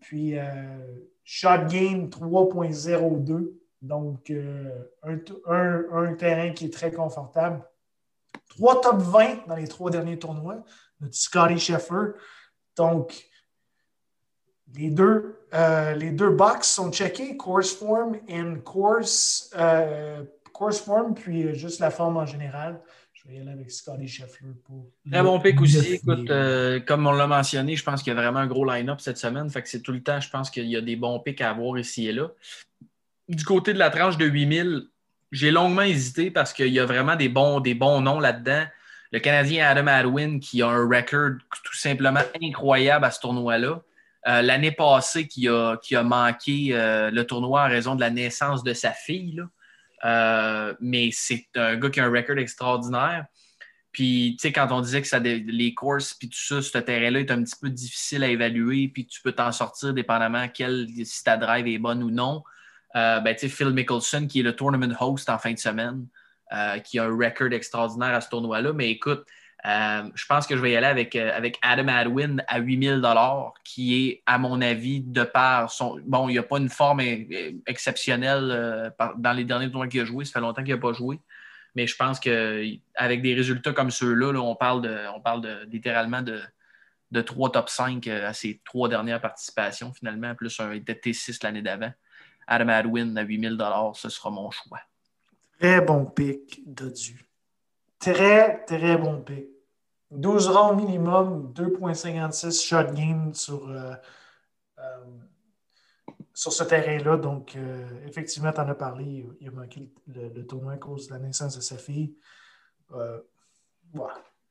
puis, 0.00 0.36
shot 1.24 1.66
gain 1.68 2.08
3.02. 2.08 3.52
Donc, 3.82 4.32
un, 5.02 6.14
terrain 6.14 6.50
qui 6.52 6.66
est 6.66 6.72
très 6.72 6.92
confortable. 6.92 7.62
trois 8.48 8.80
top 8.80 8.98
20 8.98 9.46
dans 9.46 9.56
les 9.56 9.68
trois 9.68 9.90
derniers 9.90 10.18
tournois. 10.18 10.64
Notre 11.00 11.14
Scotty 11.14 11.58
Scheffler. 11.58 12.12
Donc, 12.76 13.30
les 14.74 14.90
deux, 14.90 15.36
euh, 15.54 15.94
les 15.94 16.10
deux 16.10 16.30
box 16.30 16.68
sont 16.68 16.92
checkés, 16.92 17.36
course 17.36 17.72
form 17.72 18.16
et 18.28 18.42
course, 18.64 19.50
euh, 19.56 20.24
course 20.60 20.80
form, 20.80 21.14
puis 21.14 21.44
euh, 21.44 21.54
juste 21.54 21.80
la 21.80 21.90
forme 21.90 22.18
en 22.18 22.26
général. 22.26 22.80
Je 23.12 23.28
vais 23.28 23.34
y 23.34 23.40
aller 23.40 23.50
avec 23.50 23.70
Scotty 23.70 24.06
Scheffler 24.06 24.52
pour. 24.64 24.86
Très 25.10 25.22
bon 25.22 25.40
pick 25.40 25.60
aussi. 25.60 25.94
Écoute, 25.94 26.30
comme 26.86 27.06
on 27.06 27.12
l'a 27.12 27.26
mentionné, 27.26 27.76
je 27.76 27.84
pense 27.84 28.02
qu'il 28.02 28.14
y 28.14 28.16
a 28.16 28.20
vraiment 28.20 28.40
un 28.40 28.46
gros 28.46 28.64
line-up 28.64 29.00
cette 29.00 29.18
semaine. 29.18 29.50
Fait 29.50 29.62
que 29.62 29.68
c'est 29.68 29.82
tout 29.82 29.92
le 29.92 30.02
temps, 30.02 30.20
je 30.20 30.30
pense 30.30 30.50
qu'il 30.50 30.66
y 30.66 30.76
a 30.76 30.80
des 30.80 30.96
bons 30.96 31.20
picks 31.20 31.40
à 31.40 31.50
avoir 31.50 31.78
ici 31.78 32.08
et 32.08 32.12
là. 32.12 32.28
Du 33.28 33.44
côté 33.44 33.72
de 33.72 33.78
la 33.78 33.90
tranche 33.90 34.16
de 34.16 34.24
8000, 34.24 34.86
j'ai 35.32 35.50
longuement 35.50 35.82
hésité 35.82 36.30
parce 36.30 36.52
qu'il 36.52 36.68
y 36.68 36.80
a 36.80 36.86
vraiment 36.86 37.16
des 37.16 37.28
bons, 37.28 37.60
des 37.60 37.74
bons 37.74 38.00
noms 38.00 38.18
là-dedans. 38.18 38.64
Le 39.12 39.18
Canadien 39.18 39.66
Adam 39.66 39.86
Adwin 39.86 40.40
qui 40.40 40.62
a 40.62 40.68
un 40.68 40.88
record 40.88 41.38
tout 41.64 41.76
simplement 41.76 42.20
incroyable 42.42 43.04
à 43.04 43.10
ce 43.10 43.20
tournoi-là. 43.20 43.82
Euh, 44.28 44.42
l'année 44.42 44.72
passée, 44.72 45.26
qui 45.26 45.48
a, 45.48 45.76
qui 45.78 45.96
a 45.96 46.02
manqué 46.02 46.70
euh, 46.72 47.10
le 47.10 47.26
tournoi 47.26 47.64
en 47.64 47.68
raison 47.68 47.94
de 47.94 48.00
la 48.00 48.10
naissance 48.10 48.62
de 48.62 48.74
sa 48.74 48.92
fille. 48.92 49.42
Euh, 50.04 50.74
mais 50.80 51.10
c'est 51.12 51.46
un 51.56 51.76
gars 51.76 51.90
qui 51.90 52.00
a 52.00 52.06
un 52.06 52.10
record 52.10 52.38
extraordinaire. 52.38 53.26
Puis, 53.92 54.36
tu 54.40 54.48
sais, 54.48 54.52
quand 54.52 54.70
on 54.70 54.80
disait 54.80 55.02
que 55.02 55.16
les 55.50 55.74
courses, 55.74 56.14
puis 56.14 56.28
tout 56.28 56.38
ça, 56.38 56.62
ce 56.62 56.78
terrain-là 56.78 57.20
est 57.20 57.30
un 57.30 57.42
petit 57.42 57.56
peu 57.60 57.70
difficile 57.70 58.22
à 58.22 58.28
évaluer, 58.28 58.88
puis 58.88 59.06
tu 59.06 59.20
peux 59.20 59.32
t'en 59.32 59.50
sortir 59.50 59.92
dépendamment 59.92 60.46
si 60.54 61.24
ta 61.24 61.36
drive 61.36 61.66
est 61.66 61.78
bonne 61.78 62.02
ou 62.04 62.10
non. 62.10 62.44
ben, 62.94 63.34
tu 63.34 63.40
sais, 63.40 63.48
Phil 63.48 63.70
Mickelson, 63.70 64.28
qui 64.28 64.40
est 64.40 64.44
le 64.44 64.54
tournament 64.54 64.94
host 65.00 65.28
en 65.28 65.38
fin 65.38 65.52
de 65.52 65.58
semaine, 65.58 66.06
qui 66.84 67.00
a 67.00 67.04
un 67.04 67.16
record 67.16 67.52
extraordinaire 67.52 68.14
à 68.14 68.20
ce 68.20 68.28
tournoi-là. 68.28 68.72
Mais 68.72 68.90
écoute, 68.90 69.24
euh, 69.66 70.02
je 70.14 70.26
pense 70.26 70.46
que 70.46 70.56
je 70.56 70.62
vais 70.62 70.72
y 70.72 70.76
aller 70.76 70.86
avec, 70.86 71.14
euh, 71.16 71.36
avec 71.36 71.58
Adam 71.60 71.88
Adwin 71.88 72.42
à 72.48 72.58
8000 72.58 73.02
qui 73.64 74.08
est, 74.08 74.22
à 74.26 74.38
mon 74.38 74.60
avis, 74.62 75.00
de 75.00 75.22
par 75.22 75.70
son. 75.70 76.00
Bon, 76.06 76.28
il 76.28 76.32
n'y 76.32 76.38
a 76.38 76.42
pas 76.42 76.58
une 76.58 76.70
forme 76.70 77.00
exceptionnelle 77.66 78.50
euh, 78.50 78.90
dans 79.16 79.32
les 79.32 79.44
derniers 79.44 79.70
tournois 79.70 79.88
qu'il 79.88 80.00
a 80.00 80.04
joué. 80.04 80.24
Ça 80.24 80.34
fait 80.34 80.40
longtemps 80.40 80.62
qu'il 80.62 80.74
n'a 80.74 80.80
pas 80.80 80.92
joué. 80.92 81.20
Mais 81.74 81.86
je 81.86 81.94
pense 81.94 82.18
qu'avec 82.18 83.22
des 83.22 83.34
résultats 83.34 83.72
comme 83.72 83.90
ceux-là, 83.90 84.32
on 84.40 84.56
parle, 84.56 84.82
de, 84.82 84.98
on 85.14 85.20
parle 85.20 85.42
de, 85.42 85.64
littéralement 85.70 86.22
de, 86.22 86.40
de 87.12 87.20
3 87.20 87.52
top 87.52 87.68
5 87.68 88.06
à 88.08 88.32
ses 88.32 88.60
trois 88.64 88.88
dernières 88.88 89.20
participations, 89.20 89.92
finalement, 89.92 90.34
plus 90.34 90.58
un 90.58 90.74
T6 90.76 91.38
l'année 91.44 91.62
d'avant. 91.62 91.92
Adam 92.48 92.68
Adwin 92.68 93.16
à 93.16 93.22
8000 93.22 93.56
ce 93.94 94.08
sera 94.08 94.30
mon 94.30 94.50
choix. 94.50 94.80
Très 95.60 95.80
bon 95.80 96.06
pic, 96.06 96.62
Dodu. 96.66 97.29
Très, 98.00 98.64
très 98.64 98.96
bon 98.96 99.20
pick. 99.20 99.46
12 100.10 100.48
ronds 100.48 100.74
minimum, 100.74 101.52
2,56 101.54 102.66
shot 102.66 102.94
game 102.94 103.34
sur, 103.34 103.68
euh, 103.68 103.92
euh, 104.78 105.04
sur 106.34 106.52
ce 106.52 106.64
terrain-là. 106.64 107.18
Donc, 107.18 107.54
euh, 107.54 107.86
effectivement, 108.06 108.52
tu 108.52 108.60
en 108.60 108.68
as 108.68 108.74
parlé. 108.74 109.28
Il 109.40 109.48
a 109.48 109.52
manqué 109.52 109.92
le, 110.08 110.42
tournoi 110.46 110.72
à 110.72 110.78
cause 110.78 111.06
de 111.08 111.12
la 111.12 111.20
naissance 111.20 111.56
de 111.56 111.60
sa 111.60 111.76
fille. 111.76 112.16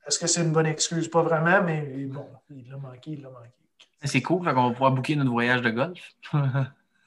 Est-ce 0.08 0.20
que 0.20 0.28
c'est 0.28 0.44
une 0.44 0.54
bonne 0.54 0.68
excuse? 0.68 1.10
Pas 1.10 1.24
vraiment, 1.24 1.62
mais 1.64 1.82
bon, 2.06 2.30
il 2.52 2.70
l'a 2.70 2.78
manqué, 2.78 3.12
il 3.12 3.22
l'a 3.22 3.30
manqué. 3.30 3.50
C'est 4.04 4.22
cool, 4.22 4.48
on 4.48 4.54
va 4.54 4.72
pouvoir 4.72 4.92
booker 4.92 5.18
notre 5.18 5.32
voyage 5.32 5.62
de 5.62 5.72
golf. 5.72 6.00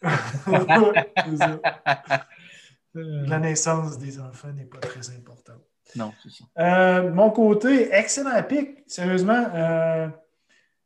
la 2.95 3.39
naissance 3.39 3.97
des 3.97 4.21
enfants 4.21 4.53
n'est 4.53 4.67
pas 4.67 4.79
très 4.79 5.09
importante. 5.11 5.72
Non, 5.97 6.13
c'est 6.23 6.31
ça. 6.31 6.45
Euh, 6.59 7.13
mon 7.13 7.31
côté, 7.31 7.93
excellent 7.93 8.43
pic. 8.43 8.83
Sérieusement, 8.87 9.47
euh, 9.55 10.09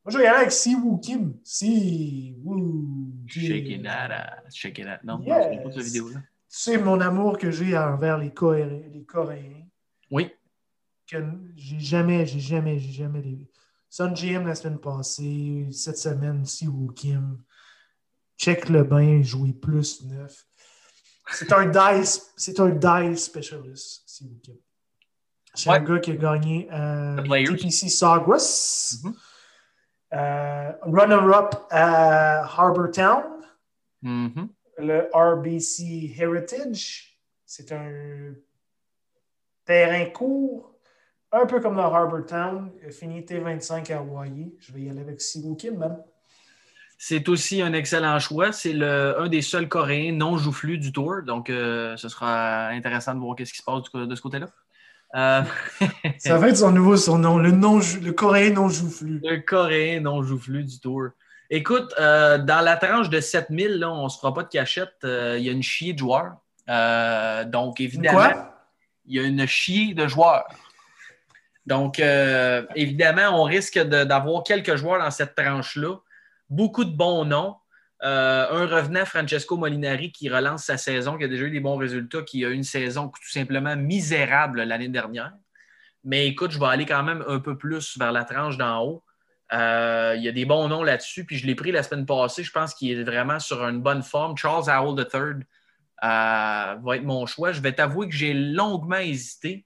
moi, 0.07 0.13
je 0.13 0.19
vais 0.19 0.25
y 0.25 0.27
aller 0.29 0.39
avec 0.39 0.53
Si 0.53 0.75
Woo 0.77 0.99
Kim. 0.99 1.35
Si 1.43 2.37
Woo 2.45 3.13
Shake 3.27 3.67
it 3.67 3.87
out. 3.87 4.53
Shake 4.55 4.79
it 4.79 4.87
out. 4.87 5.03
Non, 5.05 5.21
yes. 5.21 5.49
non 5.51 5.63
pas 5.65 5.73
cette 5.73 5.83
vidéo-là. 5.83 6.21
Tu 6.49 6.59
sais 6.59 6.79
mon 6.79 7.01
amour 7.01 7.39
que 7.39 7.51
j'ai 7.51 7.77
envers 7.77 8.19
les, 8.19 8.33
Coréens. 8.33 8.83
Les 8.93 9.05
Coréens. 9.05 9.67
Oui. 10.11 10.31
Que 11.09 11.17
j'ai 11.57 11.81
jamais, 11.81 12.25
j'ai 12.25 12.41
jamais, 12.41 12.79
j'ai 12.79 12.93
jamais 12.93 13.21
les. 13.21 13.51
Sun 13.89 14.15
GM 14.15 14.47
la 14.47 14.55
semaine 14.55 14.79
passée, 14.79 15.69
cette 15.73 15.99
semaine, 15.99 16.45
Si 16.45 16.69
Woo 16.69 16.93
Kim. 16.93 17.43
Check 18.37 18.69
le 18.69 18.85
bain, 18.85 19.23
jouer 19.23 19.53
plus 19.53 20.05
neuf. 20.05 20.47
C'est 21.33 21.53
un 21.53 21.67
dice, 21.99 22.33
c'est 22.37 22.61
un 22.61 22.69
dice 22.69 23.25
specialist, 23.25 24.03
Si 24.07 24.25
Woo 24.25 24.39
Kim. 24.43 24.57
C'est 25.57 25.71
un 25.71 25.81
gars 25.81 25.99
qui 25.99 26.13
a 26.13 26.17
gagné 26.17 26.69
euh, 26.73 27.17
TPC 27.23 27.89
Sawgrass. 27.89 28.99
Mm-hmm. 29.03 29.15
Euh, 30.13 30.73
runner-up 30.83 31.55
à 31.71 32.45
Harbour 32.45 32.91
Town. 32.93 33.25
Mm-hmm. 34.03 34.49
Le 34.79 35.09
RBC 35.13 36.15
Heritage. 36.19 37.19
C'est 37.45 37.73
un 37.73 38.35
terrain 39.65 40.05
court, 40.07 40.75
un 41.33 41.47
peu 41.47 41.61
comme 41.61 41.77
le 41.77 41.83
Harbour 41.83 42.27
Town. 42.27 42.71
Fini 42.91 43.23
T25 43.23 43.93
à 43.93 43.99
Hawaii. 43.99 44.55
Je 44.59 44.73
vais 44.73 44.83
y 44.83 44.91
aller 44.91 45.01
avec 45.01 45.21
Siwo 45.21 45.55
Kim, 45.55 45.79
même. 45.79 45.97
C'est 46.99 47.29
aussi 47.29 47.61
un 47.61 47.73
excellent 47.73 48.19
choix. 48.19 48.53
C'est 48.53 48.81
un 48.83 49.29
des 49.29 49.43
seuls 49.43 49.69
Coréens 49.69 50.13
non 50.13 50.39
joufflus 50.39 50.79
du 50.79 50.93
tour. 50.93 51.23
Donc, 51.23 51.51
euh, 51.51 51.97
ce 51.97 52.09
sera 52.09 52.69
intéressant 52.69 53.15
de 53.15 53.21
voir 53.21 53.37
ce 53.39 53.45
qui 53.45 53.59
se 53.59 53.63
passe 53.63 53.83
de 53.93 54.15
ce 54.15 54.23
côté-là. 54.23 54.49
Euh, 55.17 55.43
ça 56.19 56.37
va 56.37 56.49
être 56.49 56.59
son 56.59 56.73
nouveau 56.73 56.97
surnom, 56.97 57.39
le, 57.39 57.51
non, 57.51 57.79
le 58.03 58.11
coréen 58.13 58.51
non 58.51 58.69
joufflu. 58.69 59.21
Le 59.25 59.39
coréen 59.39 60.01
non 60.01 60.23
joufflu 60.23 60.63
du 60.65 60.79
tour. 60.79 61.09
Écoute, 61.49 61.95
euh, 61.99 62.39
dans 62.39 62.61
la 62.61 62.77
tranche 62.77 63.09
de 63.09 63.21
7000, 63.21 63.79
là, 63.79 63.91
on 63.91 64.05
ne 64.05 64.09
se 64.09 64.19
fera 64.19 64.35
pas 64.35 64.43
de 64.43 64.49
cachette. 64.49 64.97
Euh, 65.05 65.37
il 65.39 65.45
y 65.45 65.49
a 65.49 65.53
une 65.53 65.63
chier 65.63 65.93
de 65.93 65.99
joueurs. 65.99 66.37
donc, 67.51 67.81
évidemment, 67.81 68.49
il 69.07 69.17
y 69.17 69.21
a 69.21 69.23
une 69.23 69.47
chier 69.47 69.95
de 69.95 70.07
joueurs. 70.07 70.47
Donc, 71.65 72.01
évidemment, 72.75 73.41
on 73.41 73.45
risque 73.45 73.79
d'avoir 73.79 74.43
quelques 74.43 74.77
joueurs 74.77 75.01
dans 75.01 75.11
cette 75.11 75.35
tranche-là. 75.35 75.97
Beaucoup 76.51 76.85
de 76.85 76.95
bons 76.95 77.25
noms. 77.25 77.57
Euh, 78.03 78.47
un 78.51 78.67
revenant, 78.67 79.05
Francesco 79.07 79.57
Molinari, 79.57 80.13
qui 80.13 80.29
relance 80.29 80.65
sa 80.65 80.77
saison, 80.77 81.17
qui 81.17 81.25
a 81.25 81.29
déjà 81.29 81.45
eu 81.45 81.51
des 81.51 81.61
bons 81.61 81.77
résultats, 81.77 82.23
qui 82.23 82.45
a 82.45 82.49
eu 82.49 82.55
une 82.55 82.65
saison 82.65 83.09
tout 83.09 83.31
simplement 83.31 83.75
misérable 83.77 84.63
l'année 84.63 84.89
dernière. 84.89 85.33
Mais 86.05 86.27
écoute, 86.29 86.51
je 86.51 86.59
vais 86.59 86.67
aller 86.67 86.87
quand 86.87 87.03
même 87.03 87.25
un 87.27 87.41
peu 87.41 87.57
plus 87.57 87.99
vers 87.99 88.13
la 88.13 88.25
tranche 88.25 88.57
d'en 88.59 88.85
haut. 88.85 89.03
Euh, 89.53 90.15
il 90.17 90.23
y 90.23 90.29
a 90.29 90.33
des 90.33 90.45
bons 90.45 90.69
noms 90.69 90.83
là-dessus. 90.83 91.25
Puis 91.25 91.37
je 91.39 91.47
l'ai 91.47 91.55
pris 91.55 91.73
la 91.73 91.83
semaine 91.83 92.07
passée. 92.07 92.45
Je 92.45 92.53
pense 92.53 92.75
qu'il 92.75 92.97
est 92.97 93.03
vraiment 93.03 93.41
sur 93.41 93.65
une 93.67 93.81
bonne 93.81 94.03
forme. 94.03 94.37
Charles 94.37 94.69
Howell 94.69 95.07
III 95.13 95.21
euh, 95.23 96.77
va 96.83 96.97
être 96.97 97.05
mon 97.05 97.27
choix. 97.27 97.53
Je 97.53 97.61
vais 97.61 97.73
t'avouer 97.73 98.09
que 98.09 98.15
j'ai 98.15 98.35
longuement 98.35 98.99
hésité. 98.99 99.65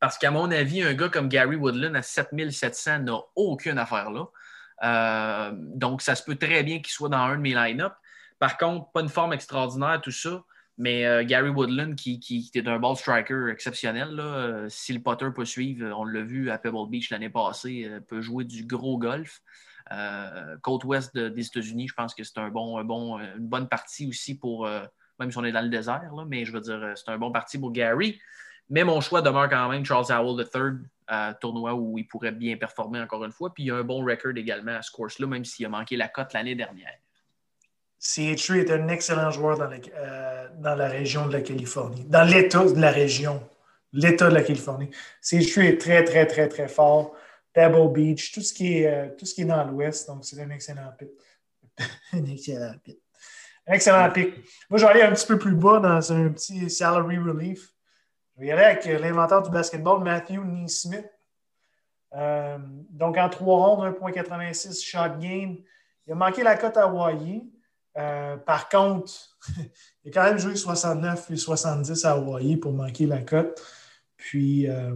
Parce 0.00 0.18
qu'à 0.18 0.30
mon 0.30 0.50
avis, 0.50 0.82
un 0.82 0.94
gars 0.94 1.08
comme 1.08 1.28
Gary 1.28 1.56
Woodland 1.56 1.96
à 1.96 2.02
7700 2.02 3.00
n'a 3.00 3.18
aucune 3.34 3.78
affaire 3.78 4.10
là. 4.10 4.26
Euh, 4.82 5.52
donc, 5.54 6.02
ça 6.02 6.14
se 6.14 6.22
peut 6.22 6.36
très 6.36 6.62
bien 6.62 6.78
qu'il 6.78 6.92
soit 6.92 7.08
dans 7.08 7.18
un 7.18 7.36
de 7.36 7.42
mes 7.42 7.54
line-up. 7.54 7.94
Par 8.38 8.56
contre, 8.56 8.90
pas 8.92 9.00
une 9.00 9.08
forme 9.08 9.32
extraordinaire, 9.32 10.00
tout 10.00 10.10
ça. 10.10 10.42
Mais 10.76 11.06
euh, 11.06 11.24
Gary 11.24 11.50
Woodland, 11.50 11.96
qui, 11.96 12.20
qui, 12.20 12.48
est 12.54 12.68
un 12.68 12.78
ball 12.78 12.96
striker 12.96 13.48
exceptionnel, 13.50 14.10
là, 14.10 14.22
euh, 14.22 14.66
si 14.68 14.92
le 14.92 15.00
Potter 15.00 15.26
peut 15.34 15.44
suivre, 15.44 15.92
on 15.98 16.04
l'a 16.04 16.22
vu 16.22 16.50
à 16.50 16.58
Pebble 16.58 16.88
Beach 16.88 17.10
l'année 17.10 17.30
passée, 17.30 17.90
peut 18.06 18.20
jouer 18.20 18.44
du 18.44 18.64
gros 18.64 18.96
golf. 18.96 19.40
côte 20.62 20.84
ouest 20.84 21.16
des 21.16 21.46
États-Unis, 21.46 21.88
je 21.88 21.94
pense 21.94 22.14
que 22.14 22.22
c'est 22.22 22.38
un 22.38 22.50
bon, 22.50 22.82
bon, 22.84 23.18
une 23.18 23.48
bonne 23.48 23.68
partie 23.68 24.06
aussi 24.06 24.38
pour, 24.38 24.68
même 25.18 25.32
si 25.32 25.38
on 25.38 25.44
est 25.44 25.50
dans 25.50 25.62
le 25.62 25.68
désert, 25.68 26.14
là, 26.14 26.24
mais 26.28 26.44
je 26.44 26.52
veux 26.52 26.60
dire, 26.60 26.92
c'est 26.94 27.10
un 27.10 27.18
bon 27.18 27.32
parti 27.32 27.58
pour 27.58 27.72
Gary. 27.72 28.20
Mais 28.70 28.84
mon 28.84 29.00
choix 29.00 29.22
demeure 29.22 29.48
quand 29.48 29.68
même 29.68 29.84
Charles 29.84 30.10
Howell 30.10 30.46
III, 30.54 31.34
tournoi 31.40 31.74
où 31.74 31.98
il 31.98 32.06
pourrait 32.06 32.32
bien 32.32 32.56
performer 32.56 33.00
encore 33.00 33.24
une 33.24 33.32
fois. 33.32 33.52
Puis 33.52 33.64
il 33.64 33.66
y 33.66 33.70
a 33.70 33.76
un 33.76 33.84
bon 33.84 34.04
record 34.04 34.32
également 34.36 34.76
à 34.76 34.82
ce 34.82 34.90
course-là, 34.90 35.26
même 35.26 35.44
s'il 35.44 35.66
a 35.66 35.68
manqué 35.68 35.96
la 35.96 36.08
cote 36.08 36.32
l'année 36.34 36.54
dernière. 36.54 36.94
CH3 38.00 38.60
est 38.60 38.70
un 38.70 38.88
excellent 38.88 39.30
joueur 39.30 39.58
dans 39.58 39.68
la, 39.68 39.76
euh, 39.96 40.48
dans 40.58 40.74
la 40.76 40.88
région 40.88 41.26
de 41.26 41.32
la 41.32 41.40
Californie, 41.40 42.04
dans 42.04 42.22
l'État 42.22 42.64
de 42.64 42.80
la 42.80 42.90
région, 42.90 43.42
l'État 43.92 44.28
de 44.28 44.34
la 44.34 44.42
Californie. 44.42 44.90
CH3 45.22 45.62
est 45.62 45.80
très, 45.80 46.04
très, 46.04 46.26
très, 46.26 46.48
très 46.48 46.68
fort. 46.68 47.14
Pebble 47.52 47.92
Beach, 47.92 48.32
tout 48.32 48.40
ce 48.40 48.52
qui 48.52 48.78
est, 48.78 48.86
euh, 48.86 49.08
tout 49.18 49.26
ce 49.26 49.34
qui 49.34 49.42
est 49.42 49.46
dans 49.46 49.64
l'Ouest, 49.64 50.06
donc 50.06 50.24
c'est 50.24 50.40
un 50.40 50.50
excellent 50.50 50.92
pick. 50.96 51.08
un 52.12 52.24
excellent 52.26 52.74
pick. 52.84 53.00
Un 53.66 53.72
excellent 53.72 54.10
pick. 54.10 54.34
Moi, 54.70 54.78
je 54.78 54.84
vais 54.84 54.90
aller 54.92 55.02
un 55.02 55.12
petit 55.12 55.26
peu 55.26 55.38
plus 55.38 55.54
bas 55.54 55.80
dans 55.80 56.12
un 56.12 56.28
petit 56.28 56.70
salary 56.70 57.18
relief. 57.18 57.72
Je 58.38 58.42
vais 58.44 58.50
y 58.50 58.52
aller 58.52 58.62
avec 58.62 58.84
l'inventeur 58.84 59.42
du 59.42 59.50
basketball, 59.50 60.00
Matthew 60.00 60.38
Neesmith. 60.44 61.10
Euh, 62.14 62.58
donc, 62.90 63.18
en 63.18 63.28
trois 63.28 63.66
rondes, 63.66 63.96
1,86 64.00 64.80
shot 64.84 65.18
game. 65.20 65.56
Il 66.06 66.12
a 66.12 66.14
manqué 66.14 66.44
la 66.44 66.56
cote 66.56 66.76
à 66.76 66.84
Hawaii. 66.84 67.42
Euh, 67.96 68.36
par 68.36 68.68
contre, 68.68 69.12
il 70.04 70.10
a 70.10 70.12
quand 70.12 70.22
même 70.22 70.38
joué 70.38 70.54
69 70.54 71.32
et 71.32 71.36
70 71.36 72.04
à 72.04 72.12
Hawaii 72.12 72.56
pour 72.56 72.72
manquer 72.72 73.06
la 73.06 73.22
cote. 73.22 73.60
Puis, 74.16 74.68
euh, 74.70 74.94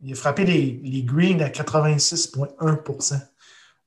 il 0.00 0.12
a 0.12 0.16
frappé 0.16 0.44
les, 0.44 0.80
les 0.82 1.02
greens 1.04 1.40
à 1.42 1.50
86,1% 1.50 3.20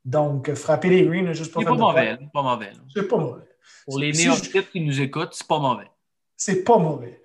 Donc, 0.05 0.53
frapper 0.53 0.89
les 0.89 1.03
greens, 1.03 1.34
juste 1.34 1.51
pour 1.51 1.61
C'est 1.61 1.67
pas 1.67 1.76
mauvais. 1.76 2.17
Pas 2.34 2.41
mauvais. 2.41 2.72
C'est 2.95 3.05
pas 3.05 3.17
mauvais. 3.17 3.43
Pour 3.84 3.99
les 3.99 4.13
néophytes 4.13 4.72
qui 4.72 4.80
nous 4.80 5.01
écoutent, 5.01 5.34
c'est 5.34 5.47
pas 5.47 5.59
mauvais. 5.59 5.91
C'est 6.38 6.63
pas 6.63 6.78
mauvais. 6.78 7.20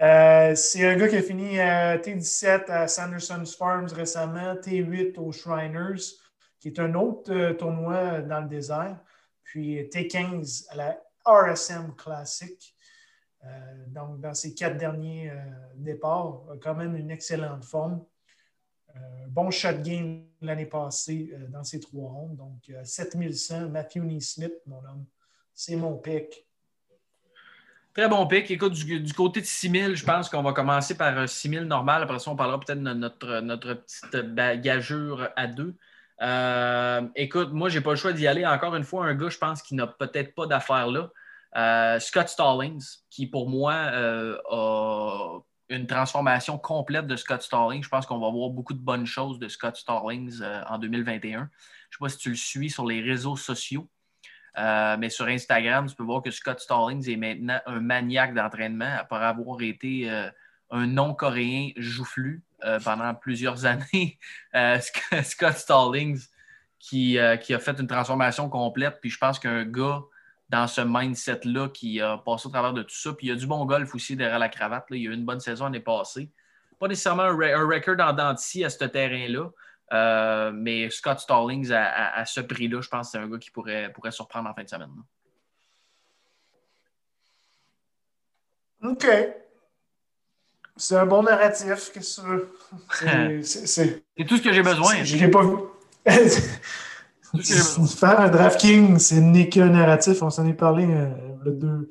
Euh, 0.00 0.54
c'est 0.56 0.84
un 0.84 0.96
gars 0.96 1.08
qui 1.08 1.16
a 1.16 1.22
fini 1.22 1.60
à 1.60 1.98
T17 1.98 2.70
à 2.70 2.88
Sanderson's 2.88 3.54
Farms 3.54 3.92
récemment, 3.92 4.54
T8 4.54 5.18
aux 5.18 5.30
Shriners, 5.30 6.02
qui 6.58 6.68
est 6.68 6.80
un 6.80 6.94
autre 6.94 7.32
euh, 7.32 7.54
tournoi 7.54 8.20
dans 8.22 8.40
le 8.40 8.48
désert, 8.48 8.98
puis 9.44 9.80
T15 9.84 10.66
à 10.70 10.76
la 10.76 11.00
RSM 11.24 11.94
Classic. 11.94 12.74
Euh, 13.44 13.84
donc, 13.88 14.20
dans 14.20 14.34
ses 14.34 14.54
quatre 14.54 14.78
derniers 14.78 15.30
départs, 15.76 16.44
quand 16.62 16.74
même 16.74 16.96
une 16.96 17.10
excellente 17.10 17.64
forme. 17.64 18.04
bon 19.28 19.50
shot 19.50 19.82
game 19.82 20.26
l'année 20.40 20.66
passée 20.66 21.30
dans 21.50 21.62
ses 21.62 21.78
trois 21.78 22.10
rondes. 22.10 22.36
Donc, 22.36 22.72
7100, 22.82 23.68
Matthew 23.68 23.98
Neesmith, 23.98 24.54
mon 24.66 24.78
homme. 24.78 25.04
C'est 25.52 25.76
mon 25.76 25.98
pic. 25.98 26.43
Très 27.94 28.08
bon 28.08 28.26
pic. 28.26 28.50
Écoute, 28.50 28.72
du, 28.72 29.12
côté 29.12 29.40
de 29.40 29.46
6000, 29.46 29.94
je 29.94 30.04
pense 30.04 30.28
qu'on 30.28 30.42
va 30.42 30.52
commencer 30.52 30.96
par 30.96 31.28
6000 31.28 31.62
normal. 31.62 32.02
Après 32.02 32.18
ça, 32.18 32.32
on 32.32 32.34
parlera 32.34 32.58
peut-être 32.58 32.82
de 32.82 32.92
notre, 32.92 33.38
notre 33.38 33.74
petite 33.74 34.34
bagageur 34.34 35.30
à 35.36 35.46
deux. 35.46 35.76
Euh, 36.20 37.02
écoute, 37.14 37.52
moi, 37.52 37.68
je 37.68 37.78
n'ai 37.78 37.84
pas 37.84 37.90
le 37.90 37.96
choix 37.96 38.12
d'y 38.12 38.26
aller. 38.26 38.44
Encore 38.44 38.74
une 38.74 38.82
fois, 38.82 39.06
un 39.06 39.14
gars, 39.14 39.28
je 39.28 39.38
pense, 39.38 39.62
qui 39.62 39.76
n'a 39.76 39.86
peut-être 39.86 40.34
pas 40.34 40.46
d'affaires 40.46 40.88
là. 40.88 41.10
Euh, 41.56 42.00
Scott 42.00 42.28
Stallings, 42.28 42.84
qui 43.10 43.28
pour 43.28 43.48
moi 43.48 43.74
euh, 43.74 44.38
a 44.50 45.38
une 45.68 45.86
transformation 45.86 46.58
complète 46.58 47.06
de 47.06 47.14
Scott 47.14 47.42
Stallings. 47.42 47.84
Je 47.84 47.88
pense 47.88 48.06
qu'on 48.06 48.18
va 48.18 48.28
voir 48.28 48.50
beaucoup 48.50 48.74
de 48.74 48.80
bonnes 48.80 49.06
choses 49.06 49.38
de 49.38 49.46
Scott 49.46 49.76
Stallings 49.76 50.42
en 50.68 50.78
2021. 50.78 51.30
Je 51.30 51.38
ne 51.38 51.46
sais 51.46 51.98
pas 52.00 52.08
si 52.08 52.18
tu 52.18 52.30
le 52.30 52.34
suis 52.34 52.70
sur 52.70 52.86
les 52.86 53.00
réseaux 53.02 53.36
sociaux. 53.36 53.88
Euh, 54.56 54.96
mais 54.98 55.10
sur 55.10 55.26
Instagram, 55.26 55.88
tu 55.88 55.96
peux 55.96 56.04
voir 56.04 56.22
que 56.22 56.30
Scott 56.30 56.60
Stallings 56.60 57.08
est 57.10 57.16
maintenant 57.16 57.60
un 57.66 57.80
maniaque 57.80 58.34
d'entraînement 58.34 58.96
après 58.98 59.24
avoir 59.24 59.60
été 59.62 60.10
euh, 60.10 60.28
un 60.70 60.86
non-coréen 60.86 61.70
joufflu 61.76 62.42
euh, 62.64 62.78
pendant 62.80 63.14
plusieurs 63.14 63.66
années. 63.66 64.18
Scott 65.22 65.56
Stallings 65.56 66.20
qui, 66.78 67.18
qui, 67.40 67.54
a 67.54 67.58
fait 67.58 67.78
une 67.80 67.86
transformation 67.86 68.48
complète. 68.48 68.98
Puis 69.00 69.10
je 69.10 69.18
pense 69.18 69.38
qu'un 69.38 69.64
gars 69.64 70.02
dans 70.50 70.66
ce 70.66 70.82
mindset-là 70.82 71.68
qui 71.68 72.00
a 72.00 72.18
passé 72.18 72.46
au 72.46 72.50
travers 72.50 72.72
de 72.72 72.82
tout 72.82 72.94
ça. 72.94 73.12
Puis 73.14 73.26
il 73.26 73.30
y 73.30 73.32
a 73.32 73.36
du 73.36 73.46
bon 73.46 73.64
golf 73.64 73.94
aussi 73.94 74.14
derrière 74.14 74.38
la 74.38 74.48
cravate. 74.48 74.86
Il 74.90 74.98
y 74.98 75.08
a 75.08 75.10
eu 75.10 75.14
une 75.14 75.24
bonne 75.24 75.40
saison 75.40 75.64
l'année 75.64 75.80
passée. 75.80 76.30
Pas 76.78 76.88
nécessairement 76.88 77.22
un, 77.22 77.66
record 77.66 77.96
en 78.00 78.12
dentille 78.12 78.64
à 78.64 78.70
ce 78.70 78.84
terrain-là, 78.84 79.48
euh, 79.92 80.50
mais 80.52 80.90
Scott 80.90 81.20
Stallings, 81.20 81.70
à, 81.72 82.24
ce 82.24 82.40
prix-là, 82.40 82.80
je 82.80 82.88
pense 82.88 83.08
que 83.08 83.12
c'est 83.12 83.18
un 83.18 83.28
gars 83.28 83.38
qui 83.38 83.50
pourrait, 83.50 83.92
pourrait 83.92 84.10
surprendre 84.10 84.48
en 84.48 84.54
fin 84.54 84.64
de 84.64 84.68
semaine. 84.68 84.90
OK. 88.82 89.06
C'est 90.76 90.96
un 90.96 91.06
bon 91.06 91.22
narratif, 91.22 91.92
qu'est-ce 91.92 92.20
que 92.20 93.42
C'est 93.42 94.02
tout 94.26 94.36
ce 94.36 94.42
que 94.42 94.52
j'ai 94.52 94.62
besoin. 94.62 95.04
Je 95.04 95.16
l'ai 95.16 95.30
pas 95.30 95.42
vu. 95.42 95.56
Faire 97.96 98.20
un 98.20 98.28
DraftKings, 98.28 98.98
c'est 98.98 99.20
n'est 99.20 99.48
qu'un 99.48 99.70
narratif. 99.70 100.22
On 100.22 100.30
s'en 100.30 100.46
est 100.46 100.54
parlé 100.54 100.86
euh, 100.86 101.10
le 101.44 101.52
deux. 101.52 101.88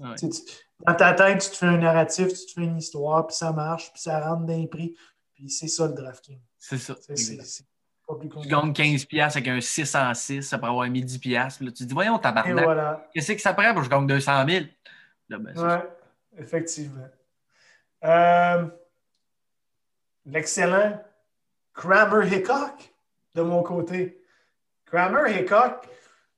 Dans 0.00 0.94
ta 0.94 1.12
tête, 1.12 1.42
tu 1.42 1.50
te 1.50 1.56
fais 1.56 1.66
un 1.66 1.78
narratif, 1.78 2.28
tu 2.28 2.46
te 2.46 2.52
fais 2.52 2.62
une 2.62 2.78
histoire, 2.78 3.26
puis 3.26 3.36
ça 3.36 3.52
marche, 3.52 3.92
puis 3.92 4.02
ça 4.02 4.20
rentre 4.20 4.44
d'un 4.44 4.66
prix. 4.66 4.94
Puis 5.34 5.48
c'est 5.48 5.68
ça 5.68 5.86
le 5.86 5.92
DraftKings. 5.92 6.40
C'est 6.64 6.78
ça. 6.78 6.94
tu 6.94 8.48
gagnes 8.48 8.72
15 8.72 9.04
pièces 9.06 9.34
avec 9.34 9.48
un 9.48 9.60
6 9.60 9.96
en 9.96 10.14
6 10.14 10.52
après 10.52 10.68
avoir 10.68 10.88
mis 10.88 11.02
10 11.02 11.18
pièces. 11.18 11.58
Tu 11.58 11.72
te 11.72 11.82
dis, 11.82 11.92
voyons, 11.92 12.20
tabarnak. 12.20 12.62
Voilà. 12.62 13.08
Qu'est-ce 13.12 13.32
que 13.32 13.40
ça 13.40 13.52
prend 13.52 13.72
pour 13.72 13.80
que 13.80 13.86
je 13.86 13.90
gagne 13.90 14.06
200 14.06 14.48
000? 14.48 14.64
Ben, 15.28 15.52
oui, 15.56 16.38
effectivement. 16.38 17.08
Euh, 18.04 18.66
l'excellent 20.24 21.02
Kramer 21.74 22.32
Hickok 22.32 22.94
de 23.34 23.42
mon 23.42 23.64
côté. 23.64 24.22
Kramer 24.86 25.40
Hickok, 25.40 25.88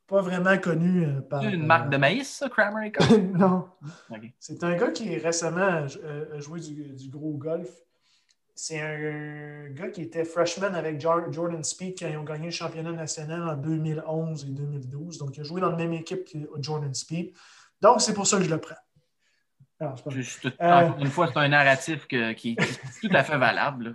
pas 0.07 0.23
vraiment 0.23 0.57
connu 0.57 1.05
euh, 1.05 1.21
par. 1.21 1.43
C'est 1.43 1.53
une 1.53 1.67
marque 1.67 1.91
de 1.91 1.99
maïs, 1.99 2.31
ça, 2.31 2.49
Kramer 2.49 2.87
Hickok? 2.87 3.11
non. 3.35 3.69
C'est 4.39 4.65
un 4.65 4.75
gars 4.75 4.91
qui 4.91 5.19
récemment 5.19 5.87
a 6.33 6.39
joué 6.39 6.61
du 6.61 7.11
gros 7.11 7.35
golf 7.37 7.69
c'est 8.55 8.81
un 8.81 9.69
gars 9.71 9.89
qui 9.89 10.03
était 10.03 10.25
freshman 10.25 10.75
avec 10.75 11.01
Jordan 11.01 11.65
Speed 11.65 11.99
quand 11.99 12.09
ils 12.09 12.17
ont 12.17 12.25
gagné 12.25 12.47
le 12.47 12.51
championnat 12.53 12.93
national 12.93 13.49
en 13.49 13.57
2011 13.57 14.45
et 14.45 14.51
2012. 14.51 15.19
Donc, 15.19 15.37
il 15.37 15.41
a 15.41 15.45
joué 15.45 15.61
dans 15.61 15.71
la 15.71 15.77
même 15.77 15.93
équipe 15.93 16.25
que 16.25 16.39
Jordan 16.61 16.95
Speed. 16.95 17.33
Donc, 17.81 18.01
c'est 18.01 18.15
pour 18.15 18.27
ça 18.27 18.39
que 18.39 18.45
je 18.45 18.51
le 18.51 18.59
prends. 18.59 18.77
Euh, 19.83 20.89
une 21.01 21.09
fois, 21.09 21.29
c'est 21.33 21.39
un 21.39 21.49
narratif 21.49 22.07
qui, 22.07 22.17
est 22.17 22.57
tout 23.01 23.09
à 23.13 23.25
fait 23.25 23.37
valable. 23.37 23.95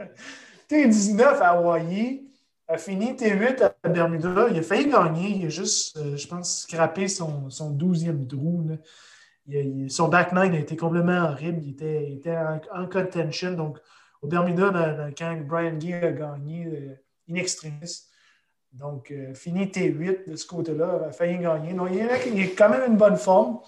T19 0.70 1.22
à 1.22 1.50
Hawaii 1.50 2.22
a 2.68 2.78
fini 2.78 3.12
T8 3.12 3.74
à 3.82 3.88
Bermuda. 3.88 4.48
Il 4.50 4.58
a 4.58 4.62
failli 4.62 4.88
gagner. 4.88 5.28
Il 5.36 5.46
a 5.46 5.48
juste, 5.50 5.96
euh, 5.98 6.16
je 6.16 6.26
pense, 6.26 6.62
scrappé 6.62 7.06
son, 7.06 7.50
son 7.50 7.76
12e 7.76 8.26
trou. 8.26 8.70
Son 9.88 10.08
back 10.08 10.32
nine 10.32 10.54
a 10.54 10.58
été 10.58 10.76
complètement 10.76 11.24
horrible. 11.30 11.60
Il 11.62 11.70
était, 11.70 12.12
était 12.12 12.36
en, 12.72 12.86
contention. 12.86 13.52
Donc, 13.52 13.78
au 14.22 14.28
Bermuda, 14.28 15.10
quand 15.16 15.36
Brian 15.46 15.76
Gay 15.76 15.94
a 15.94 16.12
gagné 16.12 16.66
euh, 16.66 16.94
in 17.30 17.34
extremis. 17.34 18.08
Donc, 18.72 19.10
euh, 19.10 19.34
fini 19.34 19.66
T8 19.66 20.30
de 20.30 20.36
ce 20.36 20.46
côté-là, 20.46 21.06
a 21.08 21.12
failli 21.12 21.38
gagner. 21.38 21.74
Donc, 21.74 21.88
il 21.92 22.40
est 22.40 22.54
quand 22.54 22.68
même 22.68 22.92
une 22.92 22.96
bonne 22.96 23.16
forme. 23.16 23.60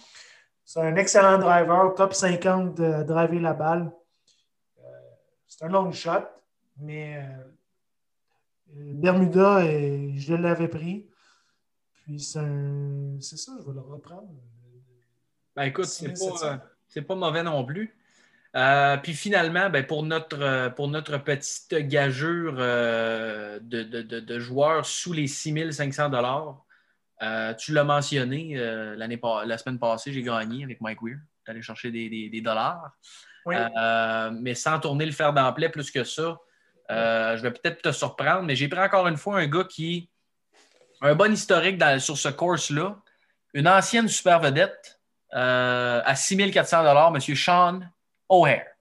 C'est 0.64 0.80
un 0.80 0.94
excellent 0.96 1.38
driver, 1.38 1.94
top 1.94 2.14
50 2.14 2.74
de 2.76 3.02
driver 3.02 3.40
la 3.40 3.52
balle. 3.52 3.92
Euh, 4.78 4.82
c'est 5.48 5.64
un 5.64 5.68
long 5.68 5.90
shot, 5.90 6.28
mais 6.78 7.26
Bermuda, 8.68 9.64
je 9.64 10.34
l'avais 10.34 10.68
pris. 10.68 11.10
Puis 11.90 12.20
c'est 12.20 13.36
ça, 13.36 13.52
je 13.58 13.66
vais 13.66 13.74
le 13.74 13.80
reprendre. 13.80 14.32
Ben 15.56 15.64
écoute, 15.64 15.86
c'est 15.86 16.12
pas, 16.12 17.02
pas, 17.02 17.14
mauvais 17.14 17.42
non 17.42 17.64
plus. 17.64 17.94
Euh, 18.54 18.96
puis 18.98 19.14
finalement, 19.14 19.70
ben, 19.70 19.86
pour, 19.86 20.02
notre, 20.02 20.40
euh, 20.40 20.70
pour 20.70 20.88
notre 20.88 21.16
petite 21.18 21.74
gageure 21.88 22.54
euh, 22.58 23.58
de, 23.62 24.38
joueurs 24.38 24.84
sous 24.84 25.12
les 25.12 25.26
6500 25.26 26.10
dollars, 26.10 26.64
tu 27.58 27.72
l'as 27.72 27.84
mentionné, 27.84 28.54
l'année, 28.96 29.20
la 29.46 29.56
semaine 29.56 29.78
passée, 29.78 30.12
j'ai 30.12 30.22
gagné 30.22 30.64
avec 30.64 30.80
Mike 30.80 31.02
Weir. 31.02 31.18
Tu 31.44 31.50
allé 31.50 31.62
chercher 31.62 31.90
des, 31.90 32.40
dollars. 32.40 32.92
mais 33.46 34.54
sans 34.54 34.80
tourner 34.80 35.06
le 35.06 35.12
fer 35.12 35.32
d'emploi 35.32 35.68
plus 35.68 35.90
que 35.90 36.02
ça, 36.02 36.38
je 36.90 37.40
vais 37.40 37.52
peut-être 37.52 37.80
te 37.80 37.92
surprendre, 37.92 38.42
mais 38.42 38.56
j'ai 38.56 38.68
pris 38.68 38.80
encore 38.80 39.06
une 39.06 39.16
fois 39.16 39.38
un 39.38 39.46
gars 39.46 39.64
qui 39.64 40.10
a 41.00 41.08
un 41.08 41.14
bon 41.14 41.32
historique 41.32 41.80
sur 42.00 42.18
ce 42.18 42.28
course-là, 42.28 43.00
une 43.54 43.68
ancienne 43.68 44.08
super 44.08 44.40
vedette 44.40 45.01
à 45.32 46.14
6400 46.14 46.82
dollars, 46.84 47.12
M. 47.14 47.20
Sean 47.34 47.80
O'Hare. 48.28 48.72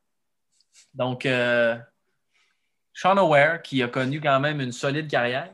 Donc, 0.93 1.25
euh, 1.25 1.77
Sean 2.93 3.17
O'Hare, 3.17 3.61
qui 3.61 3.81
a 3.83 3.87
connu 3.87 4.19
quand 4.21 4.39
même 4.39 4.61
une 4.61 4.71
solide 4.71 5.07
carrière, 5.09 5.51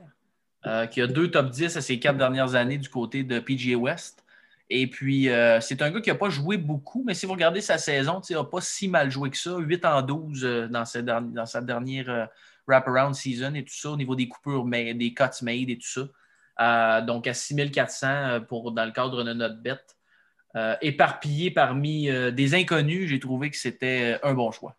euh, 0.66 0.88
qui 0.88 1.02
a 1.02 1.08
deux 1.08 1.30
top 1.30 1.50
10 1.50 1.78
à 1.78 1.82
ses 1.82 2.00
quatre 2.00 2.18
dernières 2.18 2.56
années 2.56 2.78
du 2.78 2.90
côté 2.90 3.24
de 3.24 3.40
PGA 3.40 3.76
West. 3.78 4.24
Et 4.70 4.88
puis, 4.88 5.30
euh, 5.30 5.62
c'est 5.62 5.82
un 5.82 5.92
gars 5.92 6.02
qui 6.02 6.10
n'a 6.10 6.16
pas 6.16 6.30
joué 6.30 6.58
beaucoup, 6.58 7.04
mais 7.06 7.14
si 7.14 7.26
vous 7.26 7.32
regardez 7.32 7.62
sa 7.62 7.78
saison, 7.78 8.22
il 8.30 8.36
n'a 8.36 8.44
pas 8.44 8.60
si 8.60 8.88
mal 8.88 9.10
joué 9.10 9.30
que 9.30 9.38
ça. 9.38 9.58
8 9.58 9.86
en 9.86 10.02
12 10.02 10.68
dans, 10.70 10.86
sa 10.86 11.62
dernière 11.62 12.28
wraparound 12.68 13.16
season 13.16 13.54
et 13.54 13.64
tout 13.64 13.74
ça, 13.74 13.92
au 13.92 13.98
niveau 13.98 14.16
des 14.16 14.28
coupures, 14.28 14.66
des 14.66 15.14
cuts 15.16 15.42
made 15.42 15.70
et 15.70 15.78
tout 15.78 16.10
ça. 16.58 17.02
donc, 17.02 17.28
à 17.28 17.34
6400 17.34 18.42
pour, 18.42 18.74
dans 18.74 18.86
le 18.86 18.92
cadre 18.92 19.24
de 19.24 19.32
notre 19.32 19.56
bête. 19.56 19.97
Euh, 20.56 20.76
éparpillé 20.82 21.52
parmi 21.52 22.10
euh, 22.10 22.32
des 22.32 22.56
inconnus, 22.56 23.10
j'ai 23.10 23.20
trouvé 23.20 23.52
que 23.52 23.58
c'était 23.58 24.18
un 24.24 24.34
bon 24.34 24.52
choix. 24.52 24.76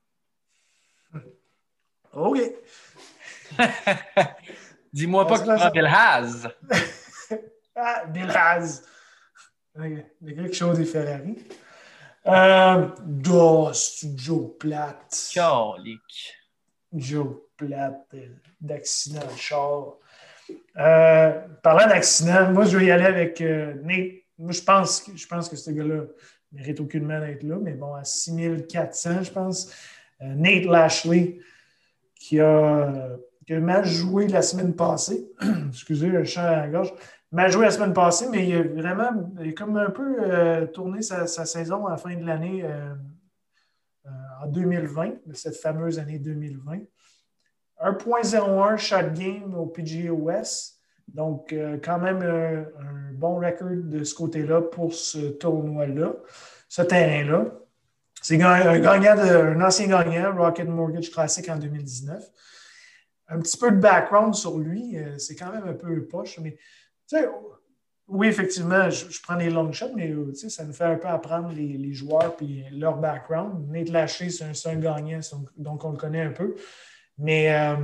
OK. 2.12 2.38
Dis-moi 4.92 5.26
pas 5.26 5.38
que 5.38 5.44
tu 5.44 5.54
prends 5.54 5.70
Bill 5.70 5.86
Haz. 5.86 6.48
ah, 7.76 8.04
Bill 8.06 8.30
Haz. 8.30 8.84
Il 9.78 10.04
y 10.22 10.30
a 10.30 10.34
quelque 10.34 10.54
chose 10.54 10.78
des 10.78 10.84
Ferrari. 10.84 11.36
Euh, 12.26 12.88
oh, 13.30 13.70
Joe 14.16 14.50
Platt. 14.58 15.30
Calique. 15.32 16.34
Joe 16.92 17.36
Platt, 17.56 18.06
euh, 18.14 18.28
d'accident 18.60 19.20
de 19.20 19.38
char. 19.38 19.94
Euh, 20.78 21.40
parlant 21.62 21.86
d'accident, 21.86 22.50
moi, 22.50 22.64
je 22.64 22.76
vais 22.76 22.86
y 22.86 22.90
aller 22.90 23.04
avec 23.04 23.40
Nate 23.40 24.24
moi, 24.38 24.52
je 24.52 24.62
pense, 24.62 25.10
je 25.14 25.26
pense 25.26 25.48
que 25.48 25.56
ce 25.56 25.70
gars-là 25.70 26.04
mérite 26.52 26.80
aucunement 26.80 27.20
d'être 27.20 27.42
là, 27.42 27.58
mais 27.60 27.74
bon, 27.74 27.94
à 27.94 28.04
6400, 28.04 29.22
je 29.22 29.32
pense. 29.32 29.72
Euh, 30.22 30.34
Nate 30.34 30.64
Lashley, 30.64 31.38
qui 32.14 32.40
a, 32.40 33.16
mal 33.50 33.84
joué 33.84 34.28
la 34.28 34.42
semaine 34.42 34.74
passée. 34.74 35.30
Excusez, 35.68 36.08
le 36.08 36.24
chant 36.24 36.42
à 36.42 36.56
la 36.56 36.68
gorge. 36.68 36.92
Mal 37.30 37.52
joué 37.52 37.66
la 37.66 37.70
semaine 37.70 37.92
passée, 37.92 38.26
mais 38.30 38.48
il 38.48 38.56
a 38.56 38.62
vraiment 38.62 39.32
il 39.40 39.50
a 39.50 39.52
comme 39.52 39.76
un 39.76 39.90
peu 39.90 40.16
euh, 40.20 40.66
tourné 40.66 41.02
sa, 41.02 41.26
saison 41.26 41.86
à 41.86 41.90
la 41.90 41.96
fin 41.98 42.14
de 42.14 42.24
l'année 42.24 42.62
euh, 42.64 42.94
en 44.42 44.46
2020, 44.46 45.12
cette 45.34 45.56
fameuse 45.56 45.98
année 45.98 46.18
2020. 46.18 46.80
1.01 47.80 48.76
shot 48.76 49.10
game 49.14 49.54
au 49.54 49.66
PGA 49.66 50.10
West. 50.10 50.77
Donc, 51.08 51.54
quand 51.82 51.98
même 51.98 52.22
un 52.22 53.12
bon 53.14 53.36
record 53.36 53.68
de 53.70 54.04
ce 54.04 54.14
côté-là 54.14 54.62
pour 54.62 54.92
ce 54.92 55.18
tournoi-là, 55.30 56.12
ce 56.68 56.82
terrain-là. 56.82 57.46
C'est 58.20 58.42
un, 58.42 58.78
gagnant 58.78 59.18
un 59.18 59.60
ancien 59.60 59.86
gagnant, 59.86 60.36
Rocket 60.36 60.68
Mortgage 60.68 61.10
Classic 61.10 61.48
en 61.48 61.56
2019. 61.56 62.22
Un 63.28 63.40
petit 63.40 63.56
peu 63.56 63.70
de 63.70 63.76
background 63.76 64.34
sur 64.34 64.58
lui, 64.58 64.96
c'est 65.18 65.34
quand 65.34 65.52
même 65.52 65.66
un 65.66 65.74
peu 65.74 66.06
poche, 66.06 66.38
mais 66.40 66.56
oui, 68.08 68.26
effectivement, 68.26 68.88
je, 68.88 69.20
prends 69.22 69.36
des 69.36 69.50
long 69.50 69.70
shots, 69.70 69.94
mais 69.94 70.14
ça 70.34 70.64
nous 70.64 70.72
fait 70.72 70.84
un 70.84 70.96
peu 70.96 71.08
apprendre 71.08 71.52
les, 71.52 71.92
joueurs 71.92 72.34
et 72.40 72.64
leur 72.72 72.96
background. 72.96 73.70
Nate 73.70 73.90
Lachey, 73.90 74.30
c'est 74.30 74.68
un, 74.68 74.76
gagnant, 74.76 75.20
donc 75.56 75.84
on 75.84 75.90
le 75.90 75.98
connaît 75.98 76.22
un 76.22 76.32
peu. 76.32 76.54
Mais 77.18 77.52
euh, 77.52 77.76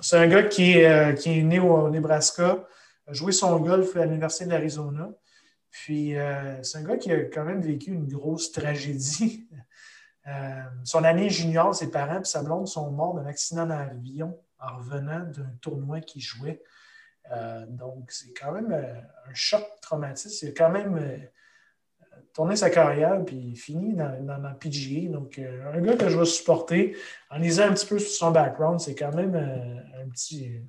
c'est 0.00 0.16
un 0.16 0.28
gars 0.28 0.44
qui 0.44 0.72
est, 0.72 0.86
euh, 0.86 1.12
qui 1.12 1.38
est 1.38 1.42
né 1.42 1.58
au, 1.58 1.90
Nebraska, 1.90 2.66
a 3.06 3.12
joué 3.12 3.32
son 3.32 3.58
golf 3.60 3.96
à 3.96 4.04
l'Université 4.04 4.44
de 4.46 4.50
l'Arizona. 4.50 5.10
Puis 5.70 6.16
euh, 6.16 6.62
c'est 6.62 6.78
un 6.78 6.82
gars 6.82 6.96
qui 6.96 7.12
a 7.12 7.24
quand 7.24 7.44
même 7.44 7.60
vécu 7.60 7.92
une 7.92 8.06
grosse 8.06 8.52
tragédie. 8.52 9.48
son 10.84 11.02
année 11.02 11.28
junior, 11.28 11.74
ses 11.74 11.90
parents 11.90 12.20
et 12.20 12.24
sa 12.24 12.42
blonde 12.42 12.68
sont 12.68 12.90
morts 12.92 13.14
d'un 13.14 13.26
accident 13.26 13.66
d'avion 13.66 14.38
en 14.60 14.76
revenant 14.76 15.20
d'un 15.20 15.50
tournoi 15.60 16.00
qu'il 16.00 16.22
jouait. 16.22 16.62
Euh, 17.32 17.64
donc, 17.66 18.10
c'est 18.10 18.32
quand 18.32 18.52
même 18.52 18.72
euh, 18.72 19.00
un 19.28 19.34
choc 19.34 19.64
traumatique. 19.80 20.32
Il 20.42 20.48
a 20.48 20.52
quand 20.52 20.70
même 20.70 20.96
euh, 20.96 21.18
tourné 22.32 22.56
sa 22.56 22.70
carrière 22.70 23.24
puis 23.24 23.54
fini 23.56 23.94
dans, 23.94 24.24
dans, 24.24 24.54
PGA. 24.54 25.08
Donc, 25.10 25.38
un 25.38 25.80
gars 25.80 25.96
que 25.96 26.08
je 26.08 26.18
vais 26.18 26.24
supporter 26.24 26.96
en 27.30 27.38
lisant 27.38 27.64
un 27.64 27.74
petit 27.74 27.86
peu 27.86 27.98
sur 27.98 28.10
son 28.10 28.30
background, 28.30 28.80
c'est 28.80 28.94
quand 28.94 29.14
même 29.14 29.34
un, 29.34 30.08
petit, 30.08 30.60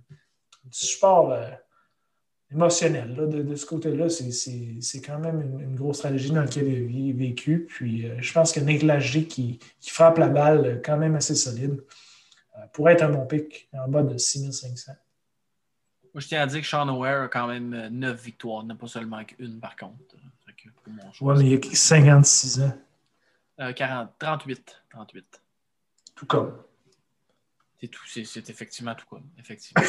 support 0.70 1.38
émotionnel. 2.52 3.16
de, 3.16 3.56
ce 3.56 3.66
côté-là, 3.66 4.10
c'est 4.10 5.02
quand 5.02 5.20
même 5.20 5.42
une, 5.60 5.76
grosse 5.76 5.98
stratégie 5.98 6.32
dans 6.32 6.42
laquelle 6.42 6.68
il 6.68 7.12
a 7.12 7.18
vécu. 7.18 7.66
Puis, 7.68 8.08
je 8.20 8.34
pense 8.34 8.52
que 8.52 8.60
Nick 8.60 8.82
qui, 9.28 9.60
frappe 9.82 10.18
la 10.18 10.30
balle 10.30 10.82
quand 10.84 10.98
même 10.98 11.16
assez 11.16 11.36
solide 11.36 11.82
pourrait 12.74 12.94
être 12.94 13.04
un 13.04 13.10
bon 13.10 13.26
pic 13.26 13.70
en 13.74 13.88
bas 13.88 14.04
de 14.04 14.18
6500. 14.18 14.94
Moi, 16.14 16.20
je 16.20 16.28
tiens 16.28 16.42
à 16.42 16.48
dire 16.48 16.62
que 16.62 16.68
Sean 16.68 16.88
O'Hare 16.90 17.24
a 17.24 17.28
quand 17.30 17.48
même 17.48 17.88
9 17.90 18.12
euh, 18.12 18.14
victoires, 18.22 18.64
n'a 18.64 18.76
pas 18.76 18.88
seulement 18.88 19.24
qu'une 19.24 19.60
par 19.60 19.76
contre. 19.76 20.16
Oui, 21.22 21.36
mais 21.38 21.50
il 21.50 21.72
a 21.72 21.76
56 21.76 22.62
ans? 22.62 22.74
40, 23.76 24.10
38. 24.18 24.84
38. 24.90 25.42
Tout 26.16 26.26
comme. 26.26 26.64
C'est 27.80 27.88
tout, 27.88 28.02
c'est 28.06 28.50
effectivement 28.50 28.96
tout 28.96 29.06
comme. 29.08 29.24
Effectivement. 29.40 29.84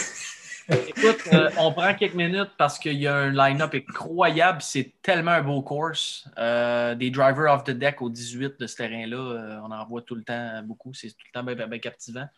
Écoute, 0.89 1.21
euh, 1.33 1.51
on 1.59 1.73
prend 1.73 1.93
quelques 1.95 2.15
minutes 2.15 2.53
parce 2.57 2.79
qu'il 2.79 2.99
y 2.99 3.07
a 3.07 3.17
un 3.17 3.31
line-up 3.31 3.75
incroyable. 3.75 4.63
C'est 4.63 4.95
tellement 5.03 5.33
un 5.33 5.43
beau 5.43 5.63
course. 5.63 6.29
Euh, 6.39 6.95
des 6.95 7.11
drivers 7.11 7.53
off 7.53 7.65
the 7.65 7.73
deck 7.73 8.01
au 8.01 8.09
18 8.09 8.61
de 8.61 8.67
ce 8.67 8.77
terrain-là, 8.77 9.61
on 9.65 9.71
en 9.71 9.85
voit 9.87 10.03
tout 10.03 10.15
le 10.15 10.23
temps 10.23 10.63
beaucoup. 10.63 10.95
C'est 10.95 11.09
tout 11.09 11.27
le 11.27 11.41
temps 11.41 11.45
bien, 11.45 11.67
bien 11.67 11.79
captivant. 11.79 12.29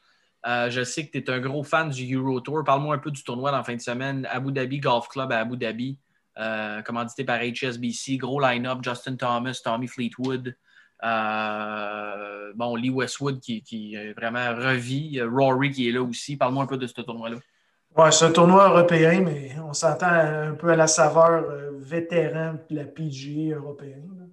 Euh, 0.47 0.70
je 0.70 0.85
sais 0.85 1.07
que 1.07 1.18
tu 1.18 1.18
es 1.18 1.30
un 1.30 1.41
gros 1.41 1.62
fan 1.62 1.89
du 1.89 2.14
Euro 2.14 2.41
Tour. 2.41 2.64
Parle-moi 2.64 2.95
un 2.95 2.99
peu 2.99 3.11
du 3.11 3.22
tournoi 3.22 3.51
dans 3.51 3.59
la 3.59 3.64
fin 3.64 3.76
de 3.76 3.80
semaine. 3.80 4.28
Abu 4.30 4.53
Dhabi 4.53 4.78
Golf 4.78 5.09
Club 5.09 5.32
à 5.32 5.41
Abu 5.41 5.57
Dhabi, 5.57 5.99
euh, 6.39 6.82
commandité 6.82 7.24
par 7.24 7.41
HSBC. 7.41 8.16
Gros 8.16 8.41
line-up. 8.41 8.78
Justin 8.82 9.16
Thomas, 9.16 9.61
Tommy 9.62 9.87
Fleetwood. 9.87 10.57
Euh, 11.03 12.53
bon, 12.55 12.76
Lee 12.76 12.91
Westwood 12.91 13.41
qui, 13.41 13.62
qui 13.62 13.97
vraiment 14.12 14.55
revit. 14.55 15.20
Rory 15.22 15.70
qui 15.70 15.89
est 15.89 15.93
là 15.93 16.03
aussi. 16.03 16.37
Parle-moi 16.37 16.64
un 16.64 16.66
peu 16.66 16.78
de 16.78 16.87
ce 16.87 17.01
tournoi-là. 17.01 17.37
Oui, 17.97 18.12
c'est 18.12 18.24
un 18.24 18.32
tournoi 18.32 18.68
européen, 18.68 19.20
mais 19.20 19.57
on 19.61 19.72
s'entend 19.72 20.09
un 20.09 20.55
peu 20.55 20.70
à 20.70 20.76
la 20.76 20.89
saveur 20.89 21.45
vétéran 21.76 22.55
de 22.68 22.76
la 22.76 22.85
PGA 22.85 23.55
européenne. 23.55 24.30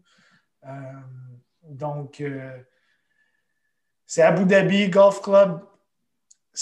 donc, 1.69 2.23
c'est 4.07 4.23
Abu 4.23 4.45
Dhabi 4.45 4.89
Golf 4.89 5.21
Club 5.21 5.61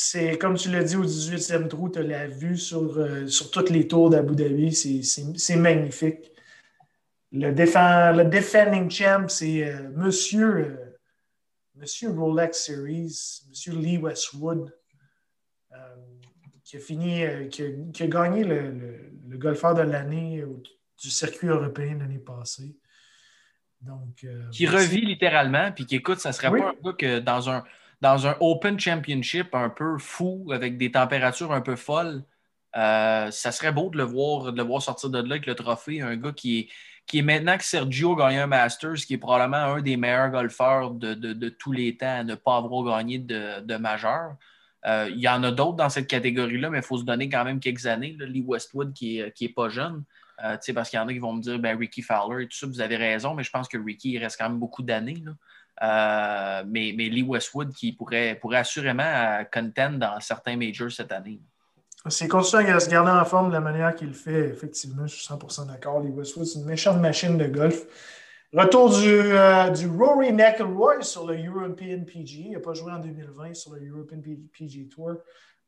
c'est 0.01 0.37
comme 0.37 0.55
tu 0.55 0.71
l'as 0.71 0.85
dit 0.85 0.95
au 0.95 1.03
18e 1.03 1.67
trou, 1.67 1.89
tu 1.89 1.99
as 1.99 2.03
la 2.03 2.27
vue 2.27 2.55
sur, 2.55 2.97
euh, 2.97 3.27
sur 3.27 3.51
toutes 3.51 3.69
les 3.69 3.85
tours 3.85 4.09
d'Abu 4.09 4.33
Dhabi. 4.33 4.73
C'est 4.73 5.55
magnifique. 5.57 6.31
Le, 7.33 7.49
le 7.49 8.23
defending 8.23 8.89
champ, 8.89 9.27
c'est 9.27 9.65
euh, 9.65 9.89
monsieur, 9.89 10.55
euh, 10.55 10.97
monsieur 11.75 12.11
Rolex 12.11 12.63
Series, 12.63 13.43
monsieur 13.49 13.73
Lee 13.73 13.97
Westwood, 13.97 14.73
qui 16.63 16.77
a 16.77 16.79
fini, 16.79 17.49
qui 17.49 18.03
a, 18.03 18.07
gagné 18.07 18.45
le, 18.45 19.37
golfeur 19.37 19.73
de 19.73 19.81
l'année 19.81 20.45
du 21.01 21.09
circuit 21.09 21.47
européen 21.47 21.97
l'année 21.99 22.19
passée. 22.19 22.73
Donc, 23.81 24.25
qui 24.51 24.65
revit 24.65 25.01
littéralement, 25.01 25.73
puis 25.73 25.85
qui 25.85 25.97
écoute, 25.97 26.19
ça 26.19 26.31
serait 26.31 26.49
pas 26.49 26.69
un 26.69 26.75
peu 26.81 26.93
que 26.93 27.19
dans 27.19 27.49
un 27.49 27.65
dans 28.01 28.27
un 28.27 28.35
Open 28.39 28.79
Championship 28.79 29.53
un 29.53 29.69
peu 29.69 29.97
fou, 29.97 30.49
avec 30.51 30.77
des 30.77 30.91
températures 30.91 31.51
un 31.51 31.61
peu 31.61 31.75
folles, 31.75 32.23
euh, 32.75 33.31
ça 33.31 33.51
serait 33.51 33.71
beau 33.71 33.89
de 33.89 33.97
le, 33.97 34.03
voir, 34.03 34.51
de 34.51 34.57
le 34.57 34.63
voir 34.63 34.81
sortir 34.81 35.09
de 35.09 35.19
là 35.19 35.35
avec 35.35 35.45
le 35.45 35.55
trophée. 35.55 36.01
Un 36.01 36.15
gars 36.15 36.31
qui 36.31 36.59
est, 36.59 36.67
qui 37.07 37.19
est 37.19 37.23
maintenant 37.23 37.57
que 37.57 37.63
Sergio 37.63 38.13
a 38.13 38.27
gagné 38.27 38.39
un 38.39 38.47
Masters, 38.47 38.95
qui 38.95 39.15
est 39.15 39.17
probablement 39.17 39.57
un 39.57 39.81
des 39.81 39.97
meilleurs 39.97 40.29
golfeurs 40.29 40.91
de, 40.91 41.49
tous 41.49 41.71
les 41.71 41.97
temps 41.97 42.19
à 42.19 42.23
ne 42.23 42.35
pas 42.35 42.57
avoir 42.57 42.97
gagné 42.97 43.19
de, 43.19 43.77
majeur. 43.77 44.35
Euh, 44.85 45.09
il 45.11 45.19
y 45.19 45.27
en 45.27 45.43
a 45.43 45.51
d'autres 45.51 45.75
dans 45.75 45.89
cette 45.89 46.07
catégorie-là, 46.07 46.69
mais 46.69 46.77
il 46.77 46.83
faut 46.83 46.97
se 46.97 47.03
donner 47.03 47.27
quand 47.27 47.43
même 47.43 47.59
quelques 47.59 47.85
années. 47.85 48.15
Lee 48.19 48.43
Westwood 48.45 48.93
qui 48.93 49.17
n'est 49.17 49.33
est 49.41 49.53
pas 49.53 49.69
jeune. 49.69 50.03
Euh, 50.43 50.57
parce 50.73 50.89
qu'il 50.89 50.97
y 50.97 51.01
en 51.01 51.07
a 51.07 51.11
qui 51.11 51.19
vont 51.19 51.33
me 51.33 51.41
dire 51.41 51.59
ben, 51.59 51.77
Ricky 51.77 52.01
Fowler 52.01 52.43
et 52.43 52.47
tout 52.47 52.55
ça, 52.55 52.65
vous 52.65 52.79
avez 52.79 52.95
raison, 52.95 53.33
mais 53.33 53.43
je 53.43 53.51
pense 53.51 53.67
que 53.67 53.77
Ricky, 53.77 54.11
il 54.11 54.19
reste 54.19 54.37
quand 54.37 54.47
même 54.47 54.59
beaucoup 54.59 54.83
d'années. 54.83 55.21
Euh, 55.81 56.63
mais, 56.67 56.91
Lee 56.91 57.23
Westwood 57.23 57.73
qui 57.73 57.93
pourrait, 57.93 58.37
pourrait 58.39 58.57
assurément 58.57 59.03
euh, 59.03 59.43
contendre 59.45 59.97
dans 59.97 60.19
certains 60.19 60.57
majors 60.57 60.91
cette 60.91 61.11
année. 61.11 61.39
C'est 62.07 62.27
continue 62.27 62.69
à 62.69 62.79
se 62.79 62.89
garder 62.89 63.11
en 63.11 63.25
forme 63.25 63.49
de 63.49 63.53
la 63.53 63.59
manière 63.59 63.93
qu'il 63.95 64.07
le 64.07 64.13
fait, 64.13 64.49
effectivement, 64.49 65.05
je 65.05 65.15
suis 65.15 65.33
100% 65.33 65.67
d'accord. 65.67 66.01
Lee 66.01 66.11
Westwood, 66.11 66.45
c'est 66.45 66.59
une 66.59 66.65
méchante 66.65 66.99
machine 66.99 67.37
de 67.37 67.47
golf. 67.47 67.85
Retour 68.53 68.89
du, 68.89 69.07
euh, 69.07 69.71
Rory 69.97 70.33
McIlroy 70.33 71.01
sur 71.01 71.27
le 71.27 71.35
European 71.35 72.03
PG. 72.05 72.45
Il 72.45 72.51
n'a 72.53 72.59
pas 72.59 72.73
joué 72.73 72.91
en 72.91 72.99
2020 72.99 73.53
sur 73.53 73.73
le 73.73 73.87
European 73.87 74.21
PG 74.51 74.87
Tour. 74.87 75.15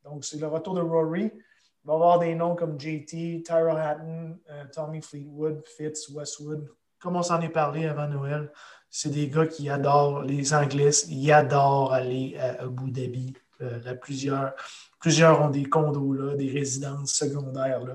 Donc, 0.03 0.26
c'est 0.26 0.39
le 0.39 0.47
retour 0.47 0.74
de 0.74 0.82
Rory. 0.82 1.32
Il 1.32 1.88
va 1.88 1.93
y 1.93 1.95
avoir 1.95 2.20
des 2.20 2.34
noms 2.34 2.55
comme 2.55 2.80
JT, 2.80 3.43
Tyra 3.45 3.80
Hatton, 3.80 4.38
Tommy 4.74 5.01
Fleetwood, 5.01 5.64
Fitz, 5.78 6.09
Westwood. 6.09 6.68
Comme 6.99 7.16
on 7.16 7.24
s'en 7.24 7.41
est 7.41 7.49
parlé 7.49 7.88
avant 7.88 8.07
Noël, 8.07 8.51
c'est 8.94 9.10
des 9.10 9.30
gars 9.30 9.48
qui 9.48 9.70
adorent 9.70 10.22
les 10.22 10.54
Anglais, 10.54 10.89
ils 11.08 11.32
adorent 11.32 11.94
aller 11.94 12.36
à 12.38 12.64
Abu 12.64 12.92
Dhabi. 12.92 13.34
Euh, 13.62 13.80
plusieurs, 13.96 14.54
plusieurs 15.00 15.42
ont 15.42 15.50
des 15.50 15.64
condos 15.64 16.14
là, 16.14 16.36
des 16.36 16.52
résidences 16.52 17.14
secondaires 17.14 17.80
là. 17.86 17.94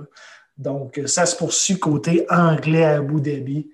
Donc, 0.57 0.99
euh, 0.99 1.07
ça 1.07 1.27
se 1.27 1.37
poursuit 1.37 1.79
côté 1.79 2.25
anglais 2.31 2.85
à 2.85 2.97
Abu 2.97 3.21
Dhabi. 3.21 3.71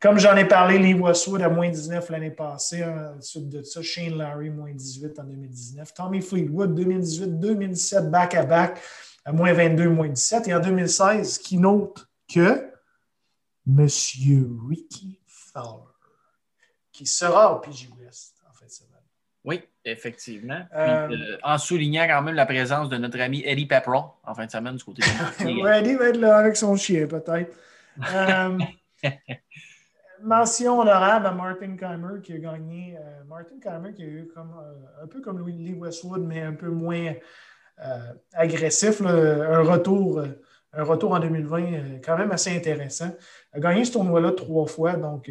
Comme 0.00 0.18
j'en 0.18 0.34
ai 0.34 0.46
parlé, 0.46 0.78
Lee 0.78 0.94
Westwood 0.94 1.42
à 1.42 1.50
moins 1.50 1.68
19 1.68 2.08
l'année 2.08 2.30
passée. 2.30 2.82
Ensuite 2.82 3.50
de 3.50 3.62
ça, 3.62 3.82
Shane 3.82 4.16
Larry, 4.16 4.48
moins 4.48 4.72
18 4.72 5.18
en 5.18 5.24
2019. 5.24 5.92
Tommy 5.94 6.22
Fleetwood, 6.22 6.80
2018-2017, 6.80 8.10
back-à-back, 8.10 8.80
à 9.24 9.32
moins 9.32 9.52
22, 9.52 9.90
moins 9.90 10.08
17. 10.08 10.48
Et 10.48 10.54
en 10.54 10.60
2016, 10.60 11.38
qui 11.38 11.58
note 11.58 12.08
que 12.26 12.68
Monsieur 13.64 14.48
Ricky 14.68 15.20
Fowler 15.26 15.91
qui 16.92 17.06
sera 17.06 17.54
au 17.54 17.60
PG 17.60 17.88
West 17.98 18.42
en 18.48 18.52
fait 18.52 18.68
semaine. 18.68 18.92
Oui, 19.44 19.60
effectivement. 19.84 20.60
Euh, 20.74 21.08
euh, 21.10 21.38
en 21.42 21.58
soulignant 21.58 22.06
quand 22.06 22.22
même 22.22 22.34
la 22.34 22.46
présence 22.46 22.88
de 22.88 22.96
notre 22.96 23.20
ami 23.20 23.42
Eddie 23.44 23.66
Pepperell 23.66 24.02
en 24.22 24.34
fin 24.34 24.46
de 24.46 24.50
semaine 24.50 24.76
du 24.76 24.84
côté 24.84 25.02
de 25.02 25.44
Oui, 25.44 25.68
Eddie 25.68 25.94
va 25.94 26.08
être 26.08 26.20
là 26.20 26.36
avec 26.38 26.56
son 26.56 26.76
chien, 26.76 27.06
peut-être. 27.08 27.56
Euh, 28.14 28.58
mention 30.22 30.78
honorable 30.78 31.26
à 31.26 31.32
Martin 31.32 31.76
Keimer 31.76 32.20
qui 32.22 32.34
a 32.34 32.38
gagné. 32.38 32.96
Martin 33.26 33.58
Keimer 33.60 33.92
qui 33.92 34.04
a 34.04 34.06
eu 34.06 34.28
comme, 34.32 34.54
un 35.02 35.06
peu 35.08 35.20
comme 35.20 35.44
Lee 35.48 35.74
Westwood, 35.74 36.22
mais 36.22 36.42
un 36.42 36.54
peu 36.54 36.68
moins 36.68 37.14
agressif. 38.32 39.00
un 39.02 39.62
retour 39.62 40.22
un 40.74 40.84
retour 40.84 41.12
en 41.12 41.20
2020 41.20 42.00
quand 42.04 42.16
même 42.16 42.32
assez 42.32 42.56
intéressant. 42.56 43.10
A 43.54 43.60
gagné 43.60 43.84
ce 43.84 43.92
tournoi-là 43.92 44.32
trois 44.32 44.66
fois, 44.66 44.94
donc 44.94 45.30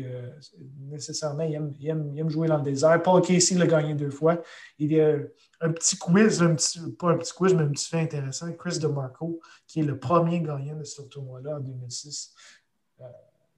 nécessairement, 0.79 1.43
il 1.43 1.87
aime, 1.87 2.29
jouer 2.29 2.47
dans 2.47 2.57
le 2.57 2.63
désert. 2.63 3.01
Paul 3.01 3.21
Casey 3.21 3.55
l'a 3.55 3.65
gagné 3.65 3.95
deux 3.95 4.11
fois. 4.11 4.41
Il 4.77 4.91
y 4.91 5.01
a 5.01 5.17
un 5.59 5.71
petit 5.71 5.97
quiz, 5.97 6.41
un 6.41 6.53
petit, 6.53 6.79
pas 6.99 7.09
un 7.09 7.17
petit 7.17 7.33
quiz, 7.33 7.53
mais 7.55 7.63
un 7.63 7.69
petit 7.69 7.89
fait 7.89 8.01
intéressant. 8.01 8.51
Chris 8.53 8.77
DeMarco, 8.77 9.39
qui 9.65 9.79
est 9.79 9.83
le 9.83 9.97
premier 9.97 10.39
gagnant 10.39 10.77
de 10.77 10.83
ce 10.83 11.01
tournoi-là 11.01 11.57
en 11.57 11.59
2006. 11.61 12.35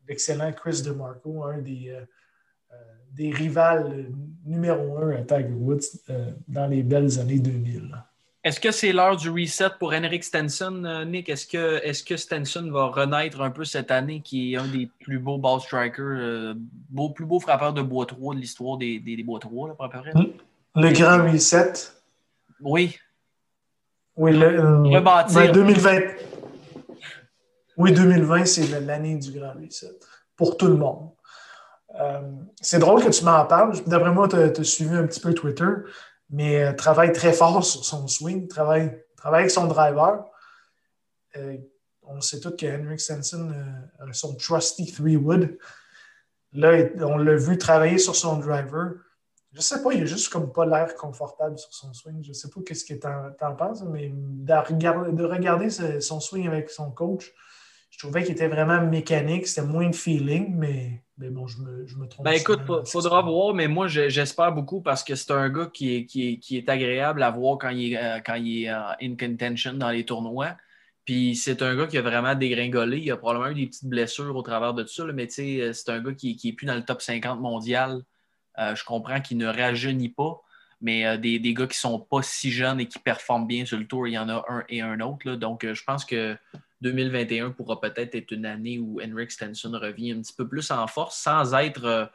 L'excellent 0.07 0.53
Chris 0.53 0.81
DeMarco, 0.81 1.43
un 1.43 1.57
des 1.57 1.93
des 3.13 3.31
rivales 3.31 4.11
numéro 4.43 4.97
un 4.97 5.11
à 5.11 5.21
Tiger 5.21 5.53
Woods 5.53 5.99
euh, 6.09 6.31
dans 6.47 6.67
les 6.67 6.83
belles 6.83 7.19
années 7.19 7.39
2000. 7.39 7.95
Est-ce 8.43 8.59
que 8.59 8.71
c'est 8.71 8.91
l'heure 8.91 9.15
du 9.15 9.29
reset 9.29 9.69
pour 9.79 9.93
Henrik 9.93 10.23
Stenson, 10.23 10.83
euh, 10.83 11.05
Nick? 11.05 11.29
Est-ce 11.29 11.47
que, 11.47 11.81
est 11.81 12.05
que 12.05 12.17
Stenson 12.17 12.69
va 12.71 12.87
renaître 12.87 13.39
un 13.39 13.51
peu 13.51 13.63
cette 13.63 13.89
année, 13.89 14.21
qui 14.21 14.53
est 14.53 14.57
un 14.57 14.67
des 14.67 14.89
plus 14.99 15.17
beaux 15.17 15.37
ball 15.37 15.61
strikers, 15.61 16.03
euh, 16.03 16.53
beau, 16.89 17.09
plus 17.09 17.25
beau 17.25 17.39
frappeur 17.39 17.73
de 17.73 17.81
bois 17.81 18.05
3 18.05 18.35
de 18.35 18.39
l'histoire 18.41 18.77
des, 18.77 18.99
des, 18.99 19.23
bois 19.23 19.39
3, 19.39 19.69
là, 19.69 20.13
hmm? 20.13 20.25
Le 20.75 20.91
grand 20.91 21.31
reset? 21.31 21.73
Oui. 22.59 22.97
Oui, 24.17 24.37
le, 24.37 24.59
Rebâtir. 24.93 25.51
2020. 25.51 25.99
Oui, 27.77 27.93
2020, 27.93 28.45
c'est 28.45 28.79
l'année 28.81 29.15
du 29.15 29.31
grand 29.31 29.53
reset 29.53 29.97
pour 30.35 30.57
tout 30.57 30.67
le 30.67 30.75
monde. 30.75 31.09
Euh, 31.99 32.21
c'est 32.59 32.79
drôle 32.79 33.03
que 33.03 33.09
tu 33.09 33.23
m'en 33.23 33.45
parles. 33.45 33.73
D'après 33.85 34.11
moi, 34.11 34.27
tu 34.27 34.35
as, 34.35 34.63
suivi 34.63 34.95
un 34.95 35.05
petit 35.05 35.19
peu 35.19 35.33
Twitter, 35.33 35.65
mais 36.33 36.63
euh, 36.63 36.73
travaille 36.73 37.13
très 37.13 37.31
fort 37.31 37.63
sur 37.63 37.85
son 37.85 38.07
swing, 38.07 38.47
travaille, 38.47 38.99
travaille 39.15 39.41
avec 39.41 39.51
son 39.51 39.67
driver. 39.67 40.25
Euh, 41.37 41.57
on 42.01 42.19
sait 42.21 42.39
tous 42.39 42.55
que 42.57 42.65
Henrik 42.65 42.99
Stenson 42.99 43.53
a 43.99 44.11
son 44.13 44.35
trusty 44.35 44.91
three-wood. 44.91 45.57
Là, 46.53 46.87
on 47.01 47.17
l'a 47.17 47.35
vu 47.35 47.57
travailler 47.57 47.99
sur 47.99 48.15
son 48.15 48.37
driver. 48.37 48.95
Je 49.53 49.61
sais 49.61 49.81
pas, 49.83 49.93
il 49.93 50.01
a 50.01 50.05
juste 50.05 50.29
comme 50.29 50.51
pas 50.51 50.65
l'air 50.65 50.95
confortable 50.95 51.57
sur 51.59 51.71
son 51.71 51.93
swing. 51.93 52.23
Je 52.23 52.33
sais 52.33 52.49
pas 52.49 52.61
qu'est-ce 52.65 52.83
que 52.83 52.95
tu 52.95 53.07
en, 53.07 53.55
penses, 53.55 53.83
mais 53.83 54.11
de 54.11 54.53
regarder, 54.53 55.11
de 55.11 55.23
regarder 55.23 55.69
son 55.69 56.19
swing 56.19 56.47
avec 56.47 56.71
son 56.71 56.89
coach, 56.91 57.31
je 57.91 57.99
trouvais 57.99 58.23
qu'il 58.23 58.33
était 58.33 58.47
vraiment 58.47 58.81
mécanique, 58.81 59.47
c'était 59.47 59.67
moins 59.67 59.87
de 59.87 59.95
feeling, 59.95 60.55
mais, 60.55 61.02
mais 61.23 61.29
bon, 61.29 61.47
je 61.47 61.61
me, 61.61 61.87
je 61.87 61.95
me 61.95 62.05
trompe. 62.05 62.25
Ben 62.25 62.33
écoute, 62.33 62.59
il 62.67 62.89
faudra 62.91 63.21
voir, 63.21 63.53
mais 63.53 63.69
moi 63.69 63.87
j'espère 63.87 64.51
beaucoup 64.51 64.81
parce 64.81 65.05
que 65.05 65.15
c'est 65.15 65.31
un 65.31 65.49
gars 65.49 65.69
qui 65.73 65.95
est, 65.95 66.05
qui, 66.05 66.33
est, 66.33 66.37
qui 66.37 66.57
est, 66.57 66.67
agréable 66.67 67.23
à 67.23 67.31
voir 67.31 67.57
quand 67.57 67.69
il 67.69 67.93
est, 67.93 67.97
euh, 67.97 68.19
quand 68.19 68.35
il 68.35 68.65
est 68.65 68.69
in 68.69 69.15
contention 69.17 69.73
dans 69.73 69.89
les 69.89 70.05
tournois. 70.05 70.57
Puis 71.05 71.37
c'est 71.37 71.61
un 71.61 71.77
gars 71.77 71.87
qui 71.87 71.97
a 71.97 72.01
vraiment 72.01 72.35
dégringolé. 72.35 72.97
Il 72.97 73.11
a 73.11 73.15
probablement 73.15 73.51
eu 73.51 73.61
des 73.61 73.67
petites 73.67 73.87
blessures 73.87 74.35
au 74.35 74.41
travers 74.41 74.73
de 74.73 74.83
tout 74.83 74.89
ça, 74.89 75.05
mais 75.13 75.29
c'est 75.29 75.71
un 75.87 76.01
gars 76.01 76.13
qui 76.13 76.37
n'est 76.43 76.51
plus 76.51 76.65
dans 76.65 76.75
le 76.75 76.83
top 76.83 77.01
50 77.01 77.39
mondial. 77.39 78.03
Euh, 78.59 78.75
je 78.75 78.83
comprends 78.83 79.21
qu'il 79.21 79.37
ne 79.37 79.47
rajeunit 79.47 80.09
pas, 80.09 80.41
mais 80.81 81.05
euh, 81.05 81.15
des, 81.15 81.39
des, 81.39 81.53
gars 81.53 81.67
qui 81.67 81.77
ne 81.77 81.91
sont 81.91 81.99
pas 81.99 82.21
si 82.21 82.51
jeunes 82.51 82.81
et 82.81 82.87
qui 82.89 82.99
performent 82.99 83.47
bien 83.47 83.65
sur 83.65 83.77
le 83.77 83.87
tour, 83.87 84.09
il 84.09 84.11
y 84.11 84.17
en 84.17 84.27
a 84.27 84.43
un 84.49 84.65
et 84.67 84.81
un 84.81 84.99
autre. 84.99 85.35
Donc 85.35 85.65
je 85.65 85.83
pense 85.85 86.03
que 86.03 86.37
2021 86.83 87.51
pourra 87.51 87.79
peut-être 87.79 88.13
être 88.15 88.31
une 88.31 88.45
année 88.45 88.77
où 88.77 88.99
Henrik 89.01 89.31
Stenson 89.31 89.71
revient 89.71 90.11
un 90.11 90.21
petit 90.21 90.33
peu 90.33 90.47
plus 90.47 90.69
en 90.69 90.85
force 90.87 91.17
sans 91.17 91.53
être, 91.55 91.85
euh, 91.85 92.05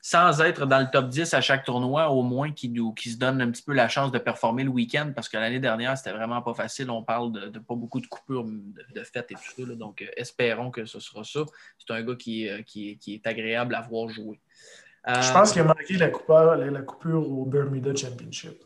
sans 0.00 0.40
être 0.40 0.64
dans 0.64 0.80
le 0.80 0.86
top 0.90 1.08
10 1.08 1.34
à 1.34 1.40
chaque 1.40 1.64
tournoi, 1.64 2.08
au 2.10 2.22
moins 2.22 2.52
qui, 2.52 2.72
qui 2.96 3.10
se 3.10 3.18
donne 3.18 3.40
un 3.42 3.50
petit 3.50 3.62
peu 3.62 3.72
la 3.72 3.88
chance 3.88 4.12
de 4.12 4.18
performer 4.18 4.64
le 4.64 4.70
week-end 4.70 5.12
parce 5.14 5.28
que 5.28 5.36
l'année 5.36 5.60
dernière, 5.60 5.98
c'était 5.98 6.12
vraiment 6.12 6.40
pas 6.40 6.54
facile. 6.54 6.88
On 6.90 7.02
parle 7.02 7.32
de, 7.32 7.58
pas 7.58 7.74
beaucoup 7.74 8.00
de 8.00 8.06
coupures 8.06 8.44
de, 8.44 9.02
fêtes 9.02 9.32
et 9.32 9.34
tout 9.34 9.66
ça. 9.66 9.74
donc, 9.74 10.02
euh, 10.02 10.06
espérons 10.16 10.70
que 10.70 10.84
ce 10.84 11.00
sera 11.00 11.24
ça. 11.24 11.40
C'est 11.78 11.92
un 11.92 12.02
gars 12.02 12.16
qui, 12.16 12.48
euh, 12.48 12.62
qui, 12.62 12.98
est 13.06 13.26
agréable 13.26 13.74
à 13.74 13.82
voir 13.82 14.08
jouer. 14.08 14.40
Je 15.04 15.32
pense 15.32 15.52
qu'il 15.52 15.62
a 15.62 15.64
marqué 15.64 15.96
la 15.96 16.10
coupure, 16.10 16.54
la 16.54 16.82
coupure 16.82 17.28
au 17.28 17.44
Bermuda 17.44 17.92
Championship. 17.92 18.62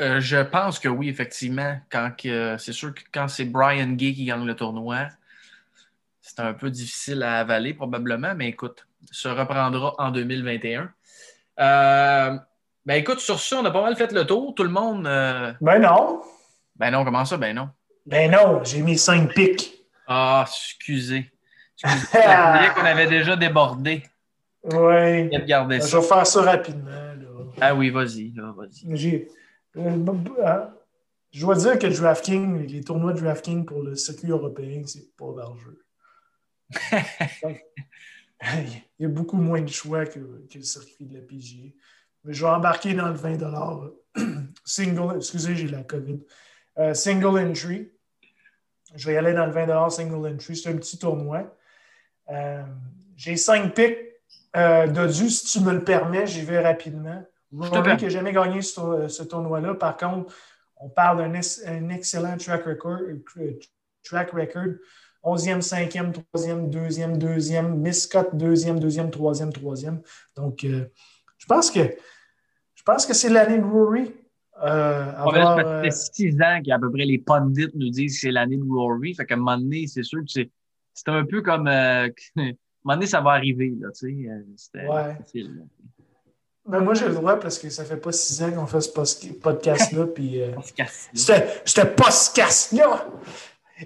Euh, 0.00 0.20
je 0.20 0.36
pense 0.36 0.78
que 0.78 0.88
oui, 0.88 1.08
effectivement. 1.08 1.76
Quand 1.90 2.12
c'est 2.58 2.72
sûr 2.72 2.94
que 2.94 3.00
quand 3.12 3.28
c'est 3.28 3.44
Brian 3.44 3.92
Gay 3.92 4.12
qui 4.12 4.26
gagne 4.26 4.44
le 4.44 4.54
tournoi, 4.54 5.08
c'est 6.20 6.40
un 6.40 6.52
peu 6.52 6.70
difficile 6.70 7.22
à 7.22 7.40
avaler 7.40 7.74
probablement, 7.74 8.34
mais 8.34 8.48
écoute, 8.48 8.86
se 9.10 9.28
reprendra 9.28 9.94
en 9.98 10.10
2021. 10.10 10.90
Euh, 11.60 12.36
ben 12.86 12.94
écoute, 12.94 13.18
sur 13.18 13.40
ça, 13.40 13.56
on 13.60 13.64
a 13.64 13.70
pas 13.70 13.82
mal 13.82 13.96
fait 13.96 14.12
le 14.12 14.24
tour. 14.24 14.54
Tout 14.54 14.62
le 14.62 14.70
monde. 14.70 15.06
Euh, 15.06 15.52
ben 15.60 15.78
non. 15.80 16.22
Ben 16.76 16.90
non, 16.90 17.04
comment 17.04 17.24
ça? 17.24 17.36
Ben 17.36 17.54
non. 17.54 17.68
Ben 18.06 18.30
non, 18.30 18.62
j'ai 18.64 18.82
mis 18.82 18.96
cinq 18.96 19.34
pics. 19.34 19.74
Ah, 20.06 20.44
excusez. 20.46 21.30
excusez. 21.82 22.18
qu'on 22.74 22.84
avait 22.84 23.08
déjà 23.08 23.36
débordé. 23.36 24.04
Oui. 24.64 25.28
Ben, 25.28 25.82
je 25.82 25.96
vais 25.96 26.02
faire 26.02 26.26
ça 26.26 26.42
rapidement. 26.42 26.90
Ah 27.60 27.74
oui, 27.74 27.90
vas-y. 27.90 28.32
Vas-y. 28.36 29.28
Euh, 29.78 30.66
je 31.30 31.40
dois 31.40 31.54
dire 31.56 31.78
que 31.78 31.86
DraftKings, 31.86 32.66
les 32.66 32.82
tournois 32.82 33.12
de 33.12 33.20
DraftKings 33.20 33.64
pour 33.64 33.82
le 33.82 33.96
circuit 33.96 34.30
européen, 34.30 34.82
c'est 34.86 35.14
pas 35.16 35.32
d'enjeu. 35.32 35.84
il 38.42 38.82
y 39.00 39.04
a 39.04 39.08
beaucoup 39.08 39.36
moins 39.36 39.60
de 39.60 39.68
choix 39.68 40.06
que, 40.06 40.18
le 40.18 40.62
circuit 40.62 41.06
de 41.06 41.14
la 41.14 41.20
PGA. 41.20 41.74
Mais 42.24 42.34
je 42.34 42.44
vais 42.44 42.50
embarquer 42.50 42.94
dans 42.94 43.08
le 43.08 43.14
20 43.14 43.38
single, 44.64 45.16
excusez, 45.16 45.56
j'ai 45.56 45.68
la 45.68 45.82
COVID. 45.82 46.20
Euh, 46.78 46.94
single 46.94 47.38
entry. 47.38 47.90
Je 48.94 49.06
vais 49.06 49.14
y 49.14 49.16
aller 49.16 49.34
dans 49.34 49.46
le 49.46 49.52
20 49.52 49.90
single 49.90 50.26
entry. 50.26 50.56
C'est 50.56 50.70
un 50.70 50.76
petit 50.76 50.98
tournoi. 50.98 51.56
Euh, 52.30 52.64
j'ai 53.16 53.36
cinq 53.36 53.74
picks 53.74 54.08
euh, 54.56 55.08
si 55.10 55.44
tu 55.46 55.60
me 55.60 55.72
le 55.72 55.84
permets, 55.84 56.26
j'y 56.26 56.42
vais 56.42 56.60
rapidement. 56.60 57.22
Rory 57.52 57.96
qui 57.96 58.04
n'a 58.04 58.10
jamais 58.10 58.32
gagné 58.32 58.62
ce, 58.62 59.22
tournoi-là. 59.22 59.74
Par 59.74 59.96
contre, 59.96 60.34
on 60.76 60.88
parle 60.88 61.18
d'un 61.18 61.88
excellent 61.90 62.36
track 62.36 62.64
record, 62.64 63.00
track 64.02 64.30
record. 64.32 64.74
11e, 65.24 65.60
5e, 65.60 66.12
3e, 66.32 66.70
2e, 66.70 67.18
2e, 67.18 67.74
Miscott, 67.74 68.34
2e, 68.34 68.78
2e, 68.78 69.10
3e, 69.10 69.50
3e. 69.50 70.00
Donc, 70.36 70.64
euh, 70.64 70.86
je 71.38 71.46
pense 71.46 71.70
que 71.70 71.80
je 72.74 72.82
pense 72.84 73.04
que 73.04 73.12
c'est 73.12 73.28
l'année 73.28 73.58
de 73.58 73.64
Rory. 73.64 74.14
Euh, 74.62 75.12
avoir, 75.16 75.56
ça 75.56 75.82
fait 75.82 75.90
six 75.90 76.34
ans 76.40 76.60
qu'à 76.64 76.78
peu 76.78 76.90
près 76.90 77.04
les 77.04 77.18
pundits 77.18 77.68
nous 77.74 77.90
disent 77.90 78.14
que 78.14 78.20
c'est 78.20 78.30
l'année 78.30 78.56
de 78.56 78.64
Rory. 78.64 79.14
Fait 79.14 79.26
qu'à 79.26 79.34
un 79.34 79.38
moment 79.38 79.58
donné, 79.58 79.86
c'est 79.86 80.02
sûr 80.02 80.20
que 80.20 80.30
c'est, 80.30 80.50
un 81.06 81.24
peu 81.24 81.42
comme. 81.42 81.68
Euh, 81.68 82.06
à 82.06 82.10
un 82.40 82.44
moment 82.84 82.94
donné, 82.94 83.06
ça 83.06 83.20
va 83.20 83.32
arriver. 83.32 83.74
Là, 83.78 83.88
tu 83.90 84.22
sais, 84.22 84.30
euh, 84.30 84.42
c'était 84.56 84.86
ouais. 84.86 85.16
facile. 85.16 85.66
Ben 86.68 86.80
moi, 86.80 86.92
j'ai 86.92 87.08
le 87.08 87.14
droit 87.14 87.40
parce 87.40 87.58
que 87.58 87.70
ça 87.70 87.82
fait 87.82 87.96
pas 87.96 88.12
six 88.12 88.42
ans 88.42 88.52
qu'on 88.52 88.66
fait 88.66 88.82
ce 88.82 89.32
podcast-là. 89.32 90.06
puis, 90.14 90.42
euh, 90.42 90.52
ce 91.14 91.80
podcast-là! 91.80 93.06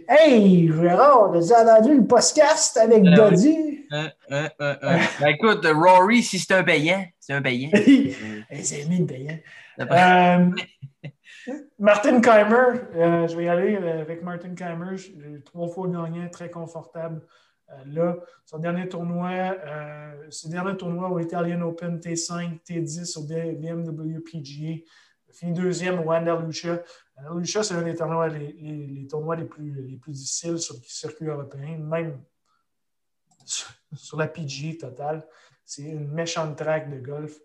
Hey, 0.08 0.66
Gérard, 0.68 1.32
t'as 1.32 1.76
entendu 1.76 1.98
le 1.98 2.06
podcast 2.06 2.76
avec 2.78 3.04
euh, 3.04 3.14
Doddy? 3.14 3.86
Euh, 3.92 4.08
euh, 4.32 4.48
ben, 4.58 5.28
écoute, 5.28 5.64
Rory, 5.64 6.22
si 6.22 6.40
c'est 6.40 6.54
un 6.54 6.64
payant, 6.64 7.04
c'est 7.20 7.34
un 7.34 7.42
payant. 7.42 7.70
c'est 8.62 8.84
un 8.90 9.04
payant. 9.04 9.38
Martin 11.78 12.20
Keimer, 12.20 12.80
je 13.28 13.36
vais 13.36 13.44
y 13.44 13.48
aller 13.48 13.76
avec 13.76 14.24
Martin 14.24 14.56
Keimer. 14.56 14.96
Trois 15.44 15.68
fois 15.68 15.86
gagnant, 15.86 16.28
très 16.30 16.50
confortable. 16.50 17.20
Euh, 17.72 17.84
là, 17.86 18.16
son 18.44 18.58
dernier 18.58 18.88
tournoi, 18.88 19.30
euh, 19.30 20.26
ce 20.30 20.48
dernier 20.48 20.76
tournoi 20.76 21.08
au 21.10 21.18
Italian 21.18 21.60
Open 21.62 21.98
T5, 21.98 22.60
T10 22.62 23.18
au 23.18 23.22
BMW 23.22 24.20
PGA. 24.20 24.84
Fini 25.30 25.52
deuxième 25.52 26.00
au 26.00 26.12
Andalusia. 26.12 26.82
Andalusia, 27.16 27.62
c'est 27.62 27.74
un 27.74 27.82
des 27.82 27.94
tournois 27.94 28.28
les, 28.28 29.06
tournois 29.08 29.36
les 29.36 29.44
plus, 29.44 29.86
les 29.88 29.96
plus 29.96 30.12
difficiles 30.12 30.58
sur 30.58 30.74
le 30.74 30.82
circuit 30.84 31.26
européen, 31.26 31.78
même 31.78 32.20
sur, 33.44 34.18
la 34.18 34.26
PGA 34.26 34.74
totale. 34.78 35.26
C'est 35.64 35.82
une 35.82 36.08
méchante 36.08 36.56
track 36.56 36.90
de 36.90 36.98
golf. 36.98 37.38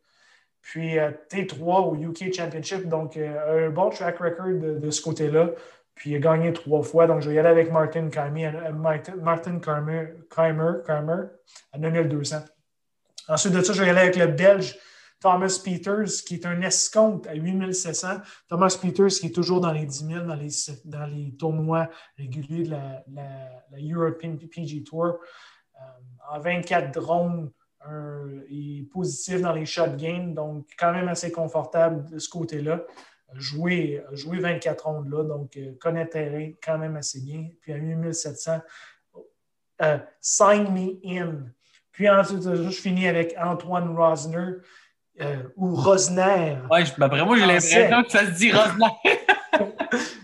Puis 0.59 0.99
euh, 0.99 1.11
T3 1.29 1.87
au 1.87 1.95
UK 1.95 2.33
Championship, 2.33 2.89
donc 2.89 3.15
un 3.15 3.69
bon 3.69 3.89
track 3.89 4.17
record 4.17 4.81
de 4.81 4.89
ce 4.89 5.01
côté-là. 5.01 5.51
Puis 5.97 6.11
il 6.11 6.15
a 6.15 6.19
gagné 6.19 6.53
trois 6.53 6.83
fois. 6.83 7.07
Donc, 7.07 7.21
je 7.21 7.29
vais 7.29 7.35
y 7.35 7.39
aller 7.39 7.49
avec 7.49 7.71
Martin 7.71 8.09
Keimer, 8.09 8.51
euh, 8.55 8.71
Martin 8.71 9.59
à 11.73 11.77
9200. 11.77 12.37
Ensuite 13.27 13.53
de 13.53 13.61
ça, 13.61 13.73
je 13.73 13.81
vais 13.81 13.87
y 13.87 13.89
aller 13.89 14.01
avec 14.01 14.15
le 14.15 14.27
Belge 14.27 14.77
Thomas 15.19 15.59
Peters, 15.65 16.23
qui 16.25 16.35
est 16.35 16.45
un 16.45 16.61
escompte 16.61 17.25
à 17.25 17.33
8700. 17.33 18.07
Thomas 18.47 18.77
Peters, 18.79 19.19
qui 19.19 19.27
est 19.27 19.35
toujours 19.35 19.59
dans 19.59 19.71
les 19.71 19.85
10 19.85 20.05
000 20.05 20.25
dans 20.25 20.35
les, 20.35 20.49
dans 20.85 21.05
les 21.07 21.35
tournois 21.35 21.89
réguliers 22.15 22.63
de 22.63 22.71
la, 22.71 23.03
la, 23.11 23.79
European 23.81 24.37
PG 24.37 24.83
Tour. 24.83 25.05
Euh, 25.75 25.79
en 26.31 26.39
24 26.39 26.93
drones, 26.93 27.51
il 28.49 28.81
est 28.81 28.83
positif 28.91 29.41
dans 29.41 29.53
les 29.53 29.65
shot 29.65 29.95
games, 29.97 30.33
donc 30.33 30.67
quand 30.77 30.91
même 30.91 31.07
assez 31.07 31.31
confortable 31.31 32.05
de 32.11 32.19
ce 32.19 32.29
côté-là. 32.29 32.81
Joué, 33.33 34.03
joué 34.13 34.39
24 34.39 34.85
rondes 34.85 35.09
là, 35.09 35.23
donc 35.23 35.57
connaît 35.79 36.07
terrain 36.07 36.51
quand 36.63 36.77
même 36.77 36.95
assez 36.95 37.21
bien. 37.21 37.49
Puis 37.61 37.73
à 37.73 37.77
8700, 37.77 38.61
sign 40.21 40.71
me 40.71 40.99
in. 41.05 41.45
Puis 41.91 42.09
ensuite, 42.09 42.43
je 42.43 42.69
finis 42.69 43.07
avec 43.07 43.35
Antoine 43.39 43.95
Rosner 43.95 44.57
ou 45.55 45.75
Rosner. 45.75 46.57
Oui, 46.71 46.81
après 46.99 47.25
moi, 47.25 47.37
j'ai 47.37 47.45
l'impression 47.45 48.03
que 48.03 48.11
ça 48.11 48.25
se 48.25 48.31
dit 48.31 48.51
Rosner. 48.51 48.85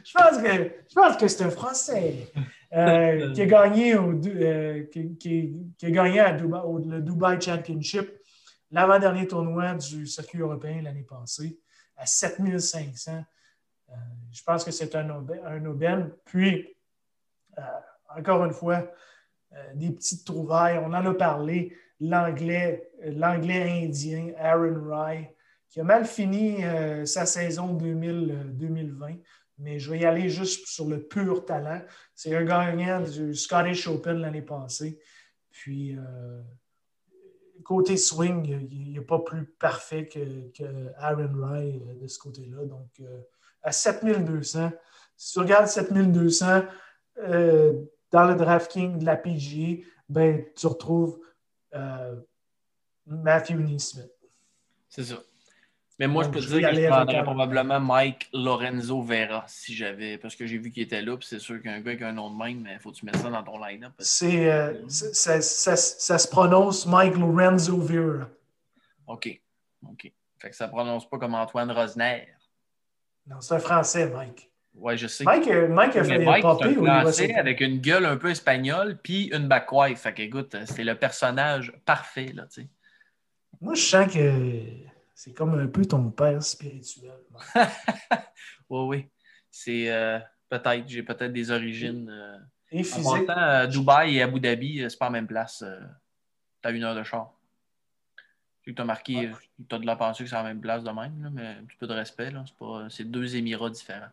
je 0.04 0.14
pense 0.14 0.38
que, 0.38 0.72
je 0.90 0.96
pense 0.96 1.18
que 1.18 1.28
c'est 1.28 1.44
un 1.44 1.50
Français. 1.50 2.32
qui 2.72 3.42
a 3.42 3.46
gagné, 3.46 3.96
au, 3.96 4.20
qui, 4.20 5.18
qui, 5.18 5.86
a 5.86 5.92
gagné 5.92 6.20
à 6.20 6.38
au, 6.66 6.80
le 6.80 7.02
Dubai 7.02 7.40
Championship 7.40 8.10
l'avant-dernier 8.72 9.28
tournoi 9.28 9.76
du 9.76 10.08
circuit 10.08 10.40
européen 10.40 10.82
l'année 10.82 11.06
passée 11.08 11.60
à 11.98 12.06
7500. 12.06 13.24
Euh, 13.90 13.94
je 14.32 14.44
pense 14.44 14.64
que 14.64 14.72
c'est 14.72 14.96
un, 14.96 15.10
aubaine. 15.66 16.12
Puis, 16.26 16.76
euh, 17.58 17.62
encore 18.16 18.44
une 18.46 18.54
fois, 18.54 18.92
euh, 19.54 19.74
des 19.76 19.92
petites 19.92 20.26
trouvailles. 20.26 20.78
On 20.80 20.94
en 20.94 21.06
a 21.06 21.14
parlé. 21.14 21.76
L'anglais, 22.00 22.92
l'anglais 23.02 23.86
indien, 23.86 24.34
Aaron 24.38 24.90
Rye, 24.90 25.30
qui 25.70 25.80
a 25.80 25.84
mal 25.84 26.06
fini 26.06 26.62
sa 27.06 27.26
saison 27.26 27.74
2000, 27.74 28.58
2020 28.58 29.16
mais 29.60 29.80
je 29.80 29.92
vais 29.92 30.00
y 30.00 30.06
aller 30.06 30.30
juste 30.30 30.68
sur 30.68 30.86
le 30.86 31.02
pur 31.08 31.46
talent. 31.46 31.82
C'est 32.16 32.36
un 32.36 32.44
gagnant 32.44 33.02
du 33.02 33.34
Scottish 33.36 33.88
Open 33.88 34.18
l'année 34.18 34.42
passée. 34.42 35.00
Puis, 35.52 35.96
côté 37.64 37.98
swing, 37.98 38.68
il 38.72 38.94
n'est 38.94 39.02
pas 39.02 39.20
plus 39.20 39.46
parfait 39.46 40.08
que, 40.08 40.92
Aaron 40.98 41.32
Rye 41.34 41.82
euh, 41.88 42.02
de 42.02 42.08
ce 42.08 42.20
côté-là. 42.20 42.66
Donc, 42.66 42.90
euh, 43.02 43.22
à 43.62 43.72
7200, 43.72 44.72
si 45.16 45.34
tu 45.34 45.40
regardes 45.40 45.68
7200 45.68 46.64
euh, 47.20 47.74
dans 48.12 48.26
le 48.26 48.36
DraftKings 48.36 49.00
de 49.00 49.06
la 49.06 49.16
PGA, 49.16 49.84
ben, 50.10 50.44
tu 50.56 50.68
retrouves 50.68 51.20
Matthew 53.08 53.56
Neesmith. 53.56 54.12
C'est 54.90 55.04
ça. 55.04 55.24
Mais 56.00 56.08
moi, 56.08 56.24
je 56.24 56.30
peux 56.30 56.40
te 56.40 56.48
dire 56.48 56.70
que 56.70 56.76
je 56.76 56.88
prendrais 56.88 57.24
probablement 57.24 57.80
Mike 57.80 58.30
Lorenzo 58.34 59.02
Vera 59.02 59.44
si 59.48 59.76
j'avais. 59.76 60.18
Parce 60.18 60.36
que 60.36 60.48
j'ai 60.48 60.58
vu 60.58 60.72
qu'il 60.72 60.84
était 60.84 61.02
là, 61.02 61.16
puis 61.18 61.28
c'est 61.28 61.40
sûr 61.40 61.62
qu'un 61.62 61.80
gars 61.82 61.92
avec 61.92 62.02
un 62.02 62.14
nom 62.14 62.32
de 62.32 62.44
même, 62.44 62.62
mais 62.62 62.74
il 62.74 62.80
faut 62.80 62.92
que 62.92 62.96
tu 62.96 63.06
mettes 63.06 63.18
ça 63.18 63.30
dans 63.30 63.44
ton 63.44 63.64
line-up. 63.64 63.94
C'est, 64.00 64.52
euh, 64.52 64.74
ça, 64.90 65.42
ça, 65.42 65.76
ça, 65.76 66.18
se 66.18 66.28
prononce 66.28 66.88
Mike 66.88 67.16
Lorenzo 67.16 67.78
Vera. 67.78 68.28
OK. 69.08 69.40
OK. 69.88 70.12
Fait 70.40 70.50
que 70.50 70.56
ça 70.56 70.66
ne 70.66 70.72
prononce 70.72 71.08
pas 71.08 71.20
comme 71.20 71.36
Antoine 71.36 71.72
Rosner. 71.72 72.28
Non, 73.28 73.40
c'est 73.40 73.54
un 73.54 73.60
français, 73.60 74.10
Mike. 74.10 74.50
Oui, 74.76 74.98
je 74.98 75.06
sais. 75.06 75.24
Mike, 75.24 75.48
euh, 75.48 75.68
Mike 75.68 75.96
a 75.96 76.04
fait 76.04 76.20
Mike, 76.20 76.42
popper 76.42 76.76
un 76.76 77.02
français 77.02 77.36
avec 77.36 77.62
une 77.62 77.80
gueule 77.80 78.06
un 78.06 78.18
peu 78.18 78.32
espagnole, 78.32 78.98
puis 79.02 79.30
une 79.32 79.48
backwife. 79.48 80.00
Fait 80.00 80.14
que, 80.14 80.24
écoute, 80.24 80.56
c'est 80.66 80.84
le 80.84 80.96
personnage 80.96 81.72
parfait, 81.86 82.32
là, 82.34 82.44
tu 82.48 82.62
sais. 82.62 82.68
Moi, 83.62 83.76
je 83.76 83.82
sens 83.82 84.12
que 84.12 84.93
c'est 85.24 85.32
comme 85.32 85.58
un 85.58 85.68
peu 85.68 85.86
ton 85.86 86.10
père 86.12 86.44
spirituel. 86.44 87.14
oui, 88.70 88.82
oui. 88.88 89.06
C'est 89.50 89.90
euh, 89.90 90.20
peut-être, 90.50 90.84
j'ai 90.86 91.02
peut-être 91.02 91.32
des 91.32 91.50
origines. 91.50 92.10
Euh, 92.10 92.38
et 92.74 92.84
physique. 92.84 93.30
En 93.30 93.38
euh, 93.38 93.68
Dubaï 93.68 94.18
et 94.18 94.22
Abu 94.22 94.42
Dhabi, 94.42 94.84
c'est 94.90 95.00
pas 95.00 95.06
la 95.06 95.12
même 95.12 95.28
place. 95.28 95.64
tu 96.62 96.68
as 96.68 96.72
une 96.72 96.84
heure 96.84 96.94
de 96.94 97.04
char. 97.04 97.32
Tu 98.64 98.76
as 98.78 98.84
marqué, 98.84 99.32
tu 99.70 99.74
as 99.74 99.80
de 99.80 99.86
la 99.86 99.96
pensée 99.96 100.26
que 100.26 100.30
c'est 100.30 100.36
la 100.36 100.44
même 100.44 100.60
place 100.60 100.84
de 100.84 100.92
même, 100.92 101.32
mais 101.34 101.48
un 101.62 101.64
petit 101.64 101.78
peu 101.78 101.88
de 101.88 101.94
respect. 101.94 102.34
C'est, 102.90 103.10
deux 103.10 103.38
Émirats 103.38 103.70
différents. 103.70 104.12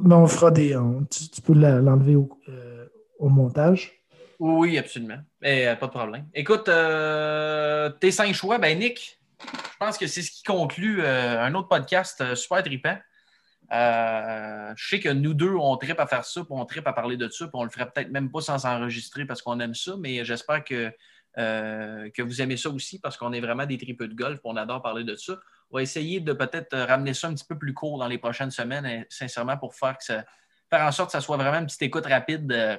Mais 0.00 0.14
on 0.16 0.26
fera 0.26 0.50
des. 0.50 0.76
tu, 1.08 1.40
peux 1.40 1.54
l'enlever 1.54 2.16
au, 2.16 3.28
montage. 3.28 3.92
Oui, 4.40 4.76
absolument. 4.76 5.22
pas 5.40 5.76
de 5.76 5.86
problème. 5.86 6.26
Écoute, 6.34 6.68
tes 8.00 8.10
cinq 8.10 8.34
choix, 8.34 8.58
ben 8.58 8.76
Nick, 8.76 9.21
je 9.52 9.76
pense 9.78 9.98
que 9.98 10.06
c'est 10.06 10.22
ce 10.22 10.30
qui 10.30 10.42
conclut 10.42 11.02
euh, 11.02 11.40
un 11.40 11.54
autre 11.54 11.68
podcast 11.68 12.20
euh, 12.20 12.34
super 12.34 12.62
trippant. 12.62 12.96
Euh, 13.72 14.72
je 14.76 14.88
sais 14.88 15.00
que 15.00 15.08
nous 15.08 15.34
deux, 15.34 15.54
on 15.54 15.76
tripe 15.76 15.98
à 15.98 16.06
faire 16.06 16.24
ça, 16.24 16.42
puis 16.42 16.50
on 16.52 16.64
tripe 16.66 16.86
à 16.86 16.92
parler 16.92 17.16
de 17.16 17.28
ça, 17.28 17.46
puis 17.46 17.54
on 17.54 17.64
le 17.64 17.70
ferait 17.70 17.90
peut-être 17.90 18.10
même 18.10 18.30
pas 18.30 18.40
sans 18.40 18.58
s'enregistrer 18.58 19.24
parce 19.24 19.42
qu'on 19.42 19.58
aime 19.60 19.74
ça, 19.74 19.94
mais 19.98 20.24
j'espère 20.24 20.62
que, 20.62 20.92
que 21.34 22.22
vous 22.22 22.42
aimez 22.42 22.58
ça 22.58 22.68
aussi 22.68 23.00
parce 23.00 23.16
qu'on 23.16 23.32
est 23.32 23.40
vraiment 23.40 23.64
des 23.64 23.78
tripeux 23.78 24.08
de 24.08 24.14
golf, 24.14 24.40
on 24.44 24.56
adore 24.56 24.82
parler 24.82 25.04
de 25.04 25.16
ça. 25.16 25.38
On 25.70 25.78
va 25.78 25.82
essayer 25.82 26.20
de 26.20 26.34
peut-être 26.34 26.76
ramener 26.76 27.14
ça 27.14 27.28
un 27.28 27.34
petit 27.34 27.46
peu 27.46 27.58
plus 27.58 27.72
court 27.72 27.98
dans 27.98 28.08
les 28.08 28.18
prochaines 28.18 28.50
semaines, 28.50 29.06
sincèrement, 29.08 29.56
pour 29.56 29.74
faire, 29.74 29.96
que 29.96 30.04
faire 30.04 30.82
en 30.82 30.92
sorte 30.92 31.08
que 31.08 31.12
ça 31.12 31.22
soit 31.22 31.38
vraiment 31.38 31.58
une 31.60 31.66
petite 31.66 31.82
écoute 31.82 32.04
rapide 32.04 32.78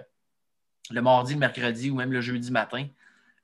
le 0.90 1.02
mardi, 1.02 1.34
le 1.34 1.40
mercredi 1.40 1.90
ou 1.90 1.96
même 1.96 2.12
le 2.12 2.22
jeudi 2.22 2.52
matin. 2.52 2.88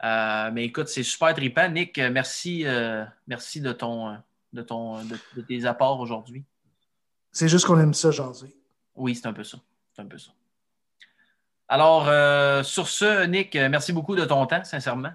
Euh, 0.04 0.50
mais 0.54 0.66
écoute, 0.66 0.88
c'est 0.88 1.04
super 1.04 1.34
trippant. 1.34 1.68
Nick, 1.70 1.98
euh, 1.98 2.10
merci, 2.12 2.66
euh, 2.66 3.04
merci 3.28 3.60
de, 3.60 3.72
ton, 3.74 4.18
de, 4.54 4.62
ton, 4.62 5.04
de, 5.04 5.42
tes 5.42 5.66
apports 5.66 6.00
aujourd'hui. 6.00 6.46
C'est 7.32 7.50
juste 7.50 7.66
qu'on 7.66 7.80
aime 7.80 7.94
ça, 7.94 8.12
José. 8.12 8.56
Oui, 8.96 9.16
c'est 9.16 9.28
un 9.28 9.34
peu 9.34 9.44
ça. 9.44 9.58
C'est 9.94 10.02
un 10.02 10.06
peu 10.06 10.18
ça. 10.18 10.32
Alors, 11.68 12.06
sur 12.66 12.88
ce, 12.88 13.26
Nick, 13.28 13.54
merci 13.54 13.94
beaucoup 13.94 14.16
de 14.16 14.26
ton 14.26 14.44
temps, 14.48 14.64
sincèrement. 14.64 15.12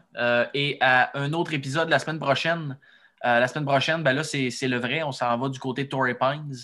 et 0.54 0.78
à 0.80 1.18
un 1.18 1.32
autre 1.32 1.52
épisode 1.52 1.88
la 1.88 1.98
semaine 1.98 2.20
prochaine. 2.20 2.78
la 3.24 3.48
semaine 3.48 3.64
prochaine, 3.64 4.04
ben 4.04 4.12
là, 4.12 4.22
c'est 4.22 4.68
le 4.68 4.76
vrai. 4.78 5.02
On 5.02 5.10
s'en 5.10 5.36
va 5.36 5.48
du 5.48 5.58
côté 5.58 5.82
de 5.82 5.88
Torrey 5.88 6.14
Pines. 6.14 6.54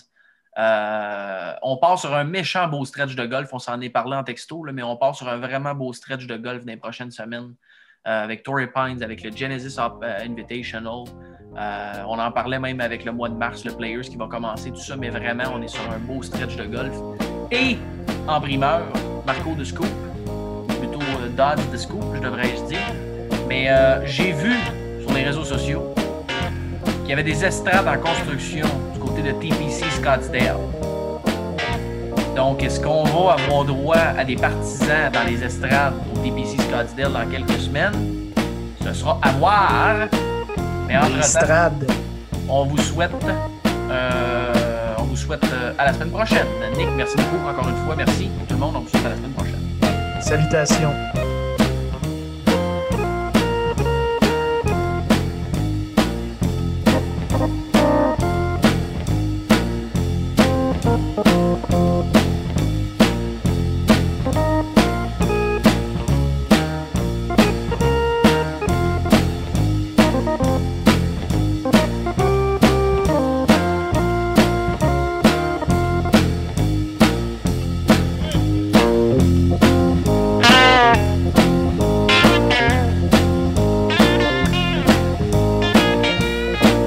on 0.56 1.76
part 1.78 1.98
sur 1.98 2.14
un 2.14 2.22
méchant 2.22 2.68
beau 2.68 2.84
stretch 2.84 3.16
de 3.16 3.26
golf. 3.26 3.52
On 3.52 3.58
s'en 3.58 3.80
est 3.80 3.90
parlé 3.90 4.16
en 4.16 4.22
texto, 4.22 4.64
mais 4.72 4.84
on 4.84 4.96
part 4.96 5.16
sur 5.16 5.28
un 5.28 5.38
vraiment 5.38 5.74
beau 5.74 5.92
stretch 5.92 6.24
de 6.24 6.36
golf 6.36 6.64
dans 6.64 6.70
les 6.70 6.78
prochaines 6.78 7.10
semaines. 7.10 7.56
Euh, 8.08 8.24
avec 8.24 8.42
Torrey 8.44 8.66
Pines, 8.66 9.02
avec 9.02 9.22
le 9.22 9.30
Genesis 9.30 9.76
euh, 9.78 10.24
Invitational. 10.24 11.04
Euh, 11.58 11.92
on 12.08 12.18
en 12.18 12.32
parlait 12.32 12.58
même 12.58 12.80
avec 12.80 13.04
le 13.04 13.12
mois 13.12 13.28
de 13.28 13.34
mars, 13.34 13.62
le 13.66 13.72
Players 13.72 14.04
qui 14.04 14.16
va 14.16 14.26
commencer, 14.26 14.70
tout 14.70 14.80
ça, 14.80 14.96
mais 14.96 15.10
vraiment, 15.10 15.44
on 15.54 15.60
est 15.60 15.68
sur 15.68 15.82
un 15.90 15.98
beau 15.98 16.22
stretch 16.22 16.56
de 16.56 16.64
golf. 16.64 16.94
Et 17.52 17.76
en 18.26 18.40
primeur, 18.40 18.84
Marco 19.26 19.54
de 19.54 19.64
Scoop, 19.64 19.86
plutôt 20.78 21.04
Dodge 21.36 21.70
de 21.70 21.76
Scoop, 21.76 22.02
je 22.14 22.20
devrais 22.22 22.52
dire. 22.68 22.78
Mais 23.46 23.68
j'ai 24.06 24.32
vu 24.32 24.54
sur 25.02 25.12
les 25.12 25.24
réseaux 25.24 25.44
sociaux 25.44 25.92
qu'il 27.00 27.10
y 27.10 27.12
avait 27.12 27.22
des 27.22 27.44
estrades 27.44 27.86
en 27.86 27.98
construction 28.00 28.66
du 28.94 28.98
côté 28.98 29.20
de 29.20 29.32
TPC 29.32 29.84
Scottsdale. 29.90 30.56
Donc, 32.36 32.62
est-ce 32.62 32.80
qu'on 32.80 33.04
va 33.04 33.32
avoir 33.34 33.64
droit 33.64 33.96
à 33.96 34.24
des 34.24 34.36
partisans 34.36 35.10
dans 35.12 35.24
les 35.28 35.42
estrades 35.42 35.94
au 36.14 36.18
DPC 36.18 36.56
Scottsdale 36.58 37.12
dans 37.12 37.30
quelques 37.30 37.60
semaines? 37.60 37.92
Ce 38.84 38.92
sera 38.92 39.18
à 39.22 39.30
voir. 39.32 40.08
Mais 40.88 40.96
entre-temps, 40.96 41.86
on 42.48 42.64
vous 42.64 42.78
souhaite, 42.78 43.10
euh, 43.90 44.94
on 44.98 45.02
vous 45.04 45.16
souhaite 45.16 45.44
euh, 45.44 45.72
à 45.78 45.86
la 45.86 45.92
semaine 45.92 46.10
prochaine. 46.10 46.46
Nick, 46.76 46.88
merci 46.96 47.16
beaucoup 47.16 47.48
encore 47.48 47.68
une 47.68 47.76
fois. 47.86 47.94
Merci 47.96 48.28
tout 48.48 48.54
le 48.54 48.60
monde. 48.60 48.74
On 48.76 48.80
vous 48.80 48.88
souhaite 48.88 49.06
à 49.06 49.10
la 49.10 49.16
semaine 49.16 49.32
prochaine. 49.32 50.20
Salutations. 50.20 50.92